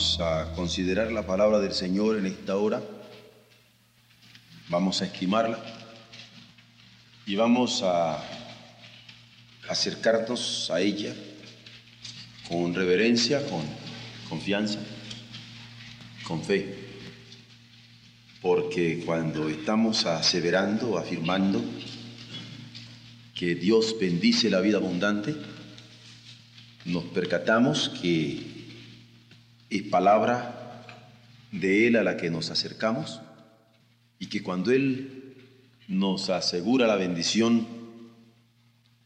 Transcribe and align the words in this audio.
A 0.00 0.46
considerar 0.56 1.12
la 1.12 1.26
palabra 1.26 1.58
del 1.58 1.74
Señor 1.74 2.16
en 2.16 2.24
esta 2.24 2.56
hora. 2.56 2.80
Vamos 4.70 5.02
a 5.02 5.04
estimarla 5.04 5.62
y 7.26 7.36
vamos 7.36 7.82
a 7.82 8.18
acercarnos 9.68 10.70
a 10.70 10.80
ella 10.80 11.14
con 12.48 12.74
reverencia, 12.74 13.46
con 13.46 13.60
confianza, 14.30 14.78
con 16.26 16.42
fe. 16.42 16.78
Porque 18.40 19.02
cuando 19.04 19.50
estamos 19.50 20.06
aseverando, 20.06 20.96
afirmando 20.96 21.62
que 23.34 23.54
Dios 23.54 23.94
bendice 24.00 24.48
la 24.48 24.62
vida 24.62 24.78
abundante, 24.78 25.36
nos 26.86 27.04
percatamos 27.04 27.90
que 28.00 28.49
es 29.70 29.82
palabra 29.84 30.84
de 31.52 31.86
Él 31.86 31.96
a 31.96 32.02
la 32.02 32.16
que 32.16 32.30
nos 32.30 32.50
acercamos 32.50 33.20
y 34.18 34.28
que 34.28 34.42
cuando 34.42 34.72
Él 34.72 35.36
nos 35.88 36.28
asegura 36.28 36.86
la 36.86 36.96
bendición 36.96 37.66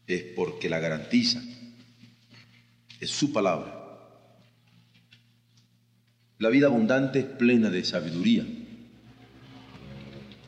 es 0.07 0.23
porque 0.35 0.69
la 0.69 0.79
garantiza. 0.79 1.41
Es 2.99 3.09
su 3.09 3.31
palabra. 3.31 3.73
La 6.37 6.49
vida 6.49 6.67
abundante 6.67 7.19
es 7.19 7.25
plena 7.25 7.69
de 7.69 7.83
sabiduría. 7.83 8.45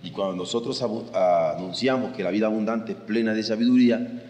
Y 0.04 0.12
cuando 0.12 0.36
nosotros 0.36 0.82
anunciamos 0.82 2.16
que 2.16 2.24
la 2.24 2.32
vida 2.32 2.48
abundante 2.48 2.94
es 2.94 2.98
plena 2.98 3.34
de 3.34 3.44
sabiduría, 3.44 4.24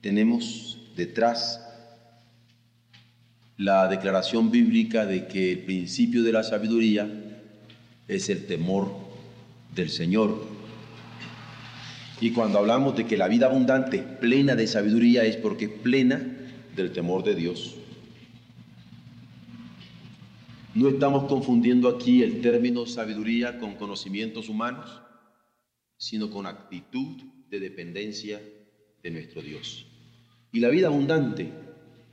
tenemos 0.00 0.78
detrás 0.96 1.67
la 3.58 3.88
declaración 3.88 4.52
bíblica 4.52 5.04
de 5.04 5.26
que 5.26 5.50
el 5.50 5.58
principio 5.64 6.22
de 6.22 6.30
la 6.30 6.44
sabiduría 6.44 7.10
es 8.06 8.28
el 8.28 8.46
temor 8.46 8.88
del 9.74 9.90
Señor. 9.90 10.46
Y 12.20 12.30
cuando 12.30 12.58
hablamos 12.58 12.96
de 12.96 13.06
que 13.06 13.16
la 13.16 13.26
vida 13.26 13.46
abundante 13.46 13.98
plena 13.98 14.54
de 14.54 14.68
sabiduría 14.68 15.24
es 15.24 15.36
porque 15.36 15.64
es 15.66 15.70
plena 15.72 16.24
del 16.76 16.92
temor 16.92 17.24
de 17.24 17.34
Dios. 17.34 17.74
No 20.74 20.88
estamos 20.88 21.24
confundiendo 21.24 21.88
aquí 21.88 22.22
el 22.22 22.40
término 22.40 22.86
sabiduría 22.86 23.58
con 23.58 23.74
conocimientos 23.74 24.48
humanos, 24.48 25.02
sino 25.96 26.30
con 26.30 26.46
actitud 26.46 27.16
de 27.50 27.58
dependencia 27.58 28.40
de 29.02 29.10
nuestro 29.10 29.42
Dios. 29.42 29.86
Y 30.52 30.60
la 30.60 30.68
vida 30.68 30.86
abundante 30.86 31.50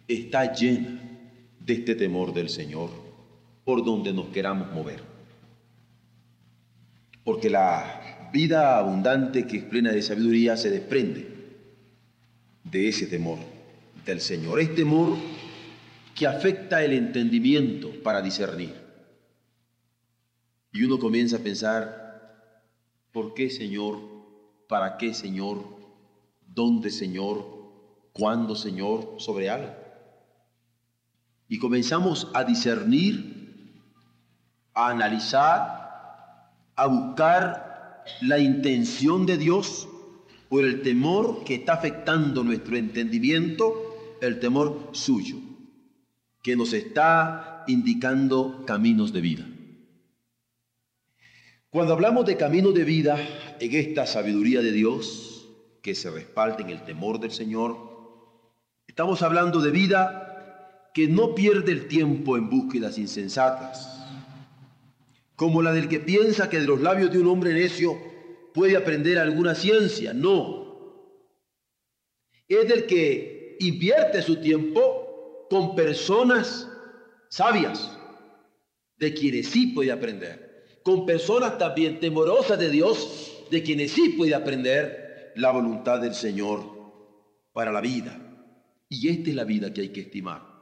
está 0.07 0.51
llena 0.51 1.05
de 1.65 1.73
este 1.73 1.95
temor 1.95 2.33
del 2.33 2.49
Señor 2.49 2.89
por 3.63 3.83
donde 3.83 4.13
nos 4.13 4.27
queramos 4.27 4.71
mover. 4.71 5.01
Porque 7.23 7.49
la 7.49 8.29
vida 8.31 8.77
abundante 8.77 9.47
que 9.47 9.57
es 9.57 9.63
plena 9.63 9.91
de 9.91 10.03
sabiduría 10.03 10.57
se 10.57 10.69
desprende 10.69 11.27
de 12.63 12.87
ese 12.87 13.07
temor 13.07 13.39
del 14.05 14.21
Señor. 14.21 14.59
Es 14.59 14.75
temor 14.75 15.17
que 16.13 16.27
afecta 16.27 16.83
el 16.83 16.93
entendimiento 16.93 17.91
para 18.03 18.21
discernir. 18.21 18.73
Y 20.71 20.83
uno 20.83 20.99
comienza 20.99 21.37
a 21.37 21.39
pensar, 21.39 22.61
¿por 23.11 23.33
qué 23.33 23.49
Señor? 23.49 23.97
¿Para 24.67 24.97
qué 24.97 25.15
Señor? 25.15 25.63
¿Dónde 26.45 26.91
Señor? 26.91 27.43
¿Cuándo 28.13 28.55
Señor? 28.55 29.15
Sobre 29.17 29.49
algo 29.49 29.84
y 31.47 31.59
comenzamos 31.59 32.29
a 32.33 32.43
discernir, 32.43 33.73
a 34.73 34.89
analizar, 34.89 36.51
a 36.75 36.87
buscar 36.87 38.03
la 38.21 38.39
intención 38.39 39.25
de 39.25 39.37
Dios 39.37 39.87
por 40.49 40.65
el 40.65 40.81
temor 40.81 41.43
que 41.43 41.55
está 41.55 41.73
afectando 41.73 42.43
nuestro 42.43 42.77
entendimiento, 42.77 44.17
el 44.21 44.39
temor 44.39 44.89
suyo, 44.91 45.37
que 46.41 46.55
nos 46.55 46.73
está 46.73 47.63
indicando 47.67 48.63
caminos 48.65 49.13
de 49.13 49.21
vida. 49.21 49.45
Cuando 51.69 51.93
hablamos 51.93 52.25
de 52.25 52.37
camino 52.37 52.71
de 52.71 52.85
vida 52.85 53.17
en 53.59 53.75
esta 53.75 54.05
sabiduría 54.07 54.61
de 54.61 54.71
Dios, 54.71 55.49
que 55.81 55.93
se 55.93 56.09
respalda 56.09 56.59
en 56.59 56.69
el 56.69 56.83
temor 56.83 57.19
del 57.19 57.31
Señor, 57.31 57.77
estamos 58.87 59.21
hablando 59.21 59.59
de 59.59 59.71
vida 59.71 60.24
que 60.95 61.09
no 61.09 61.35
pierde 61.35 61.73
el 61.73 61.89
tiempo 61.89 62.37
en 62.37 62.49
búsquedas 62.49 62.97
insensatas, 62.97 64.01
como 65.35 65.61
la 65.61 65.73
del 65.73 65.89
que 65.89 65.99
piensa 65.99 66.49
que 66.49 66.61
de 66.61 66.67
los 66.67 66.79
labios 66.79 67.11
de 67.11 67.19
un 67.19 67.27
hombre 67.27 67.53
necio 67.53 67.99
puede 68.53 68.77
aprender 68.77 69.19
alguna 69.19 69.55
ciencia. 69.55 70.13
No. 70.13 71.11
Es 72.47 72.69
del 72.69 72.85
que 72.85 73.57
invierte 73.59 74.21
su 74.21 74.37
tiempo 74.37 75.45
con 75.49 75.75
personas 75.75 76.65
sabias, 77.27 77.91
de 78.95 79.13
quienes 79.13 79.47
sí 79.47 79.67
puede 79.67 79.91
aprender, 79.91 80.79
con 80.81 81.05
personas 81.05 81.57
también 81.57 81.99
temorosas 81.99 82.57
de 82.57 82.69
Dios, 82.69 83.43
de 83.51 83.61
quienes 83.63 83.91
sí 83.91 84.15
puede 84.17 84.33
aprender 84.33 85.33
la 85.35 85.51
voluntad 85.51 85.99
del 85.99 86.13
Señor 86.13 86.63
para 87.51 87.73
la 87.73 87.81
vida. 87.81 88.17
Y 88.87 89.09
esta 89.09 89.29
es 89.31 89.35
la 89.35 89.43
vida 89.43 89.73
que 89.73 89.81
hay 89.81 89.89
que 89.89 89.99
estimar 89.99 90.54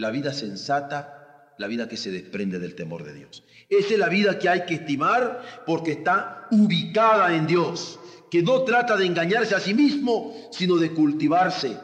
la 0.00 0.10
vida 0.10 0.32
sensata, 0.32 1.54
la 1.58 1.66
vida 1.66 1.86
que 1.86 1.98
se 1.98 2.10
desprende 2.10 2.58
del 2.58 2.74
temor 2.74 3.04
de 3.04 3.12
Dios. 3.12 3.44
Esa 3.68 3.92
es 3.92 3.98
la 3.98 4.08
vida 4.08 4.38
que 4.38 4.48
hay 4.48 4.64
que 4.64 4.74
estimar 4.74 5.62
porque 5.66 5.92
está 5.92 6.48
ubicada 6.50 7.36
en 7.36 7.46
Dios, 7.46 8.00
que 8.30 8.42
no 8.42 8.64
trata 8.64 8.96
de 8.96 9.04
engañarse 9.04 9.54
a 9.54 9.60
sí 9.60 9.74
mismo, 9.74 10.34
sino 10.52 10.76
de 10.76 10.92
cultivarse 10.92 11.76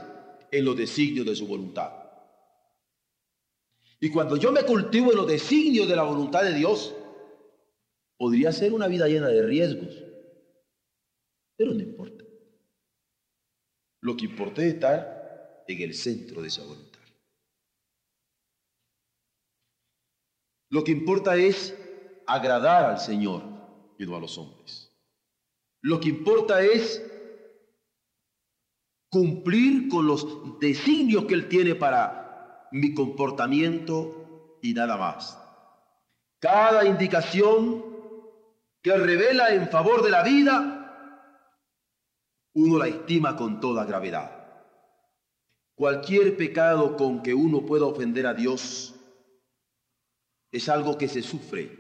en 0.51 0.65
los 0.65 0.77
designios 0.77 1.27
de 1.27 1.37
su 1.37 1.47
voluntad. 1.47 1.93
Y 4.01 4.11
cuando 4.11 4.37
yo 4.37 4.51
me 4.51 4.63
cultivo 4.63 5.11
en 5.11 5.19
los 5.19 5.27
designios 5.27 5.87
de 5.87 5.97
la 5.97 6.05
voluntad 6.05 6.43
de 6.43 6.55
Dios, 6.55 6.95
podría 8.17 8.51
ser 8.51 8.73
una 8.73 8.89
vida 8.89 9.09
llena 9.09 9.29
de 9.29 9.43
riesgos, 9.43 9.95
pero 11.55 11.75
no 11.75 11.81
importa. 11.81 12.25
Lo 14.01 14.17
que 14.17 14.25
importa 14.25 14.63
es 14.63 14.75
estar 14.75 15.65
en 15.69 15.83
el 15.83 15.95
centro 15.95 16.41
de 16.41 16.49
esa 16.49 16.63
voluntad. 16.63 16.86
Lo 20.69 20.83
que 20.83 20.93
importa 20.93 21.37
es 21.37 21.77
agradar 22.27 22.85
al 22.91 22.99
Señor 22.99 23.43
y 23.99 24.07
no 24.07 24.17
a 24.17 24.21
los 24.21 24.37
hombres. 24.39 24.93
Lo 25.81 26.01
que 26.01 26.09
importa 26.09 26.63
es 26.63 27.03
cumplir 29.09 29.89
con 29.89 30.07
los 30.07 30.59
designios 30.59 31.25
que 31.27 31.35
Él 31.35 31.49
tiene 31.49 31.75
para 31.75 32.69
mi 32.73 32.95
comportamiento 32.95 34.59
y 34.61 34.75
nada 34.75 34.97
más. 34.97 35.41
Cada 36.41 36.85
indicación 36.85 37.85
que 38.83 38.97
revela 38.97 39.51
en 39.51 39.69
favor 39.69 40.03
de 40.03 40.11
la 40.11 40.23
vida, 40.23 40.77
uno 42.55 42.79
la 42.79 42.89
estima 42.89 43.37
con 43.37 43.61
toda 43.61 43.85
gravedad. 43.85 44.33
Cualquier 45.77 46.37
pecado 46.37 46.97
con 46.97 47.23
que 47.23 47.35
uno 47.35 47.65
pueda 47.65 47.85
ofender 47.85 48.27
a 48.27 48.35
Dios 48.35 48.96
es 50.57 50.69
algo 50.69 50.97
que 50.99 51.09
se 51.09 51.23
sufre, 51.23 51.71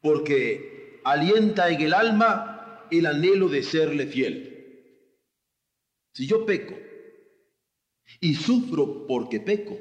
porque 0.00 1.00
alienta 1.04 1.70
en 1.70 1.80
el 1.80 1.94
alma 1.94 2.86
el 2.90 3.06
anhelo 3.06 3.48
de 3.48 3.62
serle 3.62 4.06
fiel. 4.06 4.48
Si 6.12 6.26
yo 6.26 6.44
peco 6.44 6.74
y 8.20 8.34
sufro 8.34 9.06
porque 9.06 9.40
peco, 9.40 9.78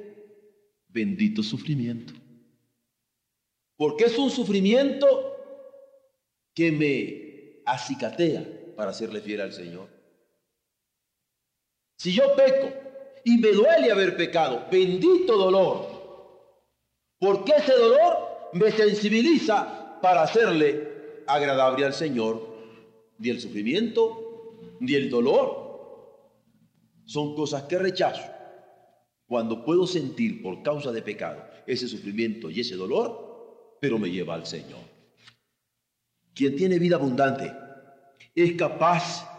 bendito 0.88 1.44
sufrimiento. 1.44 2.14
Porque 3.76 4.06
es 4.06 4.18
un 4.18 4.30
sufrimiento 4.30 5.08
que 6.54 6.72
me 6.72 7.62
acicatea 7.66 8.74
para 8.76 8.94
serle 8.94 9.22
fiel 9.22 9.42
al 9.42 9.54
Señor. 9.54 9.90
Si 11.98 12.14
yo 12.14 12.36
peco 12.36 12.82
y 13.24 13.38
me 13.38 13.52
duele 13.52 13.92
haber 13.92 14.18
pecado. 14.18 14.66
Bendito 14.72 15.38
dolor. 15.38 16.01
Porque 17.22 17.52
ese 17.56 17.74
dolor 17.74 18.50
me 18.54 18.72
sensibiliza 18.72 20.00
para 20.02 20.24
hacerle 20.24 21.22
agradable 21.28 21.86
al 21.86 21.94
Señor. 21.94 22.50
Ni 23.20 23.30
el 23.30 23.40
sufrimiento, 23.40 24.78
ni 24.80 24.96
el 24.96 25.08
dolor. 25.12 26.18
Son 27.06 27.36
cosas 27.36 27.64
que 27.66 27.78
rechazo. 27.78 28.24
Cuando 29.28 29.64
puedo 29.64 29.86
sentir 29.86 30.42
por 30.42 30.64
causa 30.64 30.92
de 30.92 31.04
pecado 31.04 31.44
ese 31.68 31.88
sufrimiento 31.88 32.50
y 32.50 32.62
ese 32.62 32.76
dolor, 32.76 33.78
pero 33.80 34.00
me 34.00 34.10
lleva 34.10 34.34
al 34.34 34.48
Señor. 34.48 34.82
Quien 36.34 36.56
tiene 36.56 36.80
vida 36.80 36.96
abundante 36.96 37.54
es 38.34 38.54
capaz 38.54 39.30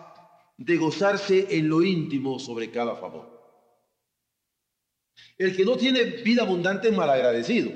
de 0.56 0.76
gozarse 0.76 1.48
en 1.50 1.68
lo 1.68 1.82
íntimo 1.82 2.38
sobre 2.38 2.70
cada 2.70 2.94
favor. 2.94 3.31
El 5.38 5.56
que 5.56 5.64
no 5.64 5.76
tiene 5.76 6.04
vida 6.04 6.42
abundante 6.42 6.88
es 6.88 6.96
malagradecido. 6.96 7.70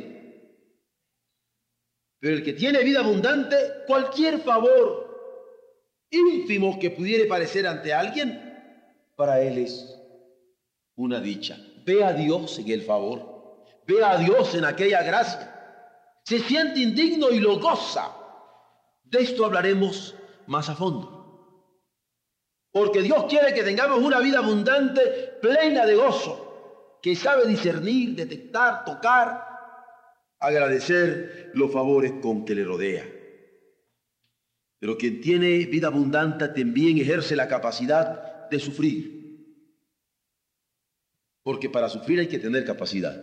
Pero 2.19 2.37
el 2.37 2.45
que 2.45 2.53
tiene 2.53 2.83
vida 2.83 3.01
abundante, 3.01 3.57
cualquier 3.87 4.41
favor 4.41 5.07
ínfimo 6.11 6.79
que 6.79 6.91
pudiere 6.91 7.27
parecer 7.27 7.67
ante 7.67 7.93
alguien, 7.93 8.43
para 9.17 9.41
él 9.41 9.59
es 9.59 9.99
una 10.97 11.21
dicha. 11.21 11.59
Ve 11.85 12.05
a 12.05 12.13
Dios 12.13 12.59
en 12.59 12.71
el 12.71 12.83
favor. 12.83 13.65
Ve 13.87 14.03
a 14.03 14.17
Dios 14.19 14.55
en 14.55 14.65
aquella 14.65 15.03
gracia. 15.03 15.53
Se 16.25 16.41
siente 16.41 16.81
indigno 16.81 17.31
y 17.31 17.39
lo 17.39 17.59
goza. 17.61 18.13
De 19.05 19.21
esto 19.21 19.45
hablaremos 19.45 20.15
más 20.47 20.69
a 20.69 20.75
fondo. 20.75 21.17
Porque 22.73 23.03
Dios 23.03 23.25
quiere 23.29 23.55
que 23.55 23.63
tengamos 23.63 24.01
una 24.01 24.19
vida 24.21 24.41
abundante, 24.41 25.39
plena 25.41 25.87
de 25.87 25.95
gozo, 25.95 26.46
que 27.07 27.15
sabe 27.15 27.47
discernir, 27.47 28.17
detectar, 28.17 28.85
tocar, 28.85 29.47
agradecer 30.41 31.53
los 31.55 31.73
favores 31.73 32.15
con 32.21 32.45
que 32.45 32.57
le 32.57 32.65
rodea. 32.65 33.09
Pero 34.81 34.99
quien 34.99 35.21
tiene 35.21 35.67
vida 35.67 35.87
abundante 35.87 36.49
también 36.49 36.99
ejerce 36.99 37.37
la 37.37 37.47
capacidad 37.47 38.49
de 38.51 38.59
sufrir. 38.59 39.55
Porque 41.45 41.71
para 41.71 41.89
sufrir 41.89 42.19
hay 42.19 42.27
que 42.27 42.41
tener 42.41 42.65
capacidad. 42.65 43.17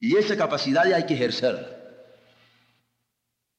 Y 0.00 0.16
esa 0.16 0.36
capacidad 0.36 0.92
hay 0.92 1.06
que 1.06 1.14
ejercerla. 1.14 1.68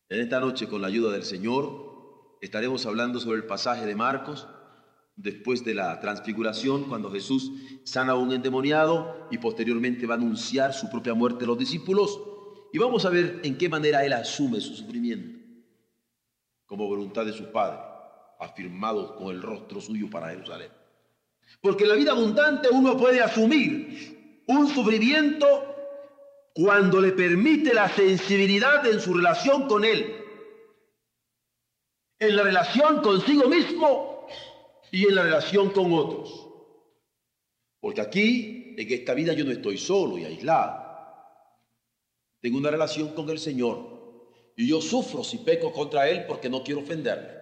En 0.09 0.19
esta 0.19 0.41
noche, 0.41 0.67
con 0.67 0.81
la 0.81 0.89
ayuda 0.89 1.13
del 1.13 1.23
Señor, 1.23 2.37
estaremos 2.41 2.85
hablando 2.85 3.21
sobre 3.21 3.37
el 3.37 3.45
pasaje 3.45 3.85
de 3.85 3.95
Marcos, 3.95 4.45
después 5.17 5.65
de 5.65 5.73
la 5.73 5.99
transfiguración, 5.99 6.85
cuando 6.85 7.11
Jesús 7.11 7.51
sana 7.83 8.13
a 8.13 8.15
un 8.15 8.31
endemoniado 8.31 9.27
y 9.29 9.37
posteriormente 9.37 10.07
va 10.07 10.13
a 10.13 10.17
anunciar 10.17 10.73
su 10.73 10.89
propia 10.89 11.13
muerte 11.13 11.43
a 11.43 11.47
los 11.47 11.57
discípulos. 11.57 12.19
Y 12.71 12.77
vamos 12.77 13.05
a 13.05 13.09
ver 13.09 13.41
en 13.43 13.57
qué 13.57 13.67
manera 13.67 14.05
Él 14.05 14.13
asume 14.13 14.61
su 14.61 14.75
sufrimiento, 14.75 15.39
como 16.65 16.87
voluntad 16.87 17.25
de 17.25 17.33
su 17.33 17.51
Padre, 17.51 17.79
afirmado 18.39 19.15
con 19.15 19.35
el 19.35 19.41
rostro 19.41 19.81
suyo 19.81 20.09
para 20.09 20.29
Jerusalén. 20.29 20.71
Porque 21.61 21.83
en 21.83 21.89
la 21.89 21.95
vida 21.95 22.11
abundante 22.11 22.69
uno 22.71 22.95
puede 22.95 23.21
asumir 23.21 24.43
un 24.47 24.67
sufrimiento 24.67 25.75
cuando 26.53 27.01
le 27.01 27.11
permite 27.11 27.73
la 27.73 27.89
sensibilidad 27.89 28.85
en 28.85 28.99
su 28.99 29.13
relación 29.13 29.67
con 29.67 29.83
Él 29.83 30.23
en 32.19 32.35
la 32.35 32.43
relación 32.43 33.01
consigo 33.01 33.47
mismo 33.47 34.16
y 34.91 35.07
en 35.07 35.15
la 35.15 35.23
relación 35.23 35.69
con 35.71 35.93
otros. 35.93 36.47
Porque 37.79 38.01
aquí, 38.01 38.75
en 38.77 38.91
esta 38.91 39.13
vida, 39.13 39.33
yo 39.33 39.45
no 39.45 39.51
estoy 39.51 39.77
solo 39.77 40.17
y 40.17 40.25
aislado. 40.25 40.85
Tengo 42.41 42.57
una 42.57 42.71
relación 42.71 43.09
con 43.09 43.29
el 43.29 43.39
Señor. 43.39 43.97
Y 44.55 44.67
yo 44.67 44.81
sufro 44.81 45.23
si 45.23 45.39
peco 45.39 45.71
contra 45.71 46.09
Él 46.09 46.25
porque 46.27 46.49
no 46.49 46.63
quiero 46.63 46.81
ofenderle. 46.81 47.37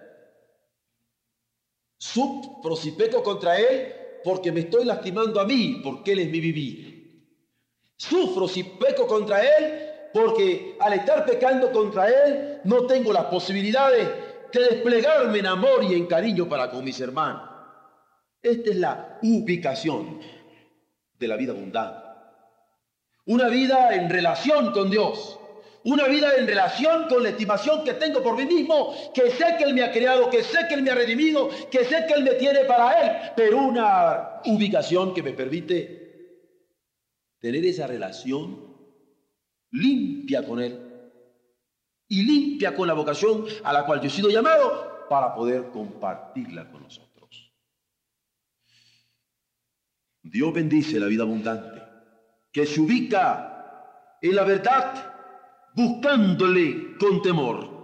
Sufro 1.98 2.76
si 2.76 2.92
peco 2.92 3.22
contra 3.22 3.58
Él 3.58 3.94
porque 4.22 4.52
me 4.52 4.60
estoy 4.60 4.84
lastimando 4.84 5.40
a 5.40 5.46
mí, 5.46 5.80
porque 5.82 6.12
Él 6.12 6.18
es 6.20 6.30
mi 6.30 6.40
vivir. 6.40 7.26
Sufro 7.96 8.46
si 8.46 8.64
peco 8.64 9.06
contra 9.06 9.42
Él 9.42 10.10
porque 10.12 10.76
al 10.80 10.94
estar 10.94 11.24
pecando 11.24 11.70
contra 11.72 12.08
Él 12.08 12.60
no 12.64 12.86
tengo 12.86 13.12
las 13.12 13.26
posibilidades 13.26 14.08
que 14.56 14.74
desplegarme 14.74 15.40
en 15.40 15.46
amor 15.46 15.84
y 15.84 15.92
en 15.92 16.06
cariño 16.06 16.48
para 16.48 16.70
con 16.70 16.82
mis 16.82 16.98
hermanos. 17.00 17.42
Esta 18.42 18.70
es 18.70 18.76
la 18.76 19.18
ubicación 19.22 20.18
de 21.18 21.28
la 21.28 21.36
vida 21.36 21.52
abundante. 21.52 22.06
Una 23.26 23.48
vida 23.48 23.94
en 23.94 24.08
relación 24.08 24.72
con 24.72 24.88
Dios. 24.88 25.38
Una 25.84 26.08
vida 26.08 26.36
en 26.36 26.46
relación 26.46 27.06
con 27.06 27.22
la 27.22 27.28
estimación 27.28 27.84
que 27.84 27.94
tengo 27.94 28.22
por 28.22 28.36
mí 28.36 28.46
mismo, 28.46 28.94
que 29.14 29.30
sé 29.30 29.56
que 29.58 29.64
Él 29.64 29.74
me 29.74 29.84
ha 29.84 29.92
creado, 29.92 30.30
que 30.30 30.42
sé 30.42 30.60
que 30.68 30.74
Él 30.74 30.82
me 30.82 30.90
ha 30.90 30.94
redimido, 30.94 31.50
que 31.70 31.84
sé 31.84 32.06
que 32.08 32.14
Él 32.14 32.24
me 32.24 32.34
tiene 32.34 32.64
para 32.64 33.02
Él, 33.02 33.32
pero 33.36 33.58
una 33.58 34.40
ubicación 34.46 35.12
que 35.14 35.22
me 35.22 35.32
permite 35.32 36.48
tener 37.38 37.64
esa 37.64 37.86
relación 37.86 38.74
limpia 39.70 40.44
con 40.44 40.60
Él 40.60 40.85
y 42.08 42.22
limpia 42.22 42.74
con 42.74 42.86
la 42.86 42.94
vocación 42.94 43.44
a 43.64 43.72
la 43.72 43.84
cual 43.84 44.00
yo 44.00 44.06
he 44.06 44.10
sido 44.10 44.30
llamado 44.30 45.06
para 45.08 45.34
poder 45.34 45.70
compartirla 45.70 46.70
con 46.70 46.82
nosotros. 46.82 47.52
Dios 50.22 50.52
bendice 50.52 50.98
la 50.98 51.06
vida 51.06 51.22
abundante, 51.22 51.82
que 52.52 52.66
se 52.66 52.80
ubica 52.80 54.18
en 54.20 54.34
la 54.34 54.44
verdad 54.44 55.14
buscándole 55.74 56.96
con 56.98 57.22
temor. 57.22 57.76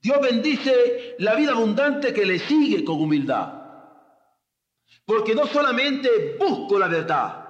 Dios 0.00 0.20
bendice 0.20 1.16
la 1.18 1.34
vida 1.34 1.52
abundante 1.52 2.12
que 2.12 2.26
le 2.26 2.38
sigue 2.38 2.84
con 2.84 3.00
humildad. 3.00 3.62
Porque 5.06 5.34
no 5.34 5.46
solamente 5.46 6.36
busco 6.38 6.78
la 6.78 6.88
verdad, 6.88 7.48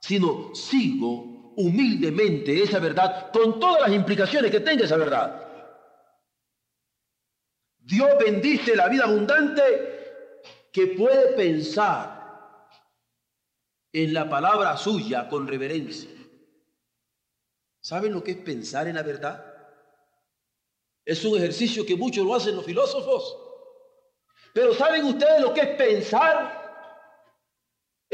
sino 0.00 0.54
sigo 0.54 1.35
humildemente 1.56 2.62
esa 2.62 2.78
verdad 2.78 3.30
con 3.32 3.58
todas 3.58 3.82
las 3.82 3.92
implicaciones 3.92 4.50
que 4.50 4.60
tenga 4.60 4.84
esa 4.84 4.96
verdad. 4.96 5.42
Dios 7.78 8.10
bendice 8.18 8.74
la 8.74 8.88
vida 8.88 9.04
abundante 9.04 9.96
que 10.72 10.88
puede 10.88 11.34
pensar 11.36 12.68
en 13.92 14.12
la 14.12 14.28
palabra 14.28 14.76
suya 14.76 15.28
con 15.28 15.46
reverencia. 15.46 16.10
¿Saben 17.80 18.12
lo 18.12 18.22
que 18.22 18.32
es 18.32 18.38
pensar 18.38 18.88
en 18.88 18.96
la 18.96 19.02
verdad? 19.02 19.54
Es 21.04 21.24
un 21.24 21.38
ejercicio 21.38 21.86
que 21.86 21.96
muchos 21.96 22.26
lo 22.26 22.34
hacen 22.34 22.56
los 22.56 22.64
filósofos. 22.64 23.38
Pero 24.52 24.74
¿saben 24.74 25.04
ustedes 25.04 25.40
lo 25.40 25.54
que 25.54 25.60
es 25.60 25.76
pensar? 25.76 26.65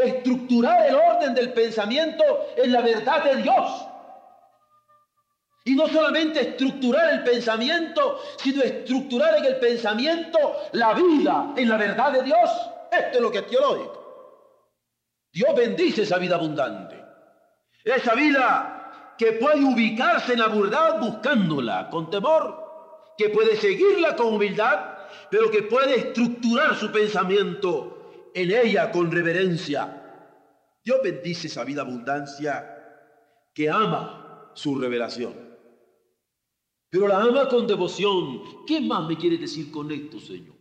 Estructurar 0.03 0.87
el 0.87 0.95
orden 0.95 1.35
del 1.35 1.53
pensamiento 1.53 2.25
en 2.57 2.73
la 2.73 2.81
verdad 2.81 3.25
de 3.25 3.37
Dios. 3.43 3.87
Y 5.65 5.75
no 5.75 5.87
solamente 5.87 6.41
estructurar 6.41 7.13
el 7.13 7.23
pensamiento, 7.23 8.21
sino 8.37 8.63
estructurar 8.63 9.39
en 9.39 9.45
el 9.45 9.57
pensamiento 9.57 10.39
la 10.73 10.93
vida 10.95 11.53
en 11.57 11.69
la 11.69 11.77
verdad 11.77 12.13
de 12.13 12.23
Dios. 12.25 12.51
Esto 12.91 13.19
es 13.19 13.21
lo 13.21 13.31
que 13.31 13.39
es 13.39 13.47
teológico. 13.47 14.03
Dios 15.33 15.55
bendice 15.55 16.03
esa 16.03 16.19
vida 16.19 16.35
abundante. 16.35 17.03
Esa 17.85 18.15
vida 18.15 19.15
que 19.17 19.33
puede 19.33 19.65
ubicarse 19.65 20.33
en 20.33 20.41
la 20.41 20.49
verdad 20.49 20.99
buscándola 21.01 21.89
con 21.91 22.11
temor, 22.11 23.13
que 23.17 23.29
puede 23.31 23.57
seguirla 23.57 24.17
con 24.17 24.35
humildad, 24.35 24.81
pero 25.31 25.51
que 25.51 25.63
puede 25.63 25.97
estructurar 25.97 26.75
su 26.75 26.91
pensamiento 26.91 27.92
en 28.35 28.51
ella 28.51 28.91
con 28.91 29.11
reverencia. 29.11 29.99
Dios 30.85 31.01
bendice 31.03 31.47
esa 31.47 31.65
vida 31.65 31.83
abundancia 31.83 32.69
que 33.55 33.71
ama 33.71 34.51
su 34.55 34.79
revelación. 34.79 35.35
Pero 36.89 37.09
la 37.09 37.23
ama 37.23 37.49
con 37.49 37.67
devoción. 37.67 38.67
¿Qué 38.67 38.81
más 38.81 39.09
me 39.09 39.17
quiere 39.17 39.39
decir 39.39 39.71
con 39.71 39.91
esto, 39.91 40.21
Señor? 40.21 40.57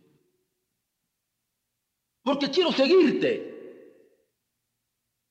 Porque 2.22 2.50
quiero 2.50 2.72
seguirte. 2.72 3.52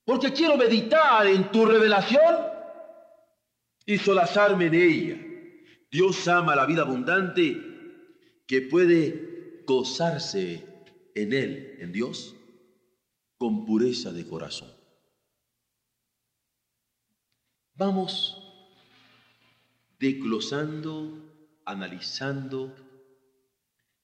Porque 0.05 0.33
quiero 0.33 0.57
meditar 0.57 1.25
en 1.27 1.51
tu 1.51 1.65
revelación 1.65 2.35
y 3.85 3.97
solazarme 3.97 4.65
en 4.67 4.73
ella. 4.73 5.27
Dios 5.89 6.27
ama 6.27 6.55
la 6.55 6.65
vida 6.65 6.81
abundante 6.83 7.57
que 8.45 8.61
puede 8.61 9.63
gozarse 9.65 10.70
en 11.15 11.33
Él, 11.33 11.77
en 11.79 11.91
Dios, 11.91 12.35
con 13.37 13.65
pureza 13.65 14.11
de 14.11 14.25
corazón. 14.25 14.71
Vamos 17.73 18.37
desglosando, 19.97 21.59
analizando 21.65 22.75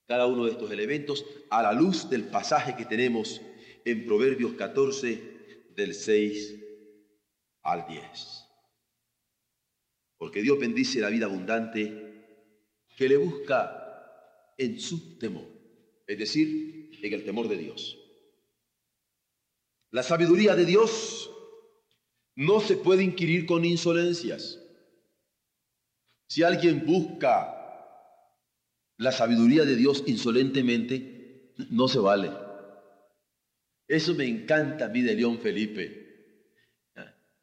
cada 0.07 0.25
uno 0.25 0.45
de 0.45 0.51
estos 0.51 0.71
elementos 0.71 1.25
a 1.49 1.61
la 1.61 1.73
luz 1.73 2.09
del 2.09 2.23
pasaje 2.25 2.75
que 2.75 2.85
tenemos 2.85 3.41
en 3.83 4.05
Proverbios 4.05 4.53
14 4.53 5.67
del 5.75 5.93
6 5.93 6.55
al 7.63 7.87
10. 7.87 8.45
Porque 10.17 10.41
Dios 10.41 10.57
bendice 10.57 10.99
la 10.99 11.09
vida 11.09 11.25
abundante 11.25 12.07
que 12.95 13.09
le 13.09 13.17
busca 13.17 14.53
en 14.57 14.79
su 14.79 15.19
temor, 15.19 15.47
es 16.07 16.17
decir, 16.17 16.76
en 17.01 17.13
el 17.13 17.24
temor 17.24 17.48
de 17.48 17.58
Dios. 17.58 17.98
La 19.91 20.03
sabiduría 20.03 20.56
de 20.56 20.65
Dios 20.65 21.29
no 22.36 22.60
se 22.60 22.77
puede 22.77 23.03
inquirir 23.03 23.46
con 23.46 23.65
insolencias. 23.65 24.60
Si 26.27 26.44
alguien 26.44 26.86
busca 26.86 27.53
la 28.98 29.12
sabiduría 29.12 29.63
de 29.63 29.75
Dios 29.75 30.03
insolentemente, 30.08 31.53
no 31.72 31.88
se 31.88 32.00
vale. 32.00 32.32
Eso 33.88 34.13
me 34.13 34.25
encanta 34.25 34.86
a 34.86 34.89
mí 34.89 35.01
de 35.01 35.15
León 35.15 35.39
Felipe. 35.39 36.06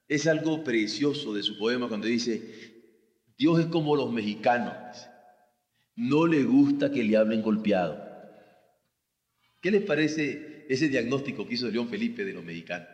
Es 0.07 0.27
algo 0.27 0.63
precioso 0.63 1.33
de 1.33 1.43
su 1.43 1.59
poema 1.59 1.89
cuando 1.89 2.07
dice, 2.07 2.85
Dios 3.39 3.59
es 3.61 3.67
como 3.67 3.97
los 3.97 4.13
mexicanos. 4.13 5.09
No 5.97 6.27
le 6.27 6.45
gusta 6.45 6.91
que 6.91 7.03
le 7.03 7.17
hablen 7.17 7.41
golpeado. 7.41 8.03
¿Qué 9.64 9.71
les 9.71 9.83
parece 9.83 10.66
ese 10.68 10.88
diagnóstico 10.88 11.49
que 11.49 11.54
hizo 11.54 11.68
León 11.68 11.88
Felipe 11.88 12.23
de 12.23 12.35
los 12.35 12.44
mexicanos? 12.44 12.87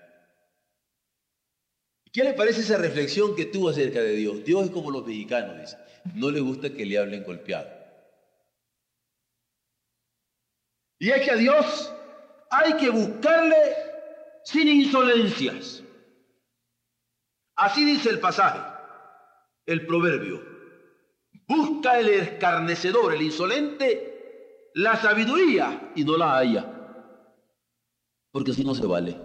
¿Qué 2.12 2.22
le 2.22 2.32
parece 2.32 2.60
esa 2.60 2.78
reflexión 2.78 3.34
que 3.34 3.46
tuvo 3.46 3.70
acerca 3.70 4.00
de 4.00 4.12
Dios? 4.12 4.44
Dios 4.44 4.66
es 4.66 4.70
como 4.70 4.92
los 4.92 5.04
mexicanos, 5.04 5.60
dice. 5.60 5.76
No 6.14 6.30
le 6.30 6.38
gusta 6.38 6.72
que 6.72 6.86
le 6.86 6.96
hablen 6.96 7.24
golpeado. 7.24 7.68
Y 11.00 11.10
es 11.10 11.22
que 11.22 11.32
a 11.32 11.34
Dios 11.34 11.92
hay 12.52 12.74
que 12.74 12.90
buscarle 12.90 13.56
sin 14.44 14.68
insolencias. 14.68 15.82
Así 17.56 17.84
dice 17.84 18.10
el 18.10 18.20
pasaje, 18.20 18.60
el 19.66 19.88
proverbio. 19.88 20.40
Busca 21.48 21.98
el 21.98 22.10
escarnecedor, 22.10 23.12
el 23.12 23.22
insolente, 23.22 24.19
la 24.74 24.96
sabiduría 24.96 25.92
y 25.94 26.04
no 26.04 26.16
la 26.16 26.38
haya. 26.38 26.66
Porque 28.30 28.52
así 28.52 28.64
no 28.64 28.74
se 28.74 28.86
vale. 28.86 29.16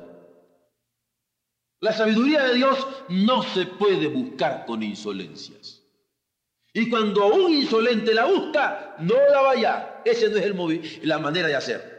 La 1.81 1.93
sabiduría 1.93 2.43
de 2.43 2.55
Dios 2.55 2.87
no 3.09 3.43
se 3.43 3.65
puede 3.65 4.07
buscar 4.07 4.65
con 4.65 4.81
insolencias. 4.81 5.83
Y 6.73 6.89
cuando 6.89 7.27
un 7.27 7.53
insolente 7.53 8.13
la 8.13 8.25
busca, 8.25 8.95
no 8.99 9.15
la 9.31 9.41
vaya. 9.41 10.01
Ese 10.03 10.29
no 10.29 10.37
es 10.37 10.45
el 10.45 11.07
la 11.07 11.19
manera 11.19 11.47
de 11.47 11.55
hacer. 11.55 11.95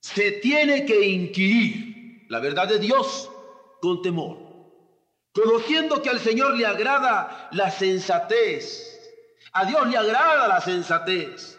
Se 0.00 0.32
tiene 0.32 0.86
que 0.86 1.06
inquirir 1.06 2.26
la 2.28 2.40
verdad 2.40 2.68
de 2.68 2.78
Dios 2.78 3.30
con 3.80 4.00
temor, 4.02 4.38
conociendo 5.32 6.00
que 6.00 6.08
al 6.08 6.20
Señor 6.20 6.56
le 6.56 6.66
agrada 6.66 7.48
la 7.52 7.70
sensatez. 7.70 8.92
A 9.52 9.64
Dios 9.64 9.86
le 9.88 9.96
agrada 9.96 10.48
la 10.48 10.60
sensatez. 10.60 11.55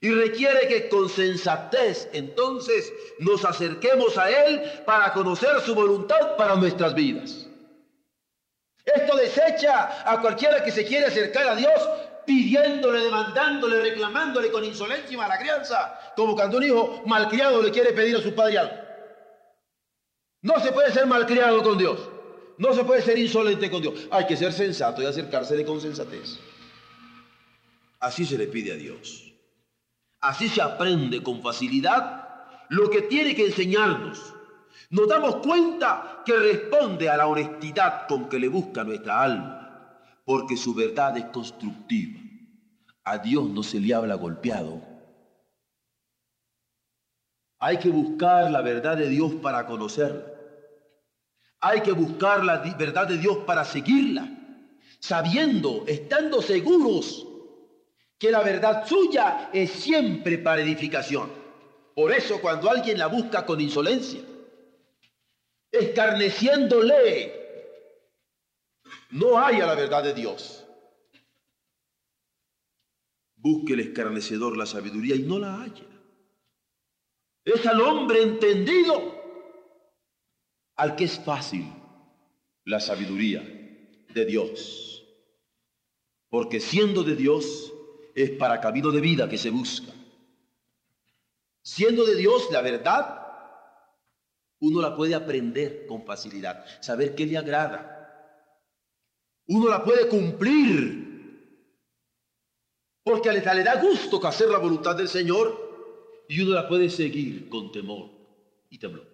Y 0.00 0.10
requiere 0.10 0.68
que 0.68 0.88
con 0.88 1.08
sensatez 1.08 2.08
entonces 2.12 2.92
nos 3.18 3.44
acerquemos 3.44 4.18
a 4.18 4.30
Él 4.30 4.62
para 4.84 5.12
conocer 5.12 5.60
su 5.60 5.74
voluntad 5.74 6.36
para 6.36 6.56
nuestras 6.56 6.94
vidas. 6.94 7.46
Esto 8.84 9.16
desecha 9.16 10.10
a 10.10 10.20
cualquiera 10.20 10.62
que 10.62 10.70
se 10.70 10.84
quiere 10.84 11.06
acercar 11.06 11.48
a 11.48 11.56
Dios 11.56 11.80
pidiéndole, 12.24 13.00
demandándole, 13.00 13.80
reclamándole 13.80 14.50
con 14.50 14.64
insolencia 14.64 15.12
y 15.12 15.16
mala 15.16 15.38
crianza, 15.38 15.98
como 16.16 16.34
cuando 16.34 16.58
un 16.58 16.64
hijo 16.64 17.02
malcriado 17.06 17.62
le 17.62 17.70
quiere 17.70 17.92
pedir 17.92 18.16
a 18.16 18.20
su 18.20 18.34
padre 18.34 18.58
algo. 18.58 18.74
No 20.42 20.60
se 20.60 20.72
puede 20.72 20.92
ser 20.92 21.06
malcriado 21.06 21.62
con 21.62 21.78
Dios. 21.78 21.98
No 22.58 22.72
se 22.72 22.84
puede 22.84 23.02
ser 23.02 23.18
insolente 23.18 23.70
con 23.70 23.82
Dios. 23.82 23.94
Hay 24.10 24.26
que 24.26 24.36
ser 24.36 24.52
sensato 24.52 25.02
y 25.02 25.06
acercársele 25.06 25.64
con 25.64 25.80
sensatez. 25.80 26.38
Así 28.00 28.24
se 28.24 28.38
le 28.38 28.46
pide 28.46 28.72
a 28.72 28.76
Dios. 28.76 29.25
Así 30.26 30.48
se 30.48 30.60
aprende 30.60 31.22
con 31.22 31.40
facilidad 31.40 32.24
lo 32.68 32.90
que 32.90 33.02
tiene 33.02 33.34
que 33.34 33.46
enseñarnos 33.46 34.34
nos 34.90 35.08
damos 35.08 35.36
cuenta 35.36 36.22
que 36.24 36.36
responde 36.36 37.08
a 37.08 37.16
la 37.16 37.26
honestidad 37.26 38.06
con 38.06 38.28
que 38.28 38.38
le 38.38 38.48
busca 38.48 38.84
nuestra 38.84 39.20
alma, 39.22 39.98
porque 40.24 40.56
su 40.56 40.74
verdad 40.74 41.16
es 41.16 41.24
constructiva. 41.26 42.20
A 43.04 43.18
Dios 43.18 43.48
no 43.48 43.62
se 43.62 43.80
le 43.80 43.94
habla 43.94 44.14
golpeado. 44.14 44.80
Hay 47.58 47.78
que 47.78 47.88
buscar 47.88 48.50
la 48.50 48.60
verdad 48.60 48.96
de 48.96 49.08
Dios 49.08 49.34
para 49.42 49.66
conocerla. 49.66 50.24
Hay 51.60 51.80
que 51.80 51.92
buscar 51.92 52.44
la 52.44 52.58
verdad 52.58 53.08
de 53.08 53.18
Dios 53.18 53.38
para 53.38 53.64
seguirla, 53.64 54.28
sabiendo, 55.00 55.84
estando 55.88 56.42
seguros 56.42 57.26
que 58.18 58.30
la 58.30 58.42
verdad 58.42 58.86
suya 58.86 59.50
es 59.52 59.70
siempre 59.70 60.38
para 60.38 60.62
edificación. 60.62 61.30
Por 61.94 62.12
eso 62.12 62.40
cuando 62.40 62.70
alguien 62.70 62.98
la 62.98 63.06
busca 63.06 63.44
con 63.44 63.60
insolencia, 63.60 64.20
escarneciéndole, 65.70 67.32
no 69.10 69.38
haya 69.38 69.66
la 69.66 69.74
verdad 69.74 70.02
de 70.02 70.14
Dios. 70.14 70.66
Busque 73.36 73.74
el 73.74 73.80
escarnecedor 73.80 74.56
la 74.56 74.66
sabiduría 74.66 75.14
y 75.14 75.22
no 75.22 75.38
la 75.38 75.62
haya. 75.62 75.86
Es 77.44 77.64
al 77.66 77.80
hombre 77.80 78.22
entendido 78.22 79.14
al 80.74 80.96
que 80.96 81.04
es 81.04 81.18
fácil 81.18 81.64
la 82.64 82.80
sabiduría 82.80 83.40
de 84.12 84.24
Dios. 84.24 85.06
Porque 86.28 86.58
siendo 86.60 87.04
de 87.04 87.14
Dios 87.14 87.72
es 88.16 88.30
para 88.30 88.60
camino 88.60 88.90
de 88.90 89.00
vida 89.00 89.28
que 89.28 89.36
se 89.36 89.50
busca. 89.50 89.92
Siendo 91.62 92.06
de 92.06 92.16
Dios 92.16 92.48
la 92.50 92.62
verdad 92.62 93.22
uno 94.58 94.80
la 94.80 94.96
puede 94.96 95.14
aprender 95.14 95.86
con 95.86 96.04
facilidad, 96.06 96.64
saber 96.80 97.14
qué 97.14 97.26
le 97.26 97.36
agrada. 97.36 97.92
Uno 99.48 99.68
la 99.68 99.84
puede 99.84 100.08
cumplir. 100.08 101.04
Porque 103.04 103.30
le, 103.30 103.40
le 103.40 103.62
da 103.62 103.80
gusto 103.80 104.24
hacer 104.26 104.48
la 104.48 104.58
voluntad 104.58 104.96
del 104.96 105.08
Señor 105.08 106.24
y 106.28 106.40
uno 106.40 106.54
la 106.54 106.66
puede 106.66 106.88
seguir 106.88 107.48
con 107.50 107.70
temor 107.70 108.10
y 108.70 108.78
temblor. 108.78 109.06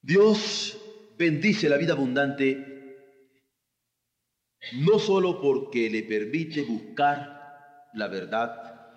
Dios 0.00 0.78
bendice 1.16 1.68
la 1.68 1.76
vida 1.76 1.92
abundante 1.92 2.71
no 4.72 4.98
solo 4.98 5.40
porque 5.40 5.90
le 5.90 6.04
permite 6.04 6.62
buscar 6.62 7.88
la 7.94 8.08
verdad, 8.08 8.88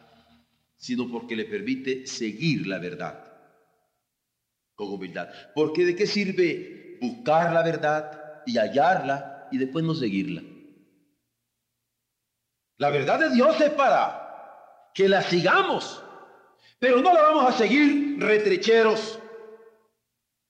sino 0.78 1.10
porque 1.12 1.36
le 1.36 1.46
permite 1.46 2.06
seguir 2.06 2.68
la 2.68 2.80
verdad 2.80 3.26
con 4.76 4.90
humildad. 4.94 5.30
Porque 5.54 5.86
de 5.86 5.96
qué 5.96 6.06
sirve 6.06 6.98
buscar 7.02 7.52
la 7.54 7.64
verdad 7.64 8.44
y 8.46 8.58
hallarla 8.58 9.48
y 9.52 9.58
después 9.58 9.84
no 9.84 9.96
seguirla. 9.96 10.44
La 12.78 12.90
verdad 12.90 13.20
de 13.20 13.30
Dios 13.32 13.60
es 13.62 13.72
para 13.72 14.92
que 14.94 15.10
la 15.10 15.22
sigamos, 15.22 16.04
pero 16.80 17.02
no 17.02 17.14
la 17.14 17.22
vamos 17.22 17.54
a 17.54 17.58
seguir 17.58 18.18
retrecheros, 18.20 19.20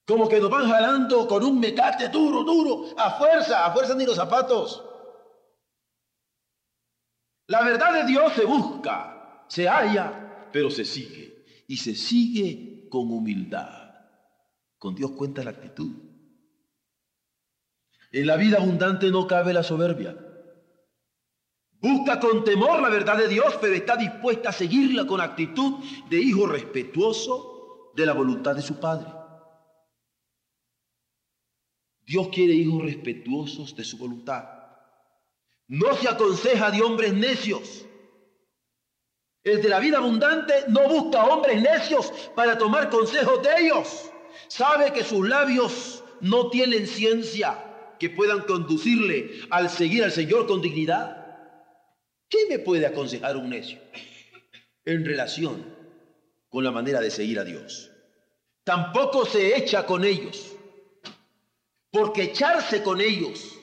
como 0.06 0.28
que 0.28 0.40
nos 0.40 0.50
van 0.50 0.68
jalando 0.68 1.26
con 1.26 1.44
un 1.44 1.58
mecate 1.58 2.08
duro, 2.08 2.42
duro, 2.42 2.94
a 2.96 3.12
fuerza, 3.12 3.64
a 3.64 3.72
fuerza 3.72 3.94
ni 3.94 4.04
los 4.04 4.16
zapatos. 4.16 4.84
La 7.48 7.62
verdad 7.64 7.92
de 7.92 8.10
Dios 8.10 8.32
se 8.32 8.44
busca, 8.44 9.44
se 9.48 9.68
halla, 9.68 10.48
pero 10.52 10.70
se 10.70 10.84
sigue, 10.84 11.44
y 11.68 11.76
se 11.76 11.94
sigue 11.94 12.88
con 12.88 13.10
humildad. 13.12 13.94
Con 14.78 14.94
Dios 14.94 15.12
cuenta 15.12 15.44
la 15.44 15.50
actitud. 15.50 15.92
En 18.12 18.26
la 18.26 18.36
vida 18.36 18.58
abundante 18.58 19.10
no 19.10 19.26
cabe 19.26 19.52
la 19.52 19.62
soberbia. 19.62 20.16
Busca 21.80 22.18
con 22.18 22.44
temor 22.44 22.80
la 22.80 22.88
verdad 22.88 23.18
de 23.18 23.28
Dios, 23.28 23.58
pero 23.60 23.74
está 23.74 23.96
dispuesta 23.96 24.48
a 24.48 24.52
seguirla 24.52 25.06
con 25.06 25.20
actitud 25.20 25.84
de 26.08 26.18
hijo 26.18 26.46
respetuoso 26.46 27.92
de 27.94 28.06
la 28.06 28.12
voluntad 28.12 28.56
de 28.56 28.62
su 28.62 28.80
Padre. 28.80 29.12
Dios 32.04 32.28
quiere 32.28 32.54
hijos 32.54 32.82
respetuosos 32.82 33.76
de 33.76 33.84
su 33.84 33.98
voluntad. 33.98 34.55
No 35.68 35.94
se 35.96 36.08
aconseja 36.08 36.70
de 36.70 36.82
hombres 36.82 37.12
necios. 37.12 37.84
El 39.42 39.62
de 39.62 39.68
la 39.68 39.78
vida 39.78 39.98
abundante 39.98 40.54
no 40.68 40.88
busca 40.88 41.24
hombres 41.24 41.60
necios 41.60 42.12
para 42.34 42.58
tomar 42.58 42.90
consejos 42.90 43.42
de 43.42 43.50
ellos. 43.58 44.10
Sabe 44.48 44.92
que 44.92 45.04
sus 45.04 45.28
labios 45.28 46.02
no 46.20 46.50
tienen 46.50 46.86
ciencia 46.86 47.62
que 47.98 48.10
puedan 48.10 48.42
conducirle 48.42 49.40
al 49.50 49.70
seguir 49.70 50.04
al 50.04 50.12
Señor 50.12 50.46
con 50.46 50.60
dignidad. 50.60 51.24
¿Qué 52.28 52.38
me 52.48 52.58
puede 52.58 52.86
aconsejar 52.86 53.36
un 53.36 53.50
necio 53.50 53.78
en 54.84 55.04
relación 55.04 55.64
con 56.48 56.64
la 56.64 56.72
manera 56.72 57.00
de 57.00 57.10
seguir 57.10 57.38
a 57.38 57.44
Dios? 57.44 57.90
tampoco 58.66 59.24
se 59.24 59.56
echa 59.56 59.86
con 59.86 60.04
ellos. 60.04 60.52
Porque 61.90 62.24
echarse 62.24 62.82
con 62.82 63.00
ellos, 63.00 63.55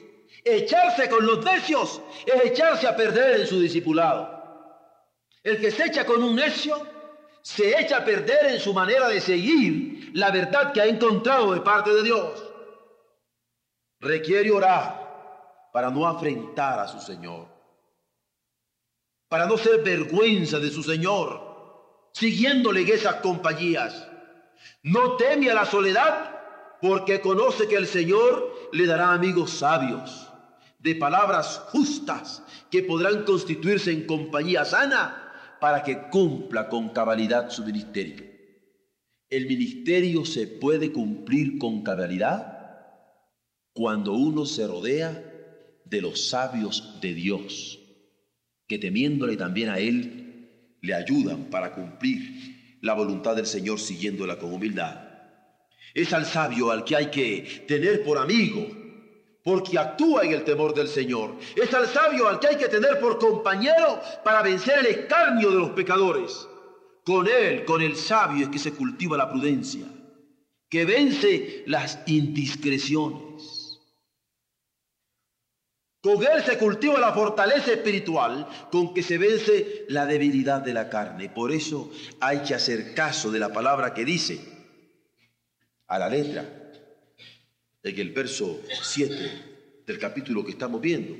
echarse 0.43 1.09
con 1.09 1.25
los 1.25 1.43
necios, 1.43 2.01
es 2.25 2.45
echarse 2.45 2.87
a 2.87 2.95
perder 2.95 3.41
en 3.41 3.47
su 3.47 3.59
discipulado. 3.59 4.33
El 5.43 5.59
que 5.59 5.71
se 5.71 5.85
echa 5.85 6.05
con 6.05 6.23
un 6.23 6.35
necio, 6.35 6.87
se 7.41 7.79
echa 7.79 7.97
a 7.97 8.05
perder 8.05 8.53
en 8.53 8.59
su 8.59 8.73
manera 8.73 9.09
de 9.09 9.19
seguir 9.19 10.11
la 10.13 10.31
verdad 10.31 10.71
que 10.71 10.81
ha 10.81 10.85
encontrado 10.85 11.53
de 11.53 11.61
parte 11.61 11.93
de 11.93 12.03
Dios. 12.03 12.51
Requiere 13.99 14.51
orar 14.51 15.69
para 15.73 15.89
no 15.89 16.07
afrentar 16.07 16.79
a 16.79 16.87
su 16.87 16.99
Señor, 16.99 17.47
para 19.27 19.45
no 19.45 19.57
ser 19.57 19.83
vergüenza 19.83 20.59
de 20.59 20.69
su 20.69 20.83
Señor, 20.83 22.09
siguiéndole 22.13 22.81
en 22.81 22.89
esas 22.89 23.15
compañías. 23.15 24.07
No 24.83 25.17
teme 25.17 25.49
a 25.49 25.55
la 25.55 25.65
soledad 25.65 26.33
porque 26.79 27.21
conoce 27.21 27.67
que 27.67 27.75
el 27.75 27.87
Señor 27.87 28.69
le 28.71 28.85
dará 28.85 29.13
amigos 29.13 29.51
sabios, 29.51 30.29
de 30.83 30.95
palabras 30.95 31.61
justas, 31.69 32.43
que 32.69 32.83
podrán 32.83 33.23
constituirse 33.23 33.91
en 33.91 34.05
compañía 34.05 34.65
sana 34.65 35.57
para 35.61 35.81
que 35.81 36.09
cumpla 36.09 36.67
con 36.67 36.89
cabalidad 36.89 37.49
su 37.49 37.63
ministerio. 37.63 38.25
El 39.29 39.47
ministerio 39.47 40.25
se 40.25 40.45
puede 40.45 40.91
cumplir 40.91 41.57
con 41.57 41.83
cabalidad 41.83 42.59
cuando 43.71 44.11
uno 44.11 44.45
se 44.45 44.67
rodea 44.67 45.23
de 45.85 46.01
los 46.01 46.27
sabios 46.27 46.99
de 47.01 47.13
Dios, 47.13 47.79
que 48.67 48.77
temiéndole 48.77 49.37
también 49.37 49.69
a 49.69 49.79
Él, 49.79 50.77
le 50.81 50.93
ayudan 50.93 51.45
para 51.45 51.73
cumplir 51.73 52.77
la 52.81 52.93
voluntad 52.93 53.37
del 53.37 53.45
Señor 53.45 53.79
siguiéndola 53.79 54.37
con 54.37 54.53
humildad. 54.53 54.99
Es 55.93 56.11
al 56.11 56.25
sabio 56.25 56.71
al 56.71 56.83
que 56.83 56.97
hay 56.97 57.05
que 57.09 57.63
tener 57.69 58.03
por 58.03 58.17
amigo, 58.17 58.82
porque 59.43 59.77
actúa 59.77 60.23
en 60.23 60.31
el 60.31 60.43
temor 60.43 60.73
del 60.73 60.87
Señor. 60.87 61.35
Es 61.55 61.73
al 61.73 61.87
sabio 61.87 62.27
al 62.27 62.39
que 62.39 62.47
hay 62.47 62.57
que 62.57 62.69
tener 62.69 62.99
por 62.99 63.19
compañero 63.19 64.01
para 64.23 64.41
vencer 64.41 64.79
el 64.79 64.85
escarnio 64.87 65.51
de 65.51 65.57
los 65.57 65.69
pecadores. 65.71 66.47
Con 67.05 67.27
él, 67.27 67.65
con 67.65 67.81
el 67.81 67.97
sabio, 67.97 68.45
es 68.45 68.51
que 68.51 68.59
se 68.59 68.73
cultiva 68.73 69.17
la 69.17 69.29
prudencia, 69.29 69.85
que 70.69 70.85
vence 70.85 71.63
las 71.67 71.99
indiscreciones. 72.05 73.81
Con 76.01 76.21
él 76.21 76.43
se 76.45 76.57
cultiva 76.57 76.99
la 76.99 77.13
fortaleza 77.13 77.71
espiritual 77.71 78.47
con 78.71 78.93
que 78.93 79.03
se 79.03 79.17
vence 79.17 79.85
la 79.89 80.05
debilidad 80.05 80.61
de 80.61 80.73
la 80.73 80.89
carne. 80.89 81.29
Por 81.29 81.51
eso 81.51 81.91
hay 82.19 82.39
que 82.39 82.55
hacer 82.55 82.93
caso 82.93 83.31
de 83.31 83.39
la 83.39 83.51
palabra 83.53 83.93
que 83.93 84.03
dice, 84.03 84.39
a 85.87 85.99
la 85.99 86.09
letra, 86.09 86.62
en 87.83 87.99
el 87.99 88.11
verso 88.11 88.61
7 88.81 89.83
del 89.85 89.99
capítulo 89.99 90.43
que 90.43 90.51
estamos 90.51 90.79
viendo. 90.79 91.15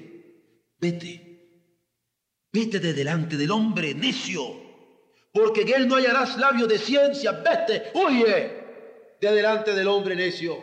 Vete, 0.79 1.67
vete 2.51 2.79
de 2.79 2.93
delante 2.93 3.35
del 3.35 3.51
hombre 3.51 3.93
necio, 3.93 4.41
porque 5.33 5.61
en 5.61 5.73
él 5.73 5.87
no 5.87 5.95
hallarás 5.95 6.37
labios 6.37 6.69
de 6.69 6.77
ciencia. 6.77 7.31
Vete, 7.33 7.91
huye 7.93 8.63
de 9.19 9.31
delante 9.31 9.73
del 9.73 9.87
hombre 9.87 10.15
necio, 10.15 10.57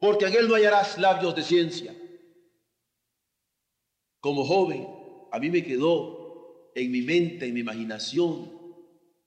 porque 0.00 0.26
en 0.26 0.34
él 0.34 0.48
no 0.48 0.54
hallarás 0.54 0.98
labios 0.98 1.34
de 1.36 1.42
ciencia. 1.42 1.94
Como 4.18 4.44
joven, 4.44 4.86
a 5.32 5.38
mí 5.38 5.48
me 5.48 5.64
quedó 5.64 6.72
en 6.74 6.90
mi 6.90 7.02
mente, 7.02 7.46
en 7.46 7.54
mi 7.54 7.60
imaginación, 7.60 8.52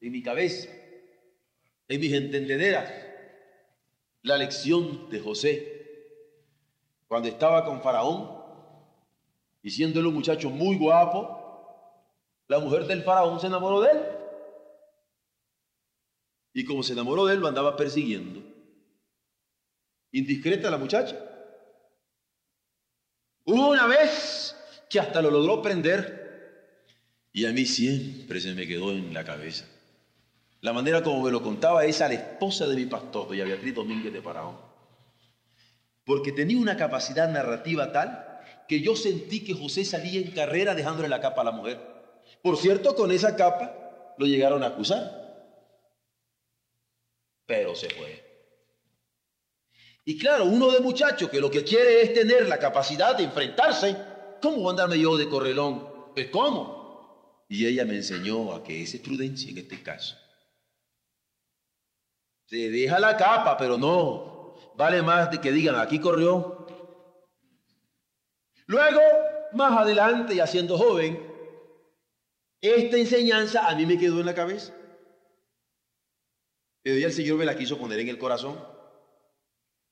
en 0.02 0.12
mi 0.12 0.22
cabeza, 0.22 0.70
en 1.88 2.00
mis 2.00 2.14
entendederas, 2.14 2.92
la 4.22 4.38
lección 4.38 5.10
de 5.10 5.20
José, 5.20 5.73
cuando 7.14 7.30
estaba 7.30 7.64
con 7.64 7.80
Faraón, 7.80 8.28
y 9.62 9.70
siendo 9.70 10.00
un 10.00 10.16
muchacho 10.16 10.50
muy 10.50 10.80
guapo, 10.80 12.42
la 12.48 12.58
mujer 12.58 12.88
del 12.88 13.04
Faraón 13.04 13.40
se 13.40 13.46
enamoró 13.46 13.82
de 13.82 13.92
él. 13.92 14.00
Y 16.54 16.66
como 16.66 16.82
se 16.82 16.94
enamoró 16.94 17.28
de 17.28 17.36
él, 17.36 17.40
lo 17.40 17.48
andaba 17.48 17.76
persiguiendo. 17.76 18.42
Indiscreta 20.12 20.72
la 20.72 20.80
muchacha. 20.80 21.16
Hubo 23.46 23.70
una 23.70 23.86
vez 23.86 24.56
que 24.90 25.00
hasta 25.00 25.22
lo 25.22 25.30
logró 25.30 25.62
prender 25.62 26.66
y 27.32 27.46
a 27.46 27.52
mí 27.52 27.68
siempre 27.68 28.42
se 28.42 28.56
me 28.56 28.66
quedó 28.66 28.92
en 28.92 29.14
la 29.14 29.24
cabeza. 29.24 29.66
La 30.62 30.74
manera 30.74 31.04
como 31.04 31.22
me 31.22 31.30
lo 31.30 31.44
contaba 31.44 31.86
es 31.86 32.02
a 32.02 32.08
la 32.08 32.16
esposa 32.16 32.66
de 32.66 32.76
mi 32.76 32.88
pastor, 32.88 33.28
doña 33.28 33.46
Beatriz 33.46 33.76
Domínguez 33.76 34.12
de 34.12 34.22
Paraón. 34.24 34.73
Porque 36.06 36.32
tenía 36.32 36.58
una 36.58 36.78
capacidad 36.78 37.30
narrativa 37.30 37.92
tal 37.92 38.42
que 38.68 38.82
yo 38.82 38.96
sentí 38.96 39.44
que 39.44 39.54
José 39.54 39.86
salía 39.86 40.20
en 40.20 40.32
carrera 40.32 40.76
dejándole 40.76 41.08
la 41.08 41.22
capa 41.22 41.42
a 41.42 41.46
la 41.46 41.52
mujer. 41.52 41.80
Por 42.42 42.58
cierto, 42.58 42.96
con 42.96 43.12
esa 43.12 43.36
capa 43.36 44.16
lo 44.18 44.26
llegaron 44.26 44.64
a 44.64 44.68
acusar. 44.68 45.24
Pero 47.46 47.76
se 47.76 47.90
fue. 47.90 48.24
Y 50.06 50.18
claro, 50.18 50.46
uno 50.46 50.72
de 50.72 50.82
muchachos 50.82 51.30
que 51.30 51.40
lo 51.40 51.50
que 51.50 51.64
quiere 51.64 52.02
es 52.02 52.14
tener 52.14 52.48
la 52.48 52.60
capacidad 52.60 53.16
de 53.16 53.24
enfrentarse, 53.24 53.96
¿cómo 54.42 54.58
voy 54.58 54.68
a 54.68 54.70
andarme 54.72 55.00
yo 55.00 55.16
de 55.16 55.30
correlón? 55.30 56.12
Pues 56.14 56.28
¿cómo? 56.30 57.46
Y 57.48 57.66
ella 57.66 57.86
me 57.86 57.96
enseñó 57.96 58.54
a 58.54 58.64
que 58.64 58.82
esa 58.82 58.98
es 58.98 59.04
prudencia 59.04 59.52
en 59.52 59.60
este 59.60 59.82
caso. 59.82 60.18
Se 62.48 62.70
deja 62.70 63.00
la 63.00 63.16
capa, 63.16 63.56
pero 63.58 63.78
no. 63.78 64.33
Vale 64.76 65.02
más 65.02 65.32
de 65.32 65.40
que 65.40 65.52
digan, 65.52 65.76
aquí 65.76 66.00
corrió. 66.00 66.66
Luego, 68.66 69.02
más 69.54 69.78
adelante, 69.78 70.36
ya 70.36 70.48
siendo 70.48 70.78
joven, 70.78 71.20
esta 72.62 72.98
enseñanza 72.98 73.68
a 73.68 73.76
mí 73.76 73.86
me 73.86 73.98
quedó 73.98 74.20
en 74.20 74.26
la 74.26 74.34
cabeza. 74.34 74.74
Pero 76.82 76.98
ya 76.98 77.08
el 77.08 77.14
Señor 77.14 77.38
me 77.38 77.46
la 77.46 77.56
quiso 77.56 77.78
poner 77.78 78.00
en 78.00 78.10
el 78.10 78.18
corazón. 78.18 78.60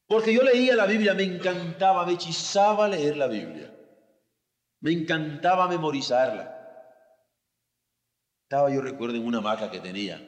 Porque 0.07 0.33
yo 0.33 0.41
leía 0.43 0.75
la 0.75 0.85
Biblia, 0.85 1.13
me 1.13 1.23
encantaba, 1.23 2.05
me 2.05 2.13
hechizaba 2.13 2.87
leer 2.87 3.17
la 3.17 3.27
Biblia. 3.27 3.73
Me 4.81 4.91
encantaba 4.91 5.67
memorizarla. 5.67 6.57
Estaba 8.43 8.73
yo 8.73 8.81
recuerdo 8.81 9.15
en 9.15 9.25
una 9.25 9.39
maca 9.39 9.71
que 9.71 9.79
tenía 9.79 10.27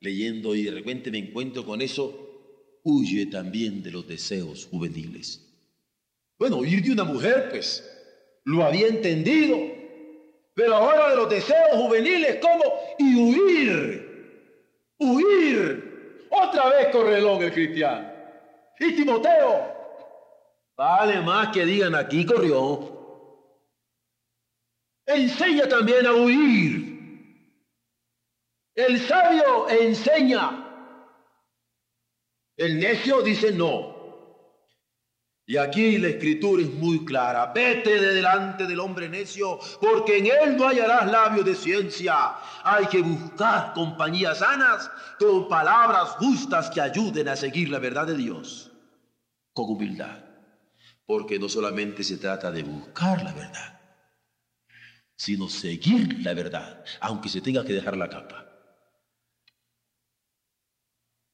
leyendo 0.00 0.54
y 0.54 0.64
de 0.64 0.70
repente 0.70 1.10
me 1.10 1.18
encuentro 1.18 1.64
con 1.64 1.82
eso, 1.82 2.29
huye 2.84 3.26
también 3.26 3.82
de 3.82 3.90
los 3.90 4.06
deseos 4.06 4.66
juveniles. 4.70 5.46
Bueno, 6.38 6.58
huir 6.58 6.82
de 6.82 6.92
una 6.92 7.04
mujer, 7.04 7.48
pues, 7.50 7.84
lo 8.44 8.64
había 8.64 8.88
entendido, 8.88 9.58
pero 10.54 10.74
ahora 10.74 11.10
de 11.10 11.16
los 11.16 11.30
deseos 11.30 11.70
juveniles, 11.72 12.38
¿cómo? 12.40 12.64
Y 12.98 13.14
huir, 13.16 14.96
huir. 14.98 16.26
Otra 16.30 16.70
vez 16.70 16.88
correlón 16.88 17.42
el 17.42 17.52
cristiano. 17.52 18.10
Y 18.78 18.94
Timoteo, 18.94 19.74
vale 20.76 21.20
más 21.20 21.48
que 21.48 21.64
digan 21.64 21.94
aquí 21.94 22.24
corrió. 22.24 22.98
Enseña 25.06 25.68
también 25.68 26.06
a 26.06 26.14
huir 26.14 26.90
el 28.80 28.98
sabio 29.00 29.68
enseña. 29.68 30.69
El 32.60 32.78
necio 32.78 33.22
dice 33.22 33.52
no. 33.52 33.96
Y 35.46 35.56
aquí 35.56 35.96
la 35.96 36.08
escritura 36.08 36.62
es 36.62 36.68
muy 36.68 37.06
clara. 37.06 37.50
Vete 37.54 37.98
de 37.98 38.12
delante 38.12 38.66
del 38.66 38.80
hombre 38.80 39.08
necio, 39.08 39.58
porque 39.80 40.18
en 40.18 40.26
él 40.26 40.58
no 40.58 40.68
hallarás 40.68 41.10
labios 41.10 41.46
de 41.46 41.54
ciencia. 41.54 42.34
Hay 42.62 42.84
que 42.84 43.00
buscar 43.00 43.72
compañías 43.72 44.40
sanas 44.40 44.90
con 45.18 45.48
palabras 45.48 46.10
justas 46.18 46.68
que 46.68 46.82
ayuden 46.82 47.28
a 47.28 47.36
seguir 47.36 47.70
la 47.70 47.78
verdad 47.78 48.06
de 48.06 48.18
Dios 48.18 48.70
con 49.54 49.70
humildad. 49.70 50.22
Porque 51.06 51.38
no 51.38 51.48
solamente 51.48 52.04
se 52.04 52.18
trata 52.18 52.50
de 52.52 52.62
buscar 52.62 53.24
la 53.24 53.32
verdad, 53.32 53.80
sino 55.16 55.48
seguir 55.48 56.20
la 56.22 56.34
verdad, 56.34 56.84
aunque 57.00 57.30
se 57.30 57.40
tenga 57.40 57.64
que 57.64 57.72
dejar 57.72 57.96
la 57.96 58.10
capa. 58.10 58.49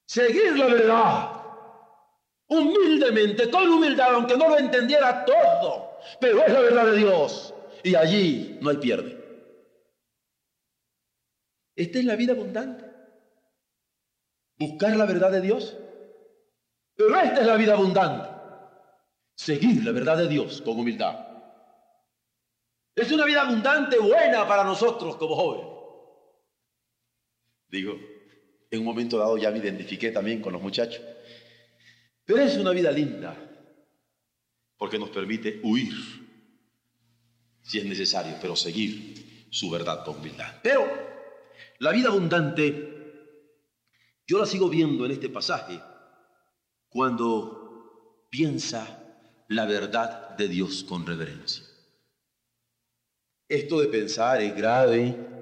Seguir 0.07 0.57
la 0.57 0.67
verdad. 0.67 1.33
Humildemente, 2.49 3.51
con 3.51 3.69
humildad, 3.69 4.15
aunque 4.15 4.37
no 4.37 4.49
lo 4.49 4.59
entendiera 4.59 5.25
todo. 5.25 5.99
Pero 6.21 6.45
es 6.45 6.53
la 6.53 6.61
verdad 6.61 6.87
de 6.87 6.97
Dios. 6.97 7.53
Y 7.83 7.95
allí 7.95 8.59
no 8.61 8.71
hay 8.71 8.77
pierde. 8.77 9.17
Esta 11.75 11.99
es 11.99 12.05
la 12.05 12.17
vida 12.17 12.33
abundante. 12.33 12.85
Buscar 14.59 14.97
la 14.97 15.05
verdad 15.05 15.31
de 15.31 15.41
Dios. 15.41 15.77
Pero 16.95 17.15
esta 17.21 17.41
es 17.41 17.47
la 17.47 17.57
vida 17.57 17.75
abundante. 17.75 18.31
Seguir 19.35 19.85
la 19.85 19.93
verdad 19.93 20.17
de 20.17 20.29
Dios 20.29 20.63
con 20.63 20.79
humildad. 20.79 21.27
Es 22.95 23.13
una 23.13 23.27
vida 23.27 23.43
abundante 23.43 23.99
buena 23.99 24.49
para 24.49 24.65
nosotros 24.65 25.17
como 25.17 25.37
jóvenes. 25.37 25.67
Digo, 27.69 27.93
En 28.71 28.81
un 28.81 28.85
momento 28.85 29.19
dado 29.19 29.39
ya 29.39 29.51
me 29.51 29.59
identifiqué 29.59 30.11
también 30.11 30.41
con 30.41 30.53
los 30.53 30.63
muchachos. 30.63 31.01
Pero 32.25 32.41
es 32.41 32.57
una 32.57 32.73
vida 32.73 32.91
linda, 32.91 33.37
porque 34.77 34.99
nos 34.99 35.11
permite 35.11 35.61
huir, 35.63 35.95
si 37.63 37.79
es 37.79 37.85
necesario, 37.85 38.35
pero 38.41 38.57
seguir 38.57 39.47
su 39.51 39.71
verdad 39.71 40.05
con 40.05 40.19
humildad. 40.19 40.61
Pero 40.63 40.85
la 41.79 41.93
vida 41.93 42.09
abundante, 42.09 42.93
yo 44.27 44.39
la 44.39 44.47
sigo 44.47 44.69
viendo 44.69 45.07
en 45.07 45.13
este 45.13 45.29
pasaje, 45.29 45.81
cuando 46.89 48.27
piensa 48.31 49.03
la 49.49 49.67
verdad 49.67 50.37
de 50.37 50.49
Dios 50.49 50.85
con 50.85 51.07
reverencia. 51.07 51.65
Esto 53.49 53.81
de 53.81 53.87
pensar 53.87 54.43
es 54.43 54.57
grave. 54.57 55.36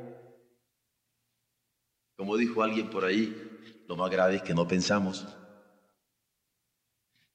Como 2.17 2.37
dijo 2.37 2.63
alguien 2.63 2.91
por 2.91 3.05
ahí, 3.05 3.35
lo 3.89 3.97
más 3.97 4.11
grave 4.11 4.37
es 4.37 4.43
que 4.43 4.55
no 4.55 4.67
pensamos. 4.67 5.27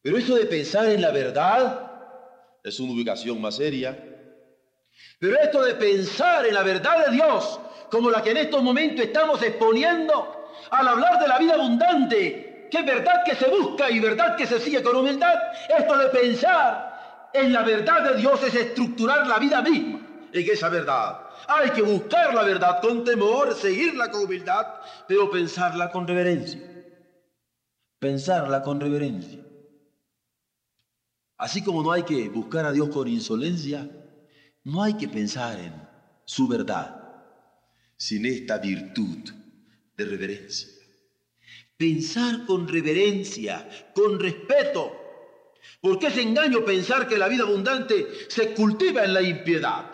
Pero 0.02 0.18
eso 0.18 0.36
de 0.36 0.46
pensar 0.46 0.88
en 0.90 1.02
la 1.02 1.12
verdad 1.12 1.90
es 2.64 2.80
una 2.80 2.94
ubicación 2.94 3.42
más 3.42 3.58
seria. 3.58 3.98
Pero 5.20 5.38
esto 5.40 5.62
de 5.64 5.76
pensar 5.76 6.46
en 6.46 6.54
la 6.54 6.64
verdad 6.64 7.06
de 7.08 7.14
Dios, 7.14 7.60
como 7.92 8.10
la 8.10 8.22
que 8.22 8.32
en 8.32 8.38
estos 8.38 8.64
momentos 8.64 9.06
estamos 9.06 9.42
exponiendo, 9.44 10.50
al 10.72 10.88
hablar 10.88 11.20
de 11.20 11.28
la 11.28 11.38
vida 11.38 11.56
abundante, 11.56 12.68
que 12.72 12.78
es 12.78 12.86
verdad 12.86 13.24
que 13.26 13.36
se 13.36 13.50
busca 13.50 13.90
y 13.90 14.00
verdad 14.00 14.36
que 14.36 14.46
se 14.46 14.60
sigue 14.60 14.82
con 14.82 14.96
humildad, 14.96 15.36
esto 15.78 15.98
de 15.98 16.08
pensar 16.10 17.30
en 17.34 17.52
la 17.52 17.64
verdad 17.64 18.12
de 18.12 18.18
Dios 18.18 18.42
es 18.44 18.56
estructurar 18.56 19.28
la 19.28 19.40
vida 19.40 19.62
misma 19.62 20.00
en 20.32 20.50
esa 20.50 20.70
verdad. 20.70 21.29
Hay 21.52 21.72
que 21.72 21.82
buscar 21.82 22.34
la 22.36 22.44
verdad 22.44 22.80
con 22.80 23.04
temor, 23.04 23.56
seguirla 23.56 24.12
con 24.12 24.26
humildad, 24.26 24.68
pero 25.08 25.32
pensarla 25.32 25.90
con 25.90 26.08
reverencia. 26.08 26.62
Pensarla 27.98 28.62
con 28.62 28.80
reverencia. 28.80 29.40
Así 31.38 31.64
como 31.64 31.82
no 31.82 31.92
hay 31.92 32.04
que 32.04 32.30
buscar 32.30 32.66
a 32.66 32.72
Dios 32.72 32.90
con 32.90 33.08
insolencia, 33.08 33.90
no 34.64 34.84
hay 34.84 34.94
que 34.94 35.08
pensar 35.08 35.60
en 35.60 35.74
su 36.24 36.48
verdad 36.48 37.02
sin 37.98 38.28
esta 38.28 38.60
virtud 38.60 39.32
de 39.98 40.06
reverencia. 40.06 40.70
Pensar 41.76 42.46
con 42.46 42.68
reverencia, 42.68 43.68
con 43.96 44.20
respeto. 44.20 44.96
Porque 45.82 46.08
es 46.08 46.18
engaño 46.18 46.64
pensar 46.64 47.08
que 47.08 47.18
la 47.18 47.28
vida 47.28 47.44
abundante 47.44 48.08
se 48.28 48.54
cultiva 48.54 49.04
en 49.04 49.14
la 49.16 49.22
impiedad. 49.24 49.89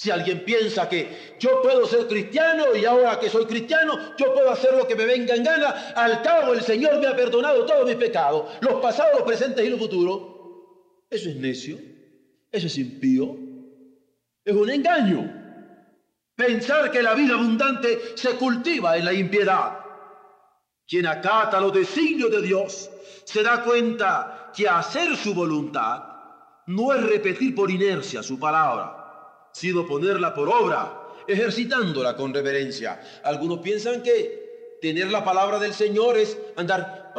Si 0.00 0.10
alguien 0.10 0.46
piensa 0.46 0.88
que 0.88 1.36
yo 1.38 1.60
puedo 1.60 1.86
ser 1.86 2.06
cristiano 2.06 2.74
y 2.74 2.86
ahora 2.86 3.20
que 3.20 3.28
soy 3.28 3.44
cristiano, 3.44 4.16
yo 4.16 4.32
puedo 4.32 4.50
hacer 4.50 4.72
lo 4.72 4.88
que 4.88 4.96
me 4.96 5.04
venga 5.04 5.34
en 5.34 5.44
gana, 5.44 5.92
al 5.94 6.22
cabo 6.22 6.54
el 6.54 6.62
Señor 6.62 6.98
me 6.98 7.06
ha 7.06 7.14
perdonado 7.14 7.66
todos 7.66 7.84
mis 7.84 7.96
pecados, 7.96 8.50
los 8.62 8.80
pasados, 8.80 9.18
los 9.18 9.28
presentes 9.28 9.62
y 9.62 9.68
los 9.68 9.78
futuros. 9.78 10.22
Eso 11.10 11.28
es 11.28 11.36
necio, 11.36 11.78
eso 12.50 12.66
es 12.66 12.78
impío, 12.78 13.36
es 14.42 14.54
un 14.54 14.70
engaño. 14.70 15.30
Pensar 16.34 16.90
que 16.90 17.02
la 17.02 17.12
vida 17.12 17.34
abundante 17.34 18.16
se 18.16 18.36
cultiva 18.36 18.96
en 18.96 19.04
la 19.04 19.12
impiedad. 19.12 19.80
Quien 20.88 21.06
acata 21.06 21.60
los 21.60 21.74
designios 21.74 22.30
de 22.30 22.40
Dios 22.40 22.90
se 23.24 23.42
da 23.42 23.62
cuenta 23.62 24.50
que 24.56 24.66
hacer 24.66 25.14
su 25.14 25.34
voluntad 25.34 26.04
no 26.68 26.94
es 26.94 27.02
repetir 27.02 27.54
por 27.54 27.70
inercia 27.70 28.22
su 28.22 28.38
palabra 28.40 28.99
sino 29.52 29.86
ponerla 29.86 30.34
por 30.34 30.48
obra, 30.48 31.00
ejercitándola 31.26 32.16
con 32.16 32.32
reverencia. 32.32 33.00
Algunos 33.24 33.60
piensan 33.60 34.02
que 34.02 34.78
tener 34.80 35.10
la 35.10 35.24
palabra 35.24 35.58
del 35.58 35.74
Señor 35.74 36.16
es 36.16 36.36
andar 36.56 37.12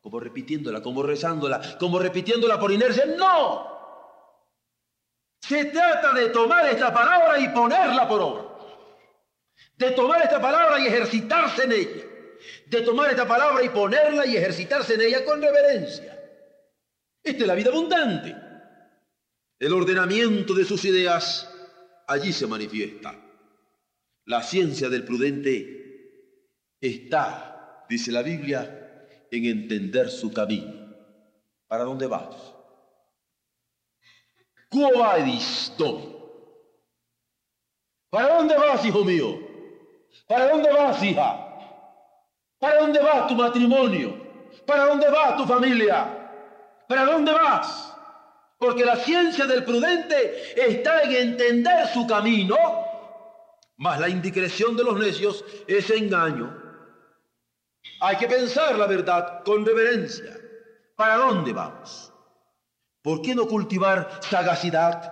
como 0.00 0.18
repitiéndola, 0.18 0.82
como 0.82 1.02
rezándola, 1.02 1.60
como 1.78 1.98
repitiéndola 1.98 2.58
por 2.58 2.72
inercia. 2.72 3.06
No. 3.06 3.70
Se 5.40 5.66
trata 5.66 6.12
de 6.12 6.28
tomar 6.30 6.66
esta 6.66 6.92
palabra 6.92 7.38
y 7.38 7.48
ponerla 7.50 8.08
por 8.08 8.20
obra. 8.20 8.44
De 9.76 9.90
tomar 9.92 10.22
esta 10.22 10.40
palabra 10.40 10.78
y 10.80 10.86
ejercitarse 10.86 11.64
en 11.64 11.72
ella. 11.72 12.04
De 12.66 12.82
tomar 12.82 13.10
esta 13.10 13.26
palabra 13.26 13.62
y 13.62 13.68
ponerla 13.68 14.26
y 14.26 14.36
ejercitarse 14.36 14.94
en 14.94 15.02
ella 15.02 15.24
con 15.24 15.40
reverencia. 15.40 16.16
Esta 17.22 17.42
es 17.42 17.46
la 17.46 17.54
vida 17.54 17.70
abundante. 17.70 18.49
El 19.60 19.74
ordenamiento 19.74 20.54
de 20.54 20.64
sus 20.64 20.86
ideas 20.86 21.46
allí 22.06 22.32
se 22.32 22.46
manifiesta. 22.46 23.14
La 24.24 24.42
ciencia 24.42 24.88
del 24.88 25.04
prudente 25.04 26.72
está, 26.80 27.84
dice 27.86 28.10
la 28.10 28.22
Biblia, 28.22 29.06
en 29.30 29.44
entender 29.44 30.08
su 30.08 30.32
camino. 30.32 30.96
¿Para 31.68 31.84
dónde 31.84 32.06
vas? 32.06 32.54
¿Para 38.08 38.36
dónde 38.36 38.56
vas, 38.56 38.82
hijo 38.86 39.04
mío? 39.04 39.38
¿Para 40.26 40.48
dónde 40.48 40.72
vas, 40.72 41.02
hija? 41.02 41.46
¿Para 42.58 42.80
dónde 42.80 42.98
va 42.98 43.26
tu 43.26 43.34
matrimonio? 43.34 44.16
¿Para 44.66 44.86
dónde 44.86 45.10
va 45.10 45.36
tu 45.36 45.44
familia? 45.44 46.82
¿Para 46.88 47.04
dónde 47.04 47.30
vas? 47.30 47.89
Porque 48.60 48.84
la 48.84 48.96
ciencia 48.96 49.46
del 49.46 49.64
prudente 49.64 50.52
está 50.54 51.00
en 51.04 51.12
entender 51.12 51.88
su 51.94 52.06
camino, 52.06 52.56
mas 53.78 53.98
la 53.98 54.10
indiscreción 54.10 54.76
de 54.76 54.84
los 54.84 54.98
necios 54.98 55.42
es 55.66 55.88
engaño. 55.88 56.54
Hay 58.02 58.16
que 58.18 58.26
pensar 58.26 58.76
la 58.76 58.86
verdad 58.86 59.42
con 59.44 59.64
reverencia. 59.64 60.38
¿Para 60.94 61.16
dónde 61.16 61.54
vamos? 61.54 62.12
¿Por 63.00 63.22
qué 63.22 63.34
no 63.34 63.48
cultivar 63.48 64.20
sagacidad? 64.20 65.10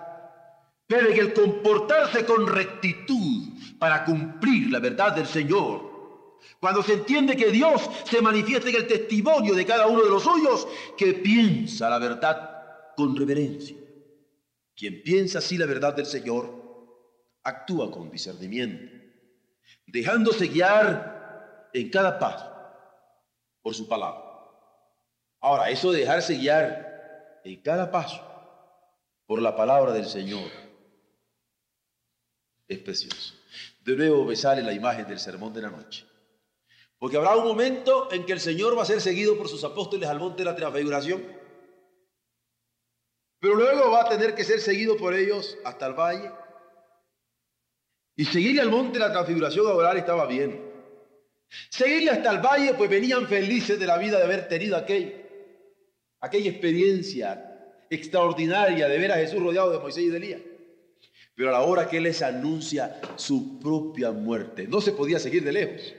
Pero 0.86 1.08
en 1.08 1.18
el 1.18 1.32
comportarse 1.32 2.26
con 2.26 2.46
rectitud 2.46 3.44
para 3.78 4.04
cumplir 4.04 4.70
la 4.70 4.78
verdad 4.78 5.12
del 5.12 5.26
Señor. 5.26 6.36
Cuando 6.60 6.82
se 6.82 6.92
entiende 6.92 7.34
que 7.34 7.50
Dios 7.50 7.88
se 8.04 8.20
manifiesta 8.20 8.68
en 8.68 8.76
el 8.76 8.86
testimonio 8.86 9.54
de 9.54 9.64
cada 9.64 9.86
uno 9.86 10.04
de 10.04 10.10
los 10.10 10.22
suyos, 10.22 10.68
que 10.98 11.14
piensa 11.14 11.88
la 11.88 11.98
verdad 11.98 12.57
con 12.98 13.14
reverencia. 13.14 13.76
Quien 14.74 15.04
piensa 15.04 15.38
así 15.38 15.56
la 15.56 15.66
verdad 15.66 15.94
del 15.94 16.06
Señor, 16.06 16.52
actúa 17.44 17.92
con 17.92 18.10
discernimiento, 18.10 18.92
dejándose 19.86 20.48
guiar 20.48 21.70
en 21.72 21.90
cada 21.90 22.18
paso 22.18 22.52
por 23.62 23.72
su 23.72 23.86
palabra. 23.86 24.24
Ahora, 25.38 25.70
eso 25.70 25.92
de 25.92 26.00
dejarse 26.00 26.34
guiar 26.38 27.40
en 27.44 27.62
cada 27.62 27.88
paso 27.88 28.20
por 29.26 29.40
la 29.40 29.54
palabra 29.54 29.92
del 29.92 30.06
Señor 30.06 30.50
es 32.66 32.78
precioso. 32.80 33.34
De 33.84 33.94
nuevo 33.94 34.24
me 34.24 34.34
sale 34.34 34.60
la 34.60 34.72
imagen 34.72 35.06
del 35.06 35.20
sermón 35.20 35.54
de 35.54 35.62
la 35.62 35.70
noche. 35.70 36.04
Porque 36.98 37.16
habrá 37.16 37.36
un 37.36 37.46
momento 37.46 38.12
en 38.12 38.26
que 38.26 38.32
el 38.32 38.40
Señor 38.40 38.76
va 38.76 38.82
a 38.82 38.86
ser 38.86 39.00
seguido 39.00 39.38
por 39.38 39.48
sus 39.48 39.62
apóstoles 39.62 40.08
al 40.08 40.18
monte 40.18 40.38
de 40.38 40.46
la 40.46 40.56
transfiguración 40.56 41.37
pero 43.40 43.54
luego 43.54 43.90
va 43.90 44.02
a 44.02 44.08
tener 44.08 44.34
que 44.34 44.44
ser 44.44 44.60
seguido 44.60 44.96
por 44.96 45.14
ellos 45.14 45.56
hasta 45.64 45.86
el 45.86 45.94
valle. 45.94 46.30
Y 48.16 48.24
seguirle 48.24 48.62
al 48.62 48.70
monte 48.70 48.98
la 48.98 49.12
transfiguración 49.12 49.66
a 49.66 49.74
orar 49.74 49.96
estaba 49.96 50.26
bien. 50.26 50.60
Seguirle 51.70 52.10
hasta 52.10 52.32
el 52.32 52.38
valle, 52.38 52.74
pues 52.74 52.90
venían 52.90 53.28
felices 53.28 53.78
de 53.78 53.86
la 53.86 53.96
vida 53.96 54.18
de 54.18 54.24
haber 54.24 54.48
tenido 54.48 54.76
aquella, 54.76 55.12
aquella 56.20 56.50
experiencia 56.50 57.84
extraordinaria 57.90 58.88
de 58.88 58.98
ver 58.98 59.12
a 59.12 59.16
Jesús 59.16 59.40
rodeado 59.40 59.70
de 59.70 59.78
Moisés 59.78 60.04
y 60.04 60.08
de 60.08 60.16
Elías. 60.16 60.42
Pero 61.36 61.50
a 61.50 61.52
la 61.52 61.60
hora 61.60 61.88
que 61.88 61.98
Él 61.98 62.02
les 62.02 62.20
anuncia 62.22 63.00
su 63.14 63.60
propia 63.60 64.10
muerte, 64.10 64.66
no 64.66 64.80
se 64.80 64.90
podía 64.90 65.20
seguir 65.20 65.44
de 65.44 65.52
lejos. 65.52 65.94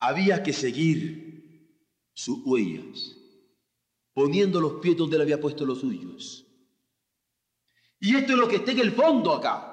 Había 0.00 0.42
que 0.42 0.52
seguir 0.52 1.70
sus 2.12 2.44
huellas 2.44 3.21
poniendo 4.14 4.60
los 4.60 4.74
pies 4.74 4.96
donde 4.96 5.16
él 5.16 5.22
había 5.22 5.40
puesto 5.40 5.64
los 5.64 5.80
suyos. 5.80 6.46
Y 8.00 8.16
esto 8.16 8.32
es 8.32 8.38
lo 8.38 8.48
que 8.48 8.56
está 8.56 8.72
en 8.72 8.80
el 8.80 8.92
fondo 8.92 9.32
acá. 9.32 9.68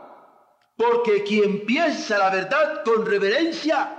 Porque 0.75 1.23
quien 1.23 1.65
piensa 1.65 2.17
la 2.17 2.29
verdad 2.29 2.83
con 2.85 3.05
reverencia 3.05 3.95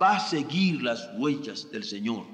va 0.00 0.16
a 0.16 0.20
seguir 0.20 0.82
las 0.82 1.08
huellas 1.16 1.70
del 1.70 1.84
Señor, 1.84 2.26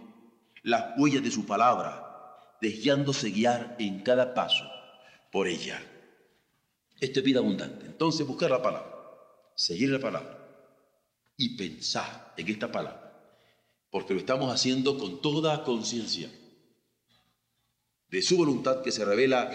las 0.62 0.98
huellas 0.98 1.22
de 1.22 1.31
su 1.31 1.46
palabra, 1.46 2.59
dejándose 2.61 3.31
guiar 3.31 3.77
en 3.79 4.00
cada 4.00 4.35
paso 4.35 4.64
por 5.31 5.46
ella. 5.46 5.81
Esto 7.00 7.20
es 7.20 7.24
vida 7.24 7.40
abundante. 7.40 7.87
Entonces 7.87 8.27
buscar 8.27 8.50
la 8.50 8.62
palabra, 8.62 8.92
seguir 9.55 9.90
la 9.90 10.00
palabra 10.00 10.38
y 11.37 11.57
pensar 11.57 12.33
en 12.37 12.48
esta 12.48 12.72
palabra. 12.72 13.12
Porque 13.90 14.14
lo 14.14 14.20
estamos 14.20 14.53
haciendo 14.53 14.98
con 14.98 15.20
toda 15.20 15.62
conciencia 15.62 16.29
de 18.10 18.22
su 18.22 18.36
voluntad 18.36 18.82
que 18.82 18.92
se 18.92 19.04
revela, 19.04 19.50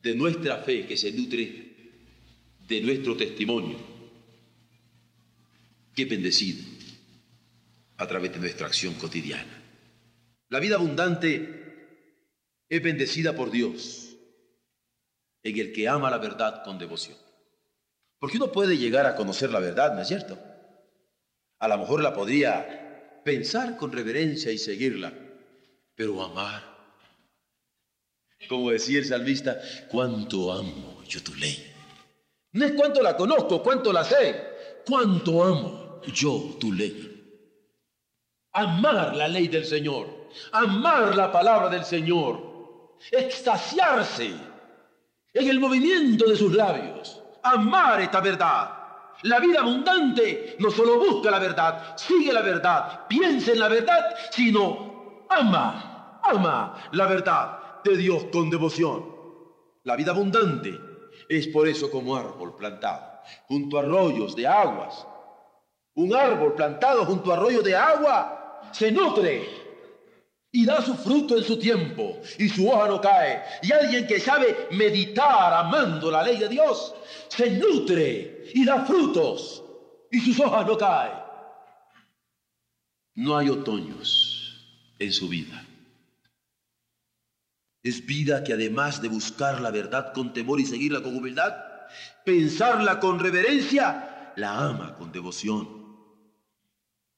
de 0.00 0.14
nuestra 0.14 0.58
fe 0.58 0.86
que 0.86 0.96
se 0.96 1.12
nutre 1.12 1.74
de 2.68 2.80
nuestro 2.80 3.16
testimonio, 3.16 3.94
Qué 5.94 6.06
bendecido 6.06 6.64
a 7.98 8.06
través 8.08 8.32
de 8.32 8.40
nuestra 8.40 8.66
acción 8.66 8.94
cotidiana. 8.94 9.62
La 10.48 10.58
vida 10.58 10.74
abundante 10.74 11.94
es 12.68 12.82
bendecida 12.82 13.36
por 13.36 13.52
Dios 13.52 14.16
en 15.44 15.58
el 15.58 15.72
que 15.72 15.88
ama 15.88 16.10
la 16.10 16.18
verdad 16.18 16.64
con 16.64 16.78
devoción. 16.78 17.16
Porque 18.18 18.38
uno 18.38 18.50
puede 18.50 18.76
llegar 18.76 19.06
a 19.06 19.14
conocer 19.14 19.50
la 19.50 19.60
verdad, 19.60 19.94
¿no 19.94 20.02
es 20.02 20.08
cierto? 20.08 20.38
A 21.60 21.68
lo 21.68 21.78
mejor 21.78 22.02
la 22.02 22.12
podría 22.12 23.22
pensar 23.24 23.76
con 23.76 23.92
reverencia 23.92 24.50
y 24.50 24.58
seguirla, 24.58 25.12
pero 25.94 26.22
amar. 26.22 26.73
Como 28.48 28.70
decía 28.70 28.98
el 28.98 29.04
salmista, 29.04 29.60
cuánto 29.88 30.52
amo 30.52 31.02
yo 31.08 31.22
tu 31.22 31.34
ley. 31.34 31.72
No 32.52 32.64
es 32.64 32.72
cuánto 32.72 33.02
la 33.02 33.16
conozco, 33.16 33.62
cuánto 33.62 33.92
la 33.92 34.04
sé, 34.04 34.82
cuánto 34.86 35.42
amo 35.42 36.00
yo 36.12 36.56
tu 36.60 36.72
ley. 36.72 37.10
Amar 38.52 39.16
la 39.16 39.26
ley 39.26 39.48
del 39.48 39.64
Señor, 39.64 40.28
amar 40.52 41.16
la 41.16 41.32
palabra 41.32 41.68
del 41.68 41.84
Señor, 41.84 42.96
extasiarse 43.10 44.30
en 45.32 45.48
el 45.48 45.58
movimiento 45.58 46.28
de 46.28 46.36
sus 46.36 46.54
labios, 46.54 47.20
amar 47.42 48.00
esta 48.00 48.20
verdad. 48.20 48.70
La 49.22 49.40
vida 49.40 49.60
abundante 49.60 50.56
no 50.60 50.70
solo 50.70 50.98
busca 50.98 51.30
la 51.30 51.38
verdad, 51.38 51.96
sigue 51.96 52.32
la 52.32 52.42
verdad, 52.42 53.06
piensa 53.08 53.52
en 53.52 53.58
la 53.58 53.68
verdad, 53.68 54.14
sino 54.30 55.26
ama, 55.28 56.20
ama 56.22 56.88
la 56.92 57.06
verdad 57.06 57.63
de 57.90 57.96
Dios 57.96 58.24
con 58.32 58.50
devoción. 58.50 59.14
La 59.84 59.96
vida 59.96 60.12
abundante 60.12 60.78
es 61.28 61.48
por 61.48 61.68
eso 61.68 61.90
como 61.90 62.16
árbol 62.16 62.56
plantado 62.56 63.14
junto 63.46 63.78
a 63.78 63.82
arroyos 63.82 64.34
de 64.36 64.46
aguas. 64.46 65.06
Un 65.94 66.14
árbol 66.14 66.54
plantado 66.54 67.04
junto 67.04 67.30
a 67.30 67.36
arroyos 67.36 67.64
de 67.64 67.76
agua 67.76 68.70
se 68.72 68.90
nutre 68.90 69.48
y 70.50 70.64
da 70.64 70.82
su 70.82 70.94
fruto 70.94 71.36
en 71.36 71.44
su 71.44 71.58
tiempo 71.58 72.20
y 72.38 72.48
su 72.48 72.68
hoja 72.68 72.88
no 72.88 73.00
cae. 73.00 73.42
Y 73.62 73.72
alguien 73.72 74.06
que 74.06 74.20
sabe 74.20 74.68
meditar 74.72 75.52
amando 75.52 76.10
la 76.10 76.22
ley 76.22 76.36
de 76.36 76.48
Dios 76.48 76.94
se 77.28 77.50
nutre 77.50 78.50
y 78.54 78.64
da 78.64 78.84
frutos 78.84 79.62
y 80.10 80.20
sus 80.20 80.38
hojas 80.40 80.66
no 80.66 80.76
caen. 80.76 81.12
No 83.16 83.36
hay 83.36 83.48
otoños 83.48 84.94
en 84.98 85.12
su 85.12 85.28
vida. 85.28 85.64
Es 87.84 88.06
vida 88.06 88.42
que 88.42 88.54
además 88.54 89.02
de 89.02 89.08
buscar 89.08 89.60
la 89.60 89.70
verdad 89.70 90.14
con 90.14 90.32
temor 90.32 90.58
y 90.58 90.64
seguirla 90.64 91.02
con 91.02 91.14
humildad, 91.14 91.54
pensarla 92.24 92.98
con 92.98 93.18
reverencia, 93.18 94.32
la 94.36 94.58
ama 94.58 94.94
con 94.94 95.12
devoción. 95.12 95.84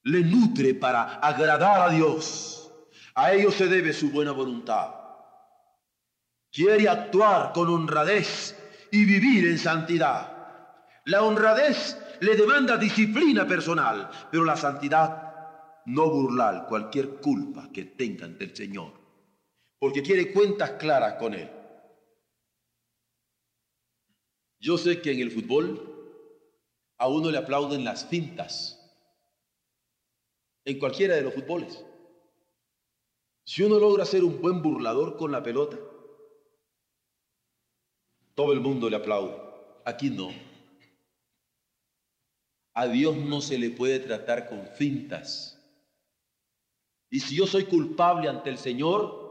Le 0.02 0.22
nutre 0.22 0.74
para 0.74 1.20
agradar 1.20 1.88
a 1.88 1.92
Dios. 1.92 2.68
A 3.14 3.32
ello 3.32 3.52
se 3.52 3.68
debe 3.68 3.92
su 3.92 4.10
buena 4.10 4.32
voluntad. 4.32 4.90
Quiere 6.50 6.88
actuar 6.88 7.52
con 7.52 7.68
honradez 7.68 8.56
y 8.90 9.04
vivir 9.04 9.46
en 9.46 9.58
santidad. 9.58 10.32
La 11.04 11.22
honradez 11.22 11.96
le 12.18 12.34
demanda 12.34 12.76
disciplina 12.76 13.46
personal, 13.46 14.10
pero 14.32 14.44
la 14.44 14.56
santidad 14.56 15.32
no 15.84 16.10
burlar 16.10 16.66
cualquier 16.66 17.20
culpa 17.20 17.68
que 17.72 17.84
tenga 17.84 18.24
ante 18.24 18.46
el 18.46 18.56
Señor 18.56 19.05
porque 19.78 20.02
quiere 20.02 20.32
cuentas 20.32 20.72
claras 20.72 21.14
con 21.14 21.34
Él. 21.34 21.50
Yo 24.58 24.78
sé 24.78 25.00
que 25.02 25.12
en 25.12 25.20
el 25.20 25.30
fútbol 25.30 25.92
a 26.98 27.08
uno 27.08 27.30
le 27.30 27.38
aplauden 27.38 27.84
las 27.84 28.06
fintas, 28.06 28.72
en 30.64 30.78
cualquiera 30.78 31.14
de 31.14 31.22
los 31.22 31.34
fútboles. 31.34 31.84
Si 33.44 33.62
uno 33.62 33.78
logra 33.78 34.04
ser 34.04 34.24
un 34.24 34.40
buen 34.40 34.60
burlador 34.62 35.16
con 35.16 35.30
la 35.30 35.42
pelota, 35.42 35.78
todo 38.34 38.52
el 38.52 38.60
mundo 38.60 38.90
le 38.90 38.96
aplaude. 38.96 39.34
Aquí 39.84 40.10
no. 40.10 40.30
A 42.74 42.88
Dios 42.88 43.16
no 43.16 43.40
se 43.40 43.56
le 43.56 43.70
puede 43.70 44.00
tratar 44.00 44.48
con 44.48 44.66
fintas. 44.66 45.52
Y 47.08 47.20
si 47.20 47.36
yo 47.36 47.46
soy 47.46 47.64
culpable 47.64 48.28
ante 48.28 48.50
el 48.50 48.58
Señor, 48.58 49.25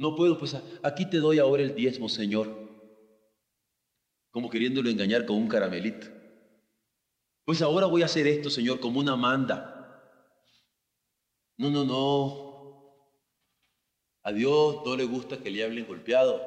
no 0.00 0.16
puedo, 0.16 0.38
pues 0.38 0.56
aquí 0.82 1.04
te 1.04 1.18
doy 1.18 1.38
ahora 1.38 1.62
el 1.62 1.74
diezmo, 1.74 2.08
Señor. 2.08 2.48
Como 4.30 4.48
queriéndolo 4.48 4.88
engañar 4.88 5.26
con 5.26 5.36
un 5.36 5.46
caramelito. 5.46 6.06
Pues 7.44 7.60
ahora 7.60 7.84
voy 7.84 8.00
a 8.00 8.06
hacer 8.06 8.26
esto, 8.26 8.48
Señor, 8.48 8.80
como 8.80 8.98
una 8.98 9.14
manda. 9.14 10.16
No, 11.58 11.68
no, 11.68 11.84
no. 11.84 13.10
A 14.22 14.32
Dios 14.32 14.80
no 14.86 14.96
le 14.96 15.04
gusta 15.04 15.36
que 15.36 15.50
le 15.50 15.62
hablen 15.64 15.86
golpeado, 15.86 16.40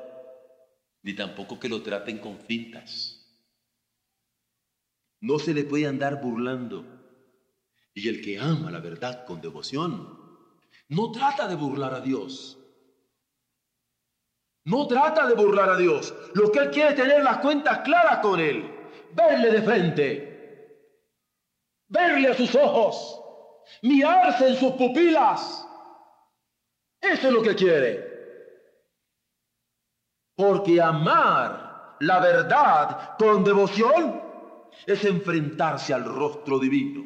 ni 1.04 1.14
tampoco 1.14 1.60
que 1.60 1.70
lo 1.70 1.84
traten 1.84 2.18
con 2.18 2.40
fintas. 2.40 3.20
No 5.22 5.38
se 5.38 5.54
le 5.54 5.64
puede 5.64 5.86
andar 5.86 6.24
burlando. 6.24 6.86
Y 7.94 8.10
el 8.10 8.24
que 8.24 8.40
ama 8.40 8.72
la 8.72 8.80
verdad 8.80 9.28
con 9.28 9.42
devoción, 9.42 10.20
no 10.88 11.12
trata 11.12 11.48
de 11.48 11.54
burlar 11.54 11.94
a 11.94 12.02
Dios. 12.02 12.58
No 14.66 14.88
trata 14.88 15.28
de 15.28 15.36
burlar 15.36 15.70
a 15.70 15.78
Dios. 15.78 16.14
Lo 16.34 16.52
que 16.52 16.60
Él 16.60 16.72
quiere 16.72 16.90
es 16.92 16.96
tener 16.96 17.24
las 17.24 17.40
cuentas 17.40 17.80
claras 17.80 18.20
con 18.20 18.40
Él. 18.40 18.70
Verle 19.14 19.52
de 19.52 19.62
frente. 19.62 20.78
Verle 21.90 22.30
a 22.30 22.34
sus 22.34 22.56
ojos. 22.56 23.20
Mirarse 23.82 24.50
en 24.50 24.56
sus 24.56 24.74
pupilas. 24.74 25.68
Eso 27.02 27.28
es 27.28 27.34
lo 27.34 27.42
que 27.42 27.56
quiere. 27.56 28.14
Porque 30.36 30.82
amar 30.82 31.98
la 32.00 32.20
verdad 32.20 33.18
con 33.18 33.44
devoción 33.44 34.22
es 34.86 35.04
enfrentarse 35.04 35.94
al 35.94 36.06
rostro 36.06 36.58
divino. 36.58 37.04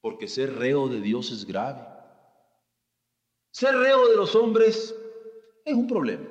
Porque 0.00 0.26
ser 0.26 0.56
reo 0.56 0.88
de 0.88 1.00
Dios 1.00 1.30
es 1.30 1.46
grave. 1.46 1.86
Ser 3.52 3.76
reo 3.76 4.08
de 4.08 4.16
los 4.16 4.34
hombres 4.34 4.94
es 5.64 5.74
un 5.74 5.86
problema. 5.86 6.28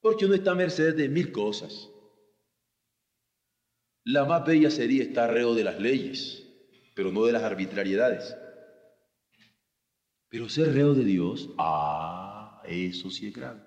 Porque 0.00 0.26
uno 0.26 0.34
está 0.34 0.52
a 0.52 0.54
merced 0.54 0.94
de 0.94 1.08
mil 1.08 1.32
cosas. 1.32 1.90
La 4.04 4.24
más 4.24 4.44
bella 4.44 4.70
sería 4.70 5.02
estar 5.02 5.32
reo 5.32 5.54
de 5.54 5.64
las 5.64 5.80
leyes, 5.80 6.46
pero 6.94 7.10
no 7.10 7.24
de 7.24 7.32
las 7.32 7.42
arbitrariedades. 7.42 8.36
Pero 10.28 10.48
ser 10.48 10.74
reo 10.74 10.94
de 10.94 11.04
Dios, 11.04 11.48
ah, 11.58 12.62
eso 12.66 13.10
sí 13.10 13.28
es 13.28 13.34
grave. 13.34 13.62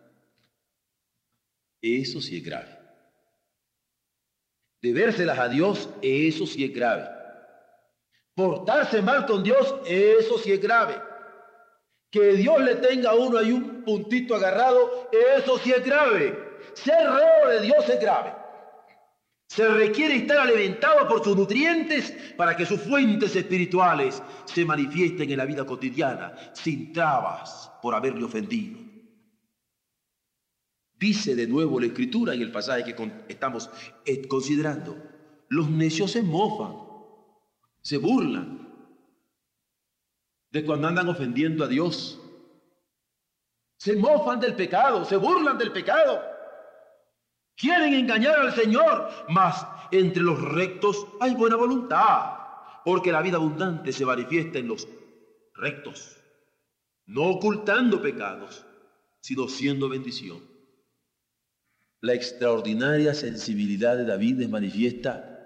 Eso 1.82 2.22
sí 2.22 2.38
es 2.38 2.44
grave. 2.44 2.78
Debérselas 4.82 5.40
a 5.40 5.50
Dios, 5.50 5.90
eso 6.02 6.46
sí 6.46 6.64
es 6.64 6.74
grave. 6.74 7.08
Portarse 8.36 9.02
mal 9.02 9.26
con 9.26 9.42
Dios, 9.44 9.76
eso 9.88 10.38
sí 10.38 10.52
es 10.52 10.62
grave. 10.62 11.02
Que 12.10 12.34
Dios 12.34 12.62
le 12.62 12.76
tenga 12.76 13.12
a 13.12 13.16
uno 13.16 13.38
ahí 13.38 13.52
un 13.52 13.84
puntito 13.84 14.36
agarrado, 14.36 15.10
eso 15.38 15.58
sí 15.60 15.72
es 15.72 15.84
grave. 15.86 16.38
Ser 16.74 16.96
reo 16.96 17.50
de 17.50 17.62
Dios 17.62 17.90
es 17.90 18.00
grave. 18.00 18.34
Se 19.48 19.68
requiere 19.68 20.18
estar 20.18 20.40
alimentado 20.40 21.08
por 21.08 21.24
sus 21.24 21.36
nutrientes 21.36 22.14
para 22.36 22.56
que 22.56 22.66
sus 22.66 22.82
fuentes 22.82 23.36
espirituales 23.36 24.22
se 24.46 24.66
manifiesten 24.66 25.32
en 25.32 25.38
la 25.38 25.46
vida 25.46 25.66
cotidiana 25.66 26.36
sin 26.54 26.92
trabas 26.92 27.72
por 27.82 27.96
haberle 27.96 28.26
ofendido. 28.26 28.78
Dice 31.00 31.36
de 31.36 31.48
nuevo 31.48 31.80
la 31.80 31.88
escritura 31.88 32.34
en 32.34 32.42
el 32.42 32.52
pasaje 32.52 32.84
que 32.84 33.12
estamos 33.30 33.70
eh, 34.06 34.28
considerando, 34.28 34.98
los 35.48 35.70
necios 35.70 36.12
se 36.12 36.24
mofan, 36.24 36.76
se 37.82 37.98
burlan, 37.98 38.67
de 40.52 40.66
cuando 40.66 40.88
andan 40.88 41.10
ofendiendo 41.10 41.64
a 41.64 41.68
Dios. 41.68 42.20
Se 43.78 43.96
mofan 43.96 44.40
del 44.40 44.56
pecado, 44.56 45.06
se 45.06 45.18
burlan 45.18 45.58
del 45.58 45.72
pecado. 45.72 46.22
Quieren 47.56 47.94
engañar 47.94 48.40
al 48.40 48.54
Señor, 48.54 49.10
mas 49.30 49.66
entre 49.92 50.22
los 50.22 50.42
rectos 50.42 51.08
hay 51.20 51.34
buena 51.36 51.56
voluntad, 51.56 52.38
porque 52.86 53.12
la 53.12 53.22
vida 53.22 53.38
abundante 53.38 53.92
se 53.92 54.06
manifiesta 54.06 54.60
en 54.60 54.68
los 54.68 54.88
rectos, 55.56 56.18
no 57.06 57.24
ocultando 57.24 58.02
pecados, 58.02 58.66
sino 59.22 59.48
siendo 59.48 59.90
bendición. 59.90 60.42
La 62.02 62.14
extraordinaria 62.14 63.14
sensibilidad 63.16 63.98
de 63.98 64.06
David 64.06 64.42
es 64.42 64.50
manifiesta 64.50 65.37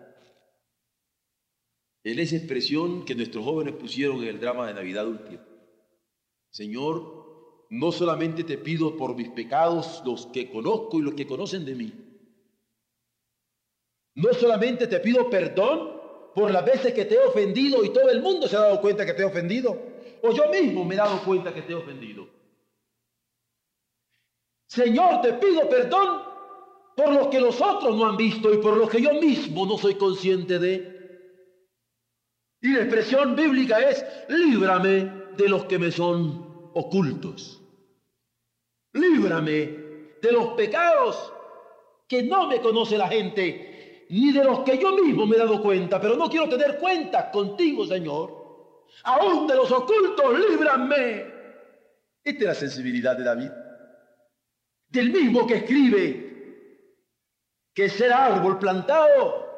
en 2.04 2.20
esa 2.20 2.36
expresión 2.36 3.06
que 3.06 3.16
nuestros 3.16 3.44
jóvenes 3.44 3.76
pusieron 3.76 4.22
en 4.24 4.30
el 4.30 4.40
drama 4.40 4.68
de 4.68 4.74
Navidad 4.74 5.08
última. 5.08 5.46
Señor, 6.50 7.66
no 7.70 7.92
solamente 7.92 8.44
te 8.44 8.58
pido 8.58 8.98
por 8.98 9.16
mis 9.16 9.30
pecados, 9.30 10.02
los 10.06 10.26
que 10.28 10.50
conozco 10.52 11.00
y 11.00 11.04
los 11.04 11.14
que 11.14 11.28
conocen 11.28 11.66
de 11.66 11.76
mí, 11.76 11.94
No 14.14 14.34
solamente 14.34 14.88
te 14.88 15.00
pido 15.00 15.30
perdón 15.30 16.02
por 16.36 16.52
las 16.52 16.66
veces 16.66 16.94
que 16.94 17.06
te 17.06 17.16
he 17.16 17.20
ofendido 17.20 17.86
y 17.86 17.94
todo 17.94 18.10
el 18.10 18.22
mundo 18.22 18.48
se 18.48 18.58
ha 18.58 18.62
dado 18.62 18.82
cuenta 18.82 19.06
que 19.06 19.14
te 19.14 19.22
he 19.22 19.26
ofendido, 19.26 19.78
o 20.22 20.32
yo 20.34 20.50
mismo 20.50 20.84
me 20.84 20.96
he 20.96 20.98
dado 20.98 21.24
cuenta 21.24 21.54
que 21.54 21.62
te 21.62 21.72
he 21.72 21.76
ofendido. 21.76 22.28
Señor, 24.68 25.22
te 25.22 25.34
pido 25.34 25.70
perdón 25.70 26.24
por 26.96 27.14
lo 27.14 27.30
que 27.30 27.40
los 27.40 27.62
otros 27.62 27.96
no 27.96 28.06
han 28.06 28.18
visto 28.18 28.54
y 28.54 28.58
por 28.58 28.76
lo 28.76 28.88
que 28.88 29.02
yo 29.02 29.14
mismo 29.14 29.66
no 29.66 29.78
soy 29.78 29.96
consciente 29.96 30.60
de. 30.60 30.91
Y 32.62 32.74
la 32.74 32.82
expresión 32.82 33.36
bíblica 33.36 33.80
es, 33.80 34.06
líbrame 34.30 35.12
de 35.36 35.50
los 35.50 35.66
que 35.66 35.80
me 35.80 35.92
son 35.92 36.70
ocultos. 36.74 37.60
Líbrame 38.94 39.56
de 40.22 40.32
los 40.32 40.50
pecados 40.50 41.34
que 42.08 42.24
no 42.24 42.48
me 42.48 42.62
conoce 42.62 42.98
la 42.98 43.08
gente, 43.08 44.06
ni 44.10 44.32
de 44.32 44.44
los 44.44 44.60
que 44.60 44.78
yo 44.78 44.92
mismo 44.92 45.26
me 45.26 45.38
he 45.38 45.40
dado 45.40 45.62
cuenta, 45.62 46.00
pero 46.00 46.16
no 46.16 46.30
quiero 46.30 46.48
tener 46.48 46.78
cuenta 46.78 47.32
contigo, 47.32 47.86
Señor. 47.88 48.86
Aún 49.04 49.48
de 49.48 49.56
los 49.56 49.72
ocultos, 49.72 50.40
líbrame. 50.40 51.26
Esta 52.24 52.40
es 52.40 52.48
la 52.48 52.56
sensibilidad 52.56 53.18
de 53.18 53.24
David. 53.24 53.50
Del 54.90 55.12
mismo 55.12 55.48
que 55.48 55.56
escribe 55.56 56.32
que 57.74 57.90
ser 57.90 58.12
árbol 58.14 58.60
plantado 58.60 59.51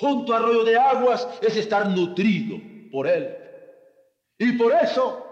junto 0.00 0.32
a 0.32 0.38
arroyo 0.38 0.64
de 0.64 0.78
aguas 0.78 1.28
es 1.42 1.56
estar 1.58 1.86
nutrido 1.90 2.58
por 2.90 3.06
él. 3.06 3.36
Y 4.38 4.52
por 4.52 4.72
eso 4.72 5.26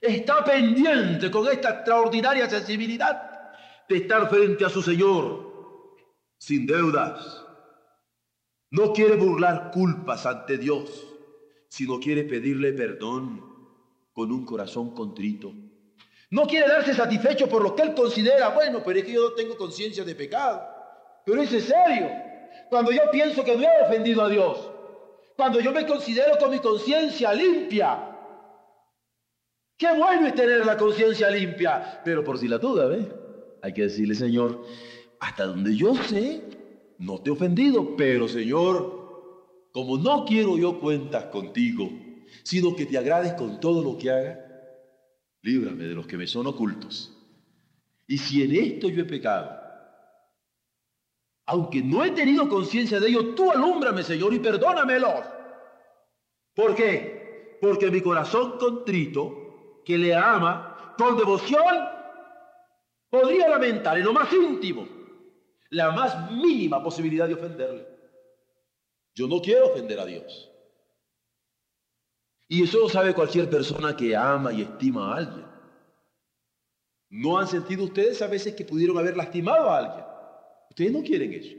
está 0.00 0.42
pendiente 0.42 1.30
con 1.30 1.46
esta 1.46 1.68
extraordinaria 1.70 2.48
sensibilidad 2.48 3.52
de 3.86 3.96
estar 3.98 4.30
frente 4.30 4.64
a 4.64 4.70
su 4.70 4.80
Señor 4.80 5.92
sin 6.38 6.66
deudas. 6.66 7.44
No 8.70 8.94
quiere 8.94 9.16
burlar 9.16 9.70
culpas 9.70 10.24
ante 10.24 10.56
Dios, 10.56 11.06
sino 11.68 12.00
quiere 12.00 12.24
pedirle 12.24 12.72
perdón 12.72 13.44
con 14.14 14.32
un 14.32 14.46
corazón 14.46 14.94
contrito. 14.94 15.52
No 16.30 16.46
quiere 16.46 16.66
darse 16.66 16.94
satisfecho 16.94 17.46
por 17.46 17.62
lo 17.62 17.76
que 17.76 17.82
él 17.82 17.94
considera, 17.94 18.48
bueno, 18.48 18.82
pero 18.82 18.98
es 18.98 19.04
que 19.04 19.12
yo 19.12 19.28
no 19.28 19.34
tengo 19.34 19.54
conciencia 19.54 20.02
de 20.02 20.14
pecado. 20.14 20.62
Pero 21.26 21.42
es 21.42 21.50
serio. 21.50 22.31
Cuando 22.72 22.90
yo 22.90 23.02
pienso 23.12 23.44
que 23.44 23.54
no 23.54 23.64
he 23.64 23.82
ofendido 23.84 24.22
a 24.22 24.30
Dios, 24.30 24.70
cuando 25.36 25.60
yo 25.60 25.72
me 25.72 25.86
considero 25.86 26.38
con 26.38 26.50
mi 26.50 26.58
conciencia 26.58 27.34
limpia, 27.34 28.16
qué 29.76 29.88
bueno 29.94 30.28
es 30.28 30.34
tener 30.34 30.64
la 30.64 30.78
conciencia 30.78 31.28
limpia. 31.28 32.00
Pero 32.02 32.24
por 32.24 32.38
si 32.38 32.48
la 32.48 32.56
duda, 32.56 32.86
¿ves? 32.86 33.08
Hay 33.60 33.74
que 33.74 33.82
decirle, 33.82 34.14
Señor, 34.14 34.62
hasta 35.20 35.44
donde 35.44 35.76
yo 35.76 35.94
sé, 35.96 36.40
no 36.96 37.20
te 37.20 37.28
he 37.28 37.34
ofendido, 37.34 37.94
pero 37.94 38.26
Señor, 38.26 39.68
como 39.70 39.98
no 39.98 40.24
quiero 40.24 40.56
yo 40.56 40.80
cuentas 40.80 41.26
contigo, 41.26 41.90
sino 42.42 42.74
que 42.74 42.86
te 42.86 42.96
agrades 42.96 43.34
con 43.34 43.60
todo 43.60 43.82
lo 43.84 43.98
que 43.98 44.10
haga, 44.10 44.46
líbrame 45.42 45.84
de 45.84 45.94
los 45.94 46.06
que 46.06 46.16
me 46.16 46.26
son 46.26 46.46
ocultos. 46.46 47.14
Y 48.06 48.16
si 48.16 48.42
en 48.42 48.56
esto 48.56 48.88
yo 48.88 49.02
he 49.02 49.04
pecado, 49.04 49.61
aunque 51.52 51.82
no 51.82 52.02
he 52.02 52.12
tenido 52.12 52.48
conciencia 52.48 52.98
de 52.98 53.08
ello, 53.08 53.34
tú 53.34 53.50
alúmbrame, 53.50 54.02
Señor, 54.02 54.32
y 54.32 54.38
perdónamelos. 54.38 55.26
¿Por 56.54 56.74
qué? 56.74 57.58
Porque 57.60 57.90
mi 57.90 58.00
corazón 58.00 58.56
contrito, 58.58 59.82
que 59.84 59.98
le 59.98 60.14
ama 60.14 60.94
con 60.96 61.18
devoción, 61.18 61.76
podría 63.10 63.50
lamentar 63.50 63.98
en 63.98 64.04
lo 64.04 64.14
más 64.14 64.32
íntimo 64.32 64.88
la 65.68 65.90
más 65.90 66.30
mínima 66.30 66.82
posibilidad 66.82 67.28
de 67.28 67.34
ofenderle. 67.34 67.86
Yo 69.14 69.28
no 69.28 69.42
quiero 69.42 69.66
ofender 69.66 70.00
a 70.00 70.06
Dios. 70.06 70.50
Y 72.48 72.62
eso 72.62 72.78
lo 72.78 72.88
sabe 72.88 73.12
cualquier 73.12 73.50
persona 73.50 73.94
que 73.94 74.16
ama 74.16 74.54
y 74.54 74.62
estima 74.62 75.12
a 75.12 75.18
alguien. 75.18 75.46
¿No 77.10 77.36
han 77.36 77.46
sentido 77.46 77.84
ustedes 77.84 78.22
a 78.22 78.26
veces 78.26 78.54
que 78.54 78.64
pudieron 78.64 78.96
haber 78.96 79.18
lastimado 79.18 79.70
a 79.70 79.78
alguien? 79.78 80.11
Ustedes 80.72 80.90
no 80.90 81.02
quieren 81.02 81.30
eso. 81.34 81.54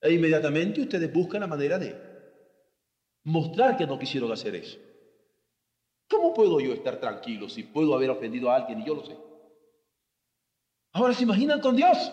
E 0.00 0.14
inmediatamente 0.14 0.80
ustedes 0.80 1.12
buscan 1.12 1.42
la 1.42 1.46
manera 1.46 1.78
de 1.78 1.94
mostrar 3.24 3.76
que 3.76 3.86
no 3.86 3.98
quisieron 3.98 4.32
hacer 4.32 4.54
eso. 4.54 4.78
¿Cómo 6.08 6.32
puedo 6.32 6.58
yo 6.58 6.72
estar 6.72 6.98
tranquilo 6.98 7.50
si 7.50 7.64
puedo 7.64 7.94
haber 7.94 8.08
ofendido 8.08 8.50
a 8.50 8.56
alguien 8.56 8.80
y 8.80 8.86
yo 8.86 8.94
lo 8.94 9.04
sé? 9.04 9.14
Ahora 10.94 11.12
se 11.12 11.24
imaginan 11.24 11.60
con 11.60 11.76
Dios. 11.76 12.10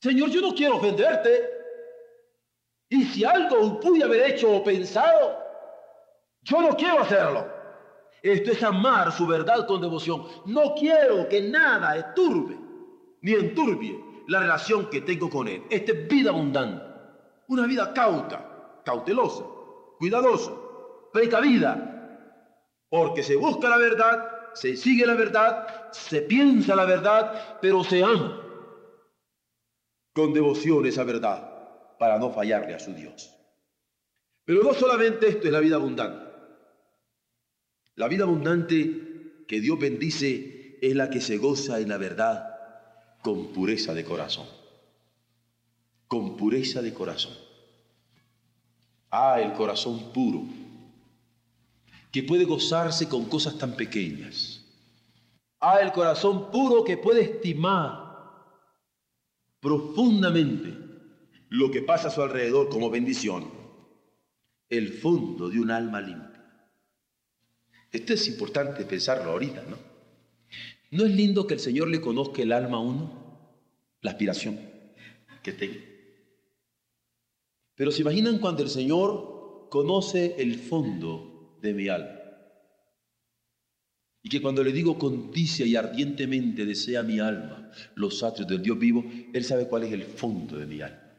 Señor, 0.00 0.30
yo 0.30 0.40
no 0.40 0.54
quiero 0.56 0.78
ofenderte. 0.78 1.48
Y 2.88 3.04
si 3.04 3.24
algo 3.24 3.78
pude 3.78 4.02
haber 4.02 4.32
hecho 4.32 4.56
o 4.56 4.64
pensado, 4.64 5.38
yo 6.42 6.60
no 6.62 6.76
quiero 6.76 6.98
hacerlo. 6.98 7.46
Esto 8.20 8.50
es 8.50 8.62
amar 8.64 9.12
su 9.12 9.24
verdad 9.24 9.68
con 9.68 9.80
devoción. 9.80 10.26
No 10.46 10.74
quiero 10.74 11.28
que 11.28 11.42
nada 11.42 11.96
esturbe 11.96 12.71
ni 13.22 13.32
enturbie 13.32 13.98
la 14.28 14.40
relación 14.40 14.90
que 14.90 15.00
tengo 15.00 15.30
con 15.30 15.48
Él. 15.48 15.64
Esta 15.70 15.92
es 15.92 16.08
vida 16.08 16.30
abundante, 16.30 16.84
una 17.48 17.66
vida 17.66 17.92
cauta, 17.94 18.80
cautelosa, 18.84 19.44
cuidadosa, 19.98 20.52
precavida, 21.12 21.88
porque 22.88 23.22
se 23.22 23.36
busca 23.36 23.68
la 23.68 23.78
verdad, 23.78 24.50
se 24.54 24.76
sigue 24.76 25.06
la 25.06 25.14
verdad, 25.14 25.90
se 25.92 26.22
piensa 26.22 26.76
la 26.76 26.84
verdad, 26.84 27.58
pero 27.60 27.82
se 27.84 28.02
ama 28.02 28.40
con 30.14 30.34
devoción 30.34 30.84
esa 30.84 31.04
verdad 31.04 31.96
para 31.98 32.18
no 32.18 32.30
fallarle 32.30 32.74
a 32.74 32.78
su 32.78 32.92
Dios. 32.92 33.34
Pero 34.44 34.62
no 34.62 34.74
solamente 34.74 35.28
esto 35.28 35.46
es 35.46 35.52
la 35.52 35.60
vida 35.60 35.76
abundante. 35.76 36.30
La 37.94 38.08
vida 38.08 38.24
abundante 38.24 39.44
que 39.46 39.60
Dios 39.60 39.78
bendice 39.78 40.78
es 40.82 40.96
la 40.96 41.08
que 41.08 41.20
se 41.20 41.38
goza 41.38 41.78
en 41.78 41.88
la 41.88 41.98
verdad 41.98 42.51
con 43.22 43.46
pureza 43.52 43.94
de 43.94 44.04
corazón. 44.04 44.46
Con 46.08 46.36
pureza 46.36 46.82
de 46.82 46.92
corazón. 46.92 47.32
Ah, 49.10 49.40
el 49.40 49.52
corazón 49.52 50.12
puro, 50.12 50.42
que 52.10 52.22
puede 52.22 52.44
gozarse 52.44 53.08
con 53.08 53.26
cosas 53.26 53.56
tan 53.56 53.76
pequeñas. 53.76 54.62
Ah, 55.60 55.78
el 55.80 55.92
corazón 55.92 56.50
puro 56.50 56.84
que 56.84 56.96
puede 56.96 57.22
estimar 57.22 58.02
profundamente 59.60 60.76
lo 61.50 61.70
que 61.70 61.82
pasa 61.82 62.08
a 62.08 62.10
su 62.10 62.22
alrededor 62.22 62.68
como 62.68 62.90
bendición. 62.90 63.48
El 64.68 64.92
fondo 64.92 65.48
de 65.48 65.60
un 65.60 65.70
alma 65.70 66.00
limpia. 66.00 66.32
Esto 67.90 68.14
es 68.14 68.26
importante 68.26 68.84
pensarlo 68.84 69.30
ahorita, 69.30 69.62
¿no? 69.68 69.91
¿No 70.92 71.06
es 71.06 71.10
lindo 71.10 71.46
que 71.46 71.54
el 71.54 71.60
Señor 71.60 71.88
le 71.88 72.02
conozca 72.02 72.42
el 72.42 72.52
alma 72.52 72.76
a 72.76 72.80
uno? 72.80 73.10
La 74.02 74.10
aspiración 74.10 74.60
que 75.42 75.52
tenga. 75.52 75.80
Pero 77.74 77.90
se 77.90 78.02
imaginan 78.02 78.38
cuando 78.38 78.62
el 78.62 78.68
Señor 78.68 79.68
conoce 79.70 80.34
el 80.36 80.54
fondo 80.56 81.56
de 81.62 81.72
mi 81.72 81.88
alma. 81.88 82.20
Y 84.22 84.28
que 84.28 84.42
cuando 84.42 84.62
le 84.62 84.70
digo 84.70 84.98
condicia 84.98 85.64
y 85.64 85.76
ardientemente 85.76 86.66
desea 86.66 87.02
mi 87.02 87.18
alma 87.20 87.70
los 87.94 88.22
atrios 88.22 88.46
del 88.46 88.62
Dios 88.62 88.78
vivo, 88.78 89.02
Él 89.32 89.44
sabe 89.44 89.66
cuál 89.68 89.84
es 89.84 89.92
el 89.94 90.02
fondo 90.02 90.58
de 90.58 90.66
mi 90.66 90.82
alma. 90.82 91.10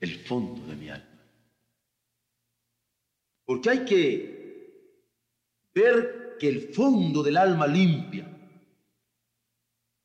El 0.00 0.16
fondo 0.16 0.66
de 0.66 0.74
mi 0.74 0.88
alma. 0.88 1.20
Porque 3.44 3.70
hay 3.70 3.84
que 3.84 4.90
ver 5.72 6.36
que 6.40 6.48
el 6.48 6.74
fondo 6.74 7.22
del 7.22 7.36
alma 7.36 7.68
limpia 7.68 8.32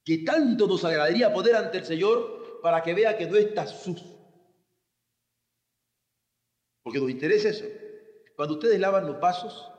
que 0.04 0.20
tanto 0.20 0.68
nos 0.68 0.84
agradaría 0.84 1.34
poder 1.34 1.56
ante 1.56 1.80
el 1.80 1.86
Señor 1.86 2.60
para 2.62 2.82
que 2.82 2.94
vea 2.94 3.18
que 3.18 3.28
no 3.28 3.36
está 3.36 3.68
sucio. 3.68 4.08
Porque 6.84 7.00
nos 7.00 7.10
interesa 7.10 7.50
eso. 7.50 7.66
Cuando 8.36 8.56
ustedes 8.56 8.80
lavan 8.80 9.06
los 9.06 9.20
vasos, 9.20 9.70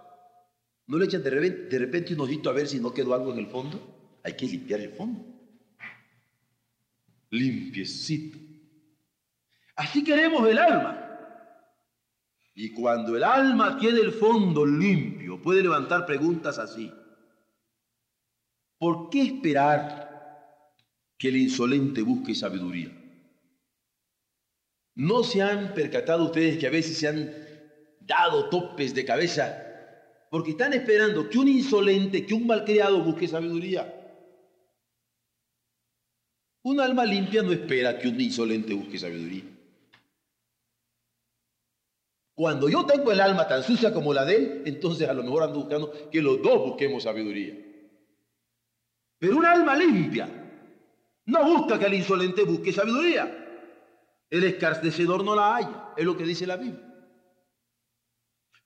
¿no 0.86 0.98
le 0.98 1.06
echan 1.06 1.22
de 1.22 1.30
repente, 1.30 1.62
de 1.68 1.78
repente 1.78 2.14
un 2.14 2.20
ojito 2.20 2.50
a 2.50 2.52
ver 2.52 2.68
si 2.68 2.78
no 2.78 2.94
quedó 2.94 3.14
algo 3.14 3.32
en 3.32 3.38
el 3.38 3.48
fondo? 3.48 3.80
Hay 4.22 4.34
que 4.34 4.46
limpiar 4.46 4.80
el 4.80 4.92
fondo. 4.92 5.24
Limpiecito. 7.30 8.38
Así 9.74 10.04
queremos 10.04 10.48
el 10.48 10.58
alma. 10.58 10.98
Y 12.54 12.72
cuando 12.72 13.16
el 13.16 13.24
alma 13.24 13.78
tiene 13.78 14.00
el 14.00 14.12
fondo 14.12 14.66
limpio, 14.66 15.40
puede 15.40 15.62
levantar 15.62 16.04
preguntas 16.04 16.58
así. 16.58 16.92
¿Por 18.78 19.08
qué 19.08 19.22
esperar 19.22 20.11
que 21.22 21.28
el 21.28 21.36
insolente 21.36 22.02
busque 22.02 22.34
sabiduría. 22.34 22.90
¿No 24.96 25.22
se 25.22 25.40
han 25.40 25.72
percatado 25.72 26.24
ustedes 26.24 26.58
que 26.58 26.66
a 26.66 26.70
veces 26.70 26.98
se 26.98 27.06
han 27.06 27.32
dado 28.00 28.48
topes 28.48 28.92
de 28.92 29.04
cabeza 29.04 29.56
porque 30.32 30.50
están 30.50 30.72
esperando 30.72 31.30
que 31.30 31.38
un 31.38 31.46
insolente, 31.46 32.26
que 32.26 32.34
un 32.34 32.44
malcriado 32.44 33.04
busque 33.04 33.28
sabiduría? 33.28 33.84
Un 36.64 36.80
alma 36.80 37.04
limpia 37.04 37.44
no 37.44 37.52
espera 37.52 38.00
que 38.00 38.08
un 38.08 38.20
insolente 38.20 38.74
busque 38.74 38.98
sabiduría. 38.98 39.44
Cuando 42.34 42.68
yo 42.68 42.84
tengo 42.84 43.12
el 43.12 43.20
alma 43.20 43.46
tan 43.46 43.62
sucia 43.62 43.94
como 43.94 44.12
la 44.12 44.24
de 44.24 44.34
él, 44.34 44.62
entonces 44.66 45.08
a 45.08 45.12
lo 45.12 45.22
mejor 45.22 45.44
ando 45.44 45.60
buscando 45.60 46.10
que 46.10 46.20
los 46.20 46.42
dos 46.42 46.70
busquemos 46.70 47.04
sabiduría. 47.04 47.54
Pero 49.20 49.36
un 49.36 49.46
alma 49.46 49.76
limpia 49.76 50.41
no 51.26 51.44
busca 51.44 51.78
que 51.78 51.86
el 51.86 51.94
insolente 51.94 52.42
busque 52.44 52.72
sabiduría. 52.72 53.38
El 54.28 54.44
escarnecedor 54.44 55.24
no 55.24 55.34
la 55.34 55.56
haya, 55.56 55.92
es 55.96 56.04
lo 56.04 56.16
que 56.16 56.24
dice 56.24 56.46
la 56.46 56.56
Biblia. 56.56 56.88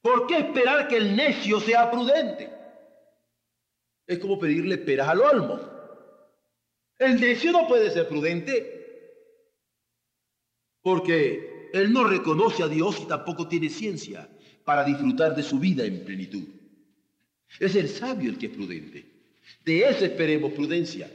¿Por 0.01 0.27
qué 0.27 0.39
esperar 0.39 0.87
que 0.87 0.97
el 0.97 1.17
necio 1.17 1.59
sea 1.61 1.91
prudente? 1.91 2.51
Es 4.07 4.19
como 4.21 4.39
pedirle 4.39 4.79
peras 4.79 5.09
al 5.09 5.21
olmo. 5.21 5.61
El 6.99 7.21
necio 7.21 7.53
no 7.53 7.67
puede 7.67 7.91
ser 7.91 8.09
prudente 8.09 8.77
porque 10.81 11.71
él 11.73 11.93
no 11.93 12.05
reconoce 12.05 12.63
a 12.63 12.69
Dios 12.69 13.01
y 13.03 13.07
tampoco 13.07 13.49
tiene 13.49 13.69
ciencia 13.69 14.29
para 14.65 14.85
disfrutar 14.85 15.35
de 15.35 15.43
su 15.43 15.59
vida 15.59 15.85
en 15.85 16.05
plenitud. 16.05 16.45
Es 17.59 17.75
el 17.75 17.89
sabio 17.89 18.31
el 18.31 18.39
que 18.39 18.47
es 18.47 18.53
prudente. 18.53 19.05
De 19.65 19.89
ese 19.89 20.07
esperemos 20.07 20.53
prudencia. 20.53 21.11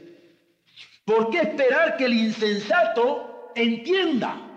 ¿Por 1.04 1.30
qué 1.30 1.38
esperar 1.38 1.96
que 1.96 2.04
el 2.04 2.14
insensato 2.14 3.50
entienda? 3.54 4.48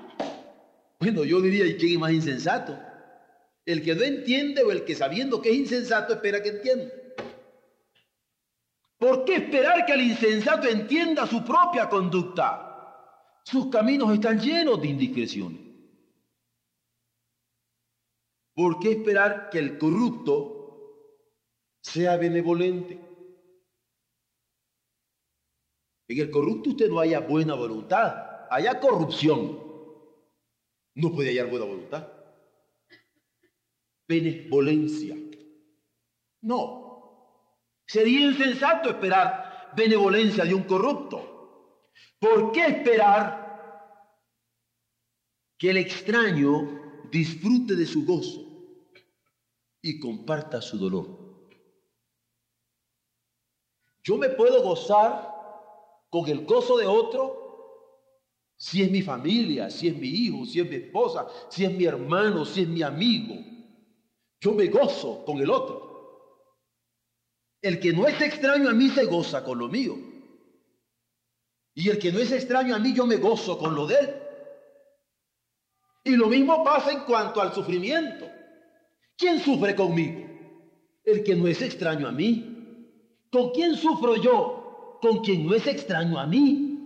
Bueno, 0.99 1.23
yo 1.23 1.41
diría, 1.41 1.65
¿y 1.65 1.75
quién 1.77 1.93
es 1.93 1.99
más 1.99 2.11
insensato? 2.11 2.77
El 3.65 3.81
que 3.83 3.95
no 3.95 4.03
entiende 4.03 4.61
o 4.63 4.71
el 4.71 4.85
que 4.85 4.95
sabiendo 4.95 5.41
que 5.41 5.49
es 5.49 5.55
insensato 5.55 6.13
espera 6.13 6.41
que 6.41 6.49
entienda. 6.49 6.93
¿Por 8.97 9.25
qué 9.25 9.35
esperar 9.35 9.85
que 9.85 9.93
el 9.93 10.01
insensato 10.01 10.67
entienda 10.67 11.27
su 11.27 11.43
propia 11.43 11.89
conducta? 11.89 12.61
Sus 13.43 13.67
caminos 13.67 14.13
están 14.13 14.39
llenos 14.39 14.81
de 14.81 14.87
indiscreciones. 14.87 15.59
¿Por 18.53 18.79
qué 18.79 18.91
esperar 18.91 19.49
que 19.49 19.59
el 19.59 19.77
corrupto 19.77 20.55
sea 21.81 22.15
benevolente? 22.15 23.04
En 26.07 26.19
el 26.19 26.29
corrupto 26.29 26.71
usted 26.71 26.89
no 26.89 26.99
haya 26.99 27.19
buena 27.19 27.55
voluntad, 27.55 28.47
haya 28.49 28.79
corrupción. 28.79 29.59
No 30.93 31.11
puede 31.11 31.29
hallar 31.29 31.49
buena 31.49 31.65
voluntad. 31.65 32.07
Benevolencia. 34.07 35.15
No. 36.41 37.81
Sería 37.87 38.21
insensato 38.21 38.89
esperar 38.89 39.73
benevolencia 39.75 40.45
de 40.45 40.53
un 40.53 40.63
corrupto. 40.63 41.91
¿Por 42.19 42.51
qué 42.51 42.67
esperar 42.67 43.43
que 45.57 45.71
el 45.71 45.77
extraño 45.77 47.07
disfrute 47.11 47.75
de 47.75 47.85
su 47.85 48.05
gozo 48.05 48.41
y 49.81 49.99
comparta 49.99 50.61
su 50.61 50.77
dolor? 50.77 51.25
Yo 54.03 54.17
me 54.17 54.29
puedo 54.29 54.61
gozar 54.61 55.34
con 56.15 56.29
el 56.29 56.45
gozo 56.45 56.77
de 56.77 56.87
otro 56.87 58.53
si 58.55 58.81
es 58.81 58.89
mi 58.89 59.01
familia, 59.01 59.69
si 59.69 59.89
es 59.89 59.97
mi 59.97 60.07
hijo, 60.07 60.45
si 60.45 60.61
es 60.61 60.69
mi 60.69 60.77
esposa, 60.77 61.27
si 61.49 61.65
es 61.65 61.71
mi 61.73 61.83
hermano, 61.83 62.45
si 62.45 62.61
es 62.61 62.67
mi 62.69 62.81
amigo. 62.83 63.35
Yo 64.39 64.53
me 64.53 64.67
gozo 64.67 65.25
con 65.25 65.39
el 65.39 65.49
otro. 65.49 66.55
El 67.61 67.81
que 67.81 67.91
no 67.91 68.07
es 68.07 68.21
extraño 68.21 68.69
a 68.69 68.73
mí 68.73 68.87
se 68.91 69.03
goza 69.03 69.43
con 69.43 69.59
lo 69.59 69.67
mío. 69.67 69.97
Y 71.73 71.89
el 71.89 71.99
que 71.99 72.13
no 72.13 72.19
es 72.19 72.31
extraño 72.31 72.75
a 72.75 72.79
mí, 72.79 72.93
yo 72.93 73.05
me 73.05 73.17
gozo 73.17 73.57
con 73.57 73.75
lo 73.75 73.85
de 73.85 73.95
él. 73.95 74.15
Y 76.05 76.15
lo 76.15 76.27
mismo 76.27 76.63
pasa 76.63 76.93
en 76.93 77.01
cuanto 77.01 77.41
al 77.41 77.53
sufrimiento. 77.53 78.25
¿Quién 79.17 79.41
sufre 79.41 79.75
conmigo? 79.75 80.29
El 81.03 81.25
que 81.25 81.35
no 81.35 81.45
es 81.45 81.61
extraño 81.61 82.07
a 82.07 82.13
mí. 82.13 83.27
¿Con 83.29 83.49
quién 83.49 83.75
sufro 83.75 84.15
yo? 84.15 84.64
Con 85.05 85.19
quien 85.19 85.45
no 85.45 85.53
es 85.53 85.67
extraño 85.67 86.17
a 86.17 86.25
mí. 86.25 86.79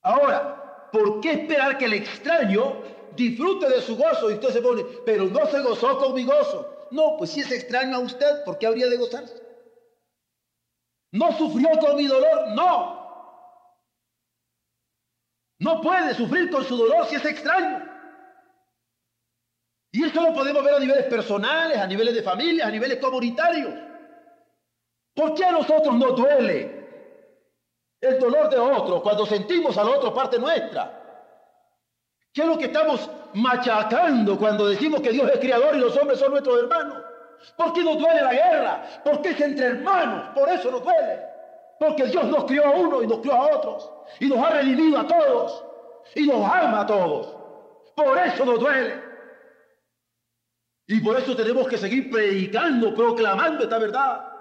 Ahora, 0.00 0.88
¿por 0.90 1.20
qué 1.20 1.32
esperar 1.32 1.76
que 1.76 1.84
el 1.84 1.92
extraño 1.92 2.80
disfrute 3.14 3.68
de 3.68 3.82
su 3.82 3.94
gozo? 3.94 4.30
Y 4.30 4.34
usted 4.34 4.48
se 4.48 4.62
pone, 4.62 4.84
pero 5.04 5.26
no 5.26 5.44
se 5.48 5.60
gozó 5.60 5.98
con 5.98 6.14
mi 6.14 6.24
gozo. 6.24 6.88
No, 6.92 7.18
pues 7.18 7.32
si 7.32 7.40
es 7.40 7.52
extraño 7.52 7.96
a 7.96 7.98
usted, 7.98 8.42
¿por 8.46 8.56
qué 8.56 8.66
habría 8.66 8.86
de 8.86 8.96
gozarse? 8.96 9.34
¿No 11.12 11.30
sufrió 11.32 11.68
con 11.78 11.96
mi 11.96 12.06
dolor? 12.06 12.54
No. 12.54 13.52
No 15.58 15.82
puede 15.82 16.14
sufrir 16.14 16.50
con 16.50 16.64
su 16.64 16.74
dolor 16.74 17.04
si 17.04 17.16
es 17.16 17.24
extraño. 17.26 17.84
Y 19.92 20.04
esto 20.04 20.22
lo 20.22 20.32
podemos 20.32 20.64
ver 20.64 20.74
a 20.74 20.80
niveles 20.80 21.04
personales, 21.04 21.76
a 21.76 21.86
niveles 21.86 22.14
de 22.14 22.22
familia, 22.22 22.66
a 22.66 22.70
niveles 22.70 22.96
comunitarios. 22.96 23.87
¿Por 25.18 25.34
qué 25.34 25.44
a 25.44 25.52
nosotros 25.52 25.94
nos 25.96 26.14
duele 26.16 26.78
el 28.00 28.18
dolor 28.18 28.48
de 28.48 28.58
otro, 28.58 29.02
cuando 29.02 29.26
sentimos 29.26 29.76
al 29.76 29.88
otro 29.88 30.14
parte 30.14 30.38
nuestra. 30.38 30.94
¿Qué 32.32 32.42
es 32.42 32.46
lo 32.46 32.58
que 32.58 32.66
estamos 32.66 33.10
machacando 33.34 34.38
cuando 34.38 34.68
decimos 34.68 35.00
que 35.00 35.10
Dios 35.10 35.28
es 35.32 35.40
creador 35.40 35.74
y 35.74 35.80
los 35.80 35.96
hombres 35.96 36.20
son 36.20 36.30
nuestros 36.30 36.62
hermanos? 36.62 37.02
¿Por 37.56 37.72
qué 37.72 37.82
nos 37.82 37.98
duele 37.98 38.22
la 38.22 38.32
guerra? 38.32 38.82
Porque 39.04 39.30
es 39.30 39.40
entre 39.40 39.66
hermanos, 39.66 40.28
por 40.34 40.48
eso 40.48 40.70
nos 40.70 40.82
duele. 40.84 41.24
Porque 41.80 42.04
Dios 42.06 42.24
nos 42.26 42.44
crió 42.44 42.66
a 42.66 42.70
uno 42.70 43.02
y 43.02 43.06
nos 43.06 43.18
crió 43.18 43.34
a 43.34 43.56
otros. 43.56 43.90
Y 44.20 44.26
nos 44.26 44.38
ha 44.38 44.50
redimido 44.50 45.00
a 45.00 45.06
todos. 45.06 45.64
Y 46.14 46.26
nos 46.26 46.44
ama 46.44 46.80
a 46.80 46.86
todos. 46.86 47.36
Por 47.94 48.18
eso 48.18 48.44
nos 48.44 48.60
duele. 48.60 49.02
Y 50.86 51.00
por 51.00 51.18
eso 51.18 51.36
tenemos 51.36 51.68
que 51.68 51.78
seguir 51.78 52.10
predicando, 52.10 52.94
proclamando 52.94 53.64
esta 53.64 53.78
verdad. 53.78 54.37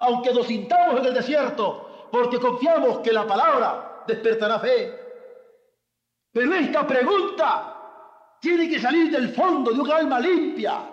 Aunque 0.00 0.32
nos 0.32 0.46
sintamos 0.46 1.00
en 1.00 1.06
el 1.06 1.14
desierto, 1.14 2.08
porque 2.10 2.38
confiamos 2.38 2.98
que 2.98 3.12
la 3.12 3.26
palabra 3.26 4.02
despertará 4.06 4.58
fe. 4.58 4.98
Pero 6.32 6.54
esta 6.54 6.86
pregunta 6.86 7.70
tiene 8.40 8.68
que 8.68 8.80
salir 8.80 9.10
del 9.10 9.30
fondo 9.34 9.72
de 9.72 9.80
un 9.80 9.90
alma 9.90 10.20
limpia, 10.20 10.90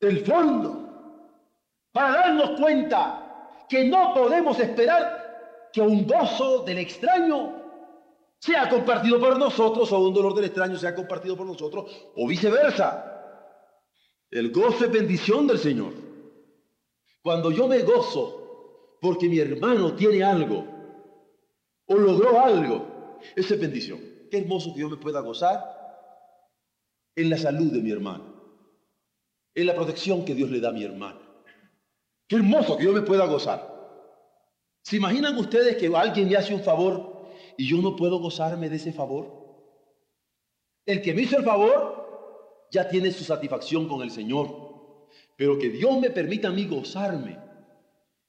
del 0.00 0.24
fondo, 0.24 0.86
para 1.92 2.12
darnos 2.12 2.60
cuenta 2.60 3.64
que 3.68 3.84
no 3.84 4.14
podemos 4.14 4.58
esperar 4.60 5.70
que 5.72 5.80
un 5.80 6.06
gozo 6.06 6.62
del 6.62 6.78
extraño 6.78 7.64
sea 8.38 8.68
compartido 8.68 9.18
por 9.18 9.38
nosotros 9.38 9.90
o 9.92 9.98
un 9.98 10.14
dolor 10.14 10.34
del 10.34 10.44
extraño 10.44 10.76
sea 10.76 10.94
compartido 10.94 11.36
por 11.36 11.46
nosotros 11.46 11.90
o 12.14 12.28
viceversa. 12.28 13.12
El 14.30 14.52
gozo 14.52 14.84
es 14.84 14.92
bendición 14.92 15.46
del 15.46 15.58
Señor. 15.58 16.05
Cuando 17.26 17.50
yo 17.50 17.66
me 17.66 17.82
gozo 17.82 18.98
porque 19.00 19.28
mi 19.28 19.40
hermano 19.40 19.96
tiene 19.96 20.22
algo 20.22 20.64
o 21.86 21.94
logró 21.96 22.40
algo. 22.40 23.18
Esa 23.34 23.54
es 23.54 23.60
bendición. 23.60 23.98
Qué 24.30 24.38
hermoso 24.38 24.72
que 24.72 24.82
yo 24.82 24.88
me 24.88 24.96
pueda 24.96 25.18
gozar 25.18 25.60
en 27.16 27.28
la 27.28 27.36
salud 27.36 27.72
de 27.72 27.80
mi 27.80 27.90
hermano, 27.90 28.32
en 29.56 29.66
la 29.66 29.74
protección 29.74 30.24
que 30.24 30.36
Dios 30.36 30.52
le 30.52 30.60
da 30.60 30.68
a 30.68 30.72
mi 30.72 30.84
hermano. 30.84 31.18
Qué 32.28 32.36
hermoso 32.36 32.76
que 32.76 32.84
yo 32.84 32.92
me 32.92 33.02
pueda 33.02 33.26
gozar. 33.26 33.74
¿Se 34.84 34.94
imaginan 34.94 35.36
ustedes 35.36 35.78
que 35.78 35.90
alguien 35.96 36.28
me 36.28 36.36
hace 36.36 36.54
un 36.54 36.62
favor 36.62 37.26
y 37.58 37.66
yo 37.68 37.78
no 37.78 37.96
puedo 37.96 38.20
gozarme 38.20 38.68
de 38.68 38.76
ese 38.76 38.92
favor? 38.92 39.26
El 40.86 41.02
que 41.02 41.12
me 41.12 41.22
hizo 41.22 41.36
el 41.36 41.44
favor 41.44 42.68
ya 42.70 42.88
tiene 42.88 43.10
su 43.10 43.24
satisfacción 43.24 43.88
con 43.88 44.02
el 44.02 44.12
Señor, 44.12 44.65
pero 45.36 45.58
que 45.58 45.68
Dios 45.68 45.98
me 45.98 46.10
permita 46.10 46.48
a 46.48 46.52
mí 46.52 46.66
gozarme 46.66 47.46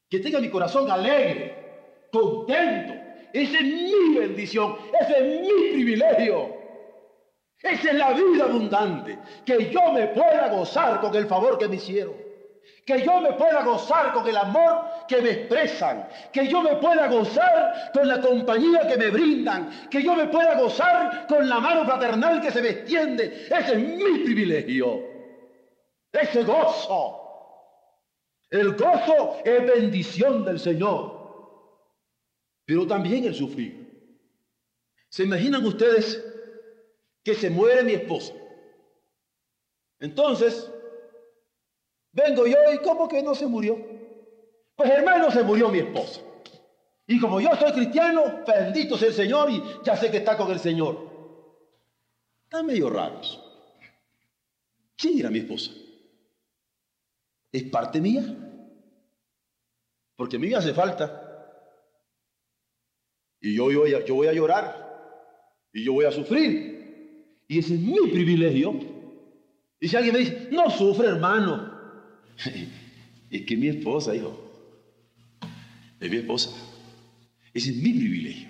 que 0.09 0.19
tenga 0.19 0.39
mi 0.39 0.49
corazón 0.49 0.89
alegre, 0.89 2.07
contento. 2.11 2.93
Esa 3.33 3.57
es 3.57 3.63
mi 3.63 4.17
bendición, 4.17 4.77
ese 4.99 5.17
es 5.17 5.41
mi 5.41 5.71
privilegio. 5.73 6.55
Esa 7.61 7.89
es 7.89 7.95
la 7.95 8.13
vida 8.13 8.45
abundante, 8.45 9.17
que 9.43 9.69
yo 9.71 9.91
me 9.91 10.07
pueda 10.07 10.47
gozar 10.49 11.01
con 11.01 11.13
el 11.15 11.25
favor 11.25 11.57
que 11.57 11.67
me 11.67 11.77
hicieron, 11.77 12.13
que 12.85 13.03
yo 13.03 13.19
me 13.19 13.33
pueda 13.33 13.63
gozar 13.63 14.13
con 14.13 14.27
el 14.27 14.37
amor 14.37 14.85
que 15.07 15.21
me 15.21 15.31
expresan, 15.31 16.07
que 16.31 16.47
yo 16.47 16.61
me 16.61 16.75
pueda 16.75 17.07
gozar 17.07 17.91
con 17.93 18.07
la 18.07 18.21
compañía 18.21 18.87
que 18.87 18.95
me 18.95 19.09
brindan, 19.09 19.89
que 19.89 20.03
yo 20.03 20.15
me 20.15 20.27
pueda 20.27 20.57
gozar 20.57 21.25
con 21.27 21.49
la 21.49 21.59
mano 21.59 21.83
fraternal 21.83 22.39
que 22.41 22.51
se 22.51 22.61
me 22.61 22.69
extiende. 22.69 23.47
Ese 23.49 23.73
es 23.73 23.79
mi 23.79 24.19
privilegio, 24.19 25.16
ese 26.17 26.43
gozo 26.43 27.27
el 28.49 28.75
gozo 28.75 29.39
es 29.43 29.65
bendición 29.65 30.45
del 30.45 30.59
Señor, 30.59 31.17
pero 32.65 32.87
también 32.87 33.25
el 33.25 33.35
sufrir. 33.35 33.87
¿Se 35.09 35.23
imaginan 35.23 35.65
ustedes 35.65 36.23
que 37.23 37.33
se 37.33 37.49
muere 37.49 37.83
mi 37.83 37.93
esposa? 37.93 38.33
Entonces, 39.99 40.71
vengo 42.11 42.45
yo 42.45 42.57
y 42.73 42.77
¿cómo 42.79 43.07
que 43.07 43.21
no 43.21 43.35
se 43.35 43.47
murió? 43.47 43.77
Pues 44.75 44.89
hermano, 44.91 45.29
se 45.31 45.43
murió 45.43 45.69
mi 45.69 45.79
esposa. 45.79 46.21
Y 47.05 47.19
como 47.19 47.41
yo 47.41 47.49
soy 47.55 47.71
cristiano, 47.71 48.43
bendito 48.45 48.97
sea 48.97 49.09
el 49.09 49.13
Señor 49.13 49.49
y 49.49 49.61
ya 49.83 49.95
sé 49.95 50.11
que 50.11 50.17
está 50.17 50.37
con 50.37 50.51
el 50.51 50.59
Señor. 50.59 51.09
Está 52.43 52.63
medio 52.63 52.89
raros. 52.89 53.43
¿Quién 54.95 55.19
era 55.19 55.29
mi 55.29 55.39
esposa? 55.39 55.71
¿Es 57.57 57.63
parte 57.63 57.99
mía? 57.99 58.23
Porque 60.15 60.35
a 60.35 60.39
mí 60.39 60.47
me 60.47 60.55
hace 60.55 60.75
falta. 60.75 61.23
Y 63.41 63.55
yo, 63.55 63.71
yo, 63.71 63.87
yo 63.87 64.13
voy 64.13 64.27
a 64.27 64.33
llorar. 64.33 64.63
Y 65.73 65.83
yo 65.83 65.93
voy 65.93 66.05
a 66.05 66.11
sufrir. 66.11 67.41
Y 67.47 67.57
ese 67.57 67.73
es 67.73 67.79
mi 67.79 68.11
privilegio. 68.11 68.79
Y 69.79 69.87
si 69.87 69.95
alguien 69.95 70.13
me 70.13 70.19
dice, 70.19 70.49
no 70.51 70.69
sufre 70.69 71.07
hermano. 71.07 71.73
es 73.31 73.41
que 73.41 73.57
mi 73.57 73.69
esposa, 73.69 74.15
hijo. 74.15 74.39
Es 75.99 76.11
mi 76.11 76.17
esposa. 76.17 76.51
Ese 77.55 77.71
es 77.71 77.77
mi 77.77 77.91
privilegio. 77.91 78.49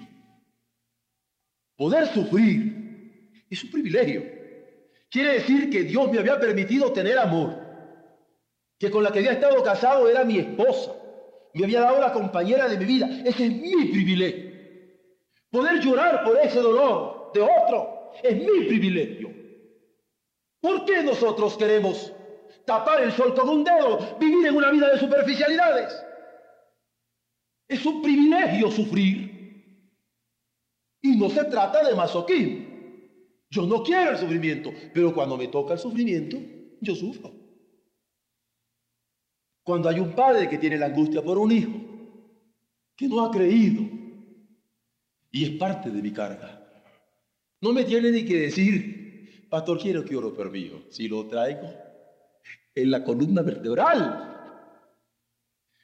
Poder 1.78 2.08
sufrir 2.08 3.45
es 3.49 3.64
un 3.64 3.72
privilegio. 3.72 4.26
Quiere 5.10 5.36
decir 5.36 5.70
que 5.70 5.84
Dios 5.84 6.12
me 6.12 6.20
había 6.20 6.38
permitido 6.38 6.91
tener 6.91 7.18
amor. 7.18 7.66
Que 8.80 8.91
con 8.91 9.03
la 9.03 9.11
que 9.11 9.19
había 9.19 9.34
estado 9.34 9.63
casado 9.63 10.07
era 10.07 10.23
mi 10.23 10.39
esposa. 10.39 10.93
Me 11.53 11.63
había 11.63 11.82
dado 11.82 11.99
la 11.99 12.13
compañera 12.13 12.67
de 12.67 12.78
mi 12.78 12.86
vida. 12.86 13.09
Ese 13.25 13.45
es 13.45 13.51
mi 13.51 13.86
privilegio. 13.86 14.51
Poder 15.49 15.80
llorar 15.80 16.23
por 16.23 16.38
ese 16.38 16.59
dolor 16.59 17.32
de 17.34 17.41
otro 17.41 18.11
es 18.23 18.36
mi 18.36 18.65
privilegio. 18.67 19.34
¿Por 20.61 20.86
qué 20.86 21.03
nosotros 21.03 21.57
queremos 21.57 22.11
tapar 22.65 23.01
el 23.01 23.11
sol 23.13 23.34
con 23.34 23.49
un 23.49 23.63
dedo, 23.63 24.17
vivir 24.19 24.47
en 24.47 24.55
una 24.55 24.71
vida 24.71 24.91
de 24.91 24.99
superficialidades? 24.99 26.03
Es 27.67 27.86
un 27.86 28.01
privilegio 28.01 28.71
sufrir. 28.71 29.28
Y 31.01 31.15
no 31.15 31.30
se 31.30 31.45
trata 31.45 31.88
de 31.88 31.95
masoquismo. 31.95 32.67
Yo 33.49 33.65
no 33.65 33.82
quiero 33.84 34.11
el 34.11 34.17
sufrimiento, 34.17 34.71
pero 34.93 35.13
cuando 35.13 35.38
me 35.38 35.47
toca 35.47 35.73
el 35.73 35.80
sufrimiento, 35.80 36.38
yo 36.82 36.95
sufro. 36.95 37.32
Cuando 39.68 39.89
hay 39.89 39.99
un 39.99 40.13
padre 40.13 40.47
que 40.47 40.57
tiene 40.57 40.78
la 40.78 40.86
angustia 40.86 41.22
por 41.22 41.38
un 41.38 41.51
hijo, 41.51 41.74
que 42.95 43.05
no 43.05 43.26
ha 43.26 43.30
creído, 43.30 43.84
y 45.30 45.43
es 45.43 45.49
parte 45.59 45.89
de 45.89 46.01
mi 46.01 46.13
carga, 46.13 46.65
no 47.59 47.74
me 47.74 47.84
tiene 47.84 48.11
ni 48.11 48.24
que 48.24 48.43
decir, 48.43 49.45
pastor, 49.49 49.78
quiero 49.78 50.05
que 50.05 50.15
oro 50.15 50.34
por 50.34 50.49
mí. 50.49 50.72
Si 50.89 51.09
lo 51.09 51.28
traigo 51.28 51.68
en 52.76 52.91
la 52.91 53.03
columna 53.03 53.41
vertebral, 53.41 54.63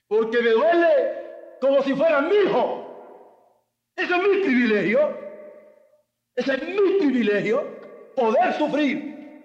porque 0.08 0.42
me 0.42 0.52
duele 0.52 1.58
como 1.60 1.84
si 1.84 1.94
fuera 1.94 2.22
mi 2.22 2.36
hijo. 2.36 2.88
Ese 3.98 4.16
es 4.16 4.24
mi 4.24 4.44
privilegio. 4.46 5.00
Ese 6.38 6.54
es 6.54 6.70
mi 6.70 7.00
privilegio, 7.00 7.68
poder 8.16 8.54
sufrir, 8.54 9.44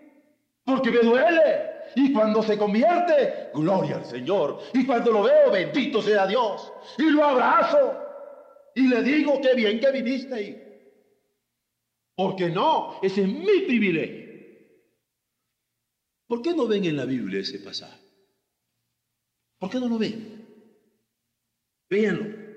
porque 0.64 0.92
me 0.92 1.00
duele. 1.00 1.67
Y 1.94 2.12
cuando 2.12 2.42
se 2.42 2.58
convierte, 2.58 3.50
gloria 3.54 3.96
al 3.96 4.04
Señor. 4.04 4.60
Y 4.74 4.86
cuando 4.86 5.12
lo 5.12 5.22
veo, 5.22 5.50
bendito 5.50 6.02
sea 6.02 6.26
Dios. 6.26 6.72
Y 6.98 7.10
lo 7.10 7.24
abrazo. 7.24 7.96
Y 8.74 8.88
le 8.88 9.02
digo, 9.02 9.40
qué 9.40 9.54
bien 9.54 9.80
que 9.80 9.90
viniste 9.92 10.34
ahí. 10.34 10.64
Porque 12.14 12.48
no, 12.48 12.98
ese 13.02 13.22
es 13.22 13.28
mi 13.28 13.60
privilegio. 13.66 14.28
¿Por 16.26 16.42
qué 16.42 16.54
no 16.54 16.66
ven 16.66 16.84
en 16.84 16.96
la 16.96 17.04
Biblia 17.04 17.40
ese 17.40 17.58
pasaje? 17.58 18.02
¿Por 19.58 19.70
qué 19.70 19.80
no 19.80 19.88
lo 19.88 19.98
ven? 19.98 20.46
Véanlo. 21.88 22.48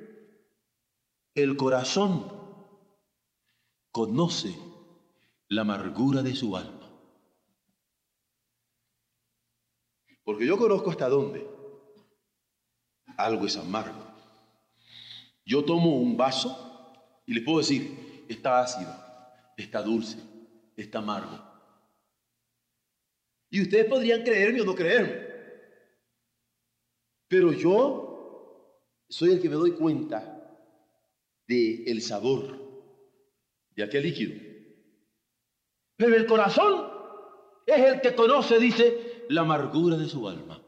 El 1.34 1.56
corazón 1.56 2.28
conoce 3.92 4.54
la 5.48 5.62
amargura 5.62 6.22
de 6.22 6.36
su 6.36 6.56
alma. 6.58 6.81
Porque 10.32 10.46
yo 10.46 10.58
conozco 10.58 10.90
hasta 10.90 11.10
dónde 11.10 11.46
algo 13.18 13.46
es 13.46 13.58
amargo. 13.58 14.02
Yo 15.44 15.66
tomo 15.66 15.98
un 15.98 16.16
vaso 16.16 16.96
y 17.26 17.34
le 17.34 17.42
puedo 17.42 17.58
decir, 17.58 18.26
está 18.30 18.62
ácido, 18.62 18.96
está 19.58 19.82
dulce, 19.82 20.20
está 20.78 21.00
amargo. 21.00 21.38
Y 23.50 23.62
ustedes 23.62 23.88
podrían 23.88 24.24
creerme 24.24 24.62
o 24.62 24.64
no 24.64 24.74
creerme. 24.74 25.20
Pero 27.28 27.52
yo 27.52 28.80
soy 29.10 29.32
el 29.32 29.42
que 29.42 29.50
me 29.50 29.56
doy 29.56 29.72
cuenta 29.74 30.50
del 31.46 31.90
el 31.90 32.02
sabor 32.02 32.58
de 33.72 33.84
aquel 33.84 34.04
líquido. 34.04 34.42
Pero 35.98 36.16
el 36.16 36.26
corazón 36.26 36.90
es 37.66 37.80
el 37.80 38.00
que 38.00 38.16
conoce, 38.16 38.60
dice, 38.60 39.11
la 39.30 39.42
amargura 39.42 39.98
de 39.98 40.08
su 40.08 40.28
alma. 40.28 40.62